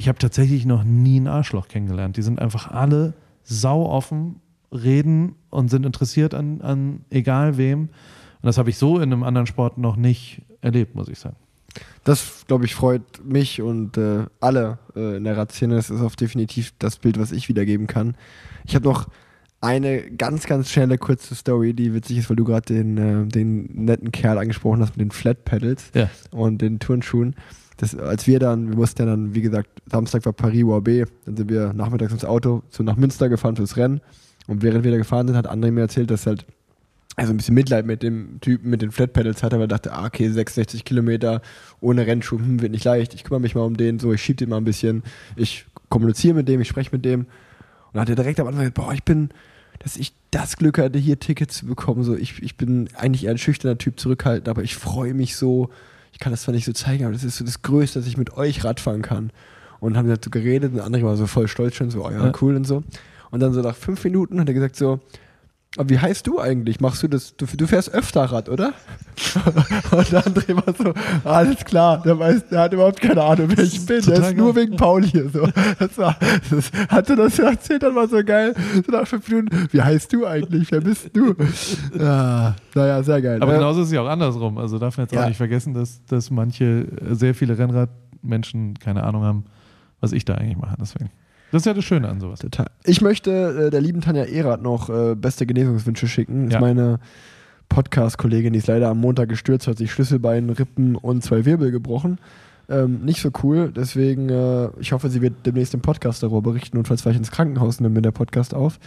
[0.00, 2.16] ich habe tatsächlich noch nie einen Arschloch kennengelernt.
[2.16, 3.12] Die sind einfach alle
[3.44, 4.36] sau offen,
[4.72, 7.80] reden und sind interessiert an, an egal wem.
[7.82, 7.90] Und
[8.46, 11.36] das habe ich so in einem anderen Sport noch nicht erlebt, muss ich sagen.
[12.02, 15.74] Das, glaube ich, freut mich und äh, alle äh, in der Radszene.
[15.74, 18.14] Das ist auch definitiv das Bild, was ich wiedergeben kann.
[18.64, 19.06] Ich habe noch
[19.60, 23.84] eine ganz, ganz schnelle, kurze Story, die witzig ist, weil du gerade den, äh, den
[23.84, 26.08] netten Kerl angesprochen hast mit den Flat Pedals Ja.
[26.30, 27.36] und den Turnschuhen.
[27.80, 31.48] Das, als wir dann, wir mussten ja dann, wie gesagt, Samstag war Paris-UAB, dann sind
[31.48, 34.02] wir nachmittags ins Auto so nach Münster gefahren fürs Rennen.
[34.46, 36.44] Und während wir da gefahren sind, hat André mir erzählt, dass halt
[37.16, 39.94] also ein bisschen Mitleid mit dem Typen mit den Flat Pedals hatte, weil er dachte,
[39.94, 41.40] ah, okay, 66 Kilometer
[41.80, 43.14] ohne Rennschuh, hm, wird nicht leicht.
[43.14, 45.02] Ich kümmere mich mal um den, so, ich schieb den mal ein bisschen,
[45.34, 47.20] ich kommuniziere mit dem, ich spreche mit dem.
[47.20, 47.28] Und
[47.94, 49.30] dann hat er direkt am Anfang gesagt, boah, ich bin,
[49.78, 52.04] dass ich das Glück hatte, hier Tickets zu bekommen.
[52.04, 55.70] So, ich, ich bin eigentlich eher ein schüchterner Typ, zurückhaltend, aber ich freue mich so.
[56.12, 58.16] Ich kann das zwar nicht so zeigen, aber das ist so das Größte, dass ich
[58.16, 59.30] mit euch Radfahren kann.
[59.78, 62.32] Und haben dazu geredet und andere war so voll stolz schon, so, oh ja, Ja.
[62.42, 62.82] cool und so.
[63.30, 65.00] Und dann so nach fünf Minuten hat er gesagt so,
[65.78, 66.80] aber wie heißt du eigentlich?
[66.80, 67.36] Machst du das?
[67.36, 68.72] Du, du fährst öfter Rad, oder?
[69.92, 70.92] und der André war so,
[71.28, 74.02] alles klar, der weiß, der hat überhaupt keine Ahnung, wer ich bin.
[74.02, 75.28] Der ist nur wegen Paul hier.
[75.30, 75.48] So.
[75.78, 76.16] Das war,
[76.50, 78.54] das, hatte das erzählt, dann war so geil.
[78.84, 80.72] So nach fünf Minuten, wie heißt du eigentlich?
[80.72, 81.36] Wer bist du?
[81.96, 83.40] Ja, naja, sehr geil.
[83.40, 84.58] Aber Äh, genauso ist es ja auch andersrum.
[84.58, 85.22] Also darf man jetzt Ja.
[85.22, 89.44] auch nicht vergessen, dass, dass manche, äh, sehr viele Rennradmenschen keine Ahnung haben,
[90.00, 90.74] was ich da eigentlich mache.
[90.80, 91.10] Deswegen.
[91.52, 92.40] Das ist ja das Schöne an sowas.
[92.40, 92.70] Total.
[92.84, 96.50] Ich möchte äh, der lieben Tanja Erath noch äh, beste Genesungswünsche schicken.
[96.50, 96.58] Ja.
[96.58, 97.00] ist meine
[97.68, 102.18] Podcast-Kollegin, die ist leider am Montag gestürzt, hat sich Schlüsselbein, Rippen und zwei Wirbel gebrochen.
[102.68, 106.78] Ähm, nicht so cool, deswegen, äh, ich hoffe, sie wird demnächst im Podcast darüber berichten
[106.78, 108.78] und falls vielleicht ins Krankenhaus nehmen wir der Podcast auf.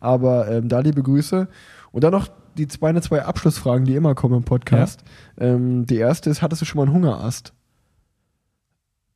[0.00, 1.48] Aber ähm, da liebe Grüße.
[1.92, 2.28] Und dann noch
[2.58, 5.02] die zwei, meine zwei Abschlussfragen, die immer kommen im Podcast.
[5.38, 7.54] Ähm, die erste ist, hattest du schon mal einen Hungerast?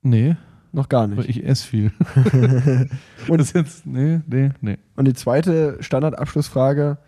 [0.03, 0.37] Nee.
[0.77, 1.31] Noch gar Aber nicht.
[1.31, 1.91] ich esse viel.
[3.29, 4.77] Und- das jetzt, nee, nee, nee.
[4.95, 6.99] Und die zweite Standardabschlussfrage: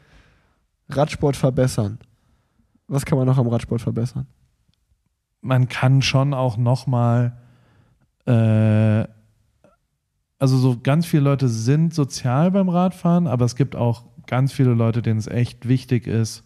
[0.89, 1.99] Radsport verbessern.
[2.86, 4.27] Was kann man noch am Radsport verbessern?
[5.40, 7.36] man kann schon auch nochmal,
[8.27, 9.05] äh,
[10.39, 14.74] also so ganz viele Leute sind sozial beim Radfahren, aber es gibt auch ganz viele
[14.74, 16.43] Leute, denen es echt wichtig ist,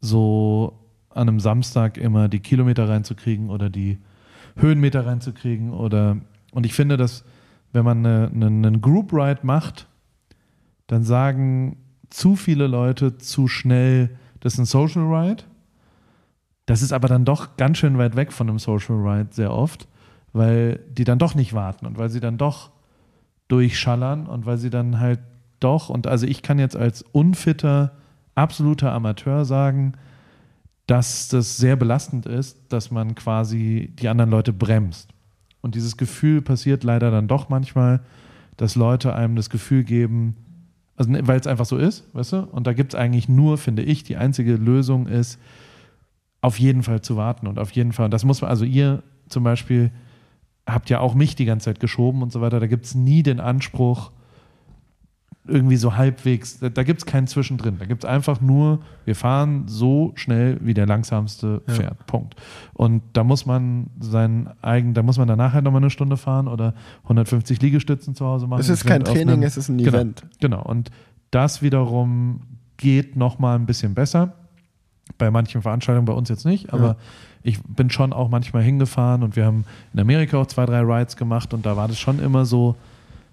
[0.00, 0.80] so
[1.10, 3.98] an einem Samstag immer die Kilometer reinzukriegen oder die
[4.56, 6.16] Höhenmeter reinzukriegen oder
[6.52, 7.24] und ich finde, dass
[7.72, 9.88] wenn man eine, eine, einen Group Ride macht,
[10.86, 11.78] dann sagen
[12.10, 14.10] zu viele Leute zu schnell,
[14.40, 15.44] das ist ein Social Ride.
[16.66, 19.88] Das ist aber dann doch ganz schön weit weg von einem Social Ride sehr oft,
[20.32, 22.70] weil die dann doch nicht warten und weil sie dann doch
[23.48, 25.20] durchschallern und weil sie dann halt
[25.60, 27.92] doch, und also ich kann jetzt als unfitter,
[28.34, 29.94] absoluter Amateur sagen,
[30.86, 35.10] dass das sehr belastend ist, dass man quasi die anderen Leute bremst.
[35.60, 38.00] Und dieses Gefühl passiert leider dann doch manchmal,
[38.56, 40.36] dass Leute einem das Gefühl geben,
[40.96, 42.36] also ne, weil es einfach so ist, weißt du?
[42.50, 45.38] Und da gibt es eigentlich nur, finde ich, die einzige Lösung ist,
[46.40, 49.02] auf jeden Fall zu warten und auf jeden Fall, und das muss man, also ihr
[49.28, 49.92] zum Beispiel
[50.66, 53.22] habt ja auch mich die ganze Zeit geschoben und so weiter, da gibt es nie
[53.22, 54.10] den Anspruch,
[55.44, 57.76] irgendwie so halbwegs, da, da gibt es keinen Zwischendrin.
[57.80, 61.74] Da gibt es einfach nur, wir fahren so schnell, wie der langsamste Ja.
[61.74, 62.06] fährt.
[62.06, 62.36] Punkt.
[62.74, 66.46] Und da muss man seinen eigen, da muss man danach halt nochmal eine Stunde fahren
[66.46, 66.74] oder
[67.04, 68.60] 150 Liegestützen zu Hause machen.
[68.60, 69.90] Es ist kein Training, einem- es ist ein Genau.
[69.90, 70.22] Event.
[70.40, 70.62] Genau.
[70.62, 70.90] Und
[71.32, 72.42] das wiederum
[72.76, 74.34] geht nochmal ein bisschen besser.
[75.18, 76.96] Bei manchen Veranstaltungen, bei uns jetzt nicht, aber Ja.
[77.42, 81.16] ich bin schon auch manchmal hingefahren und wir haben in Amerika auch zwei, drei Rides
[81.16, 82.76] gemacht und da war das schon immer so,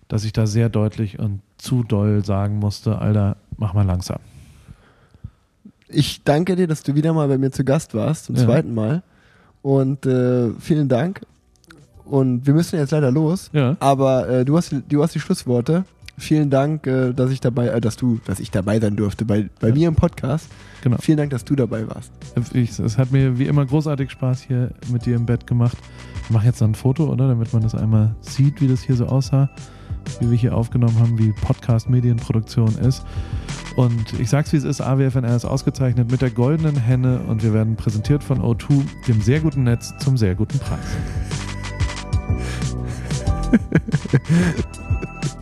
[0.10, 4.20] dass ich da sehr deutlich und zu doll sagen musste, Alter, mach mal langsam.
[5.88, 8.44] Ich danke dir, dass du wieder mal bei mir zu Gast warst, zum Ja.
[8.46, 9.02] zweiten Mal.
[9.62, 11.22] Und äh, vielen Dank.
[12.06, 13.50] Und wir müssen jetzt leider los.
[13.54, 13.76] Ja.
[13.80, 15.86] Aber äh, du, hast, du hast die Schlussworte.
[16.18, 19.50] Vielen Dank, äh, dass ich dabei, äh, dass du, dass ich dabei sein durfte bei,
[19.60, 19.74] bei Ja.
[19.74, 20.48] mir im Podcast.
[20.82, 20.98] Genau.
[21.00, 22.12] Vielen Dank, dass du dabei warst.
[22.54, 25.78] Ich, es hat mir wie immer großartig Spaß hier mit dir im Bett gemacht.
[26.24, 27.28] Ich mache jetzt ein Foto, oder?
[27.28, 29.50] Damit man das einmal sieht, wie das hier so aussah,
[30.20, 33.04] wie wir hier aufgenommen haben, wie Podcast-Medienproduktion ist.
[33.76, 37.54] Und ich sag's wie es ist, AWFNR ist ausgezeichnet mit der goldenen Henne und wir
[37.54, 40.80] werden präsentiert von O2, dem sehr guten Netz zum sehr guten Preis.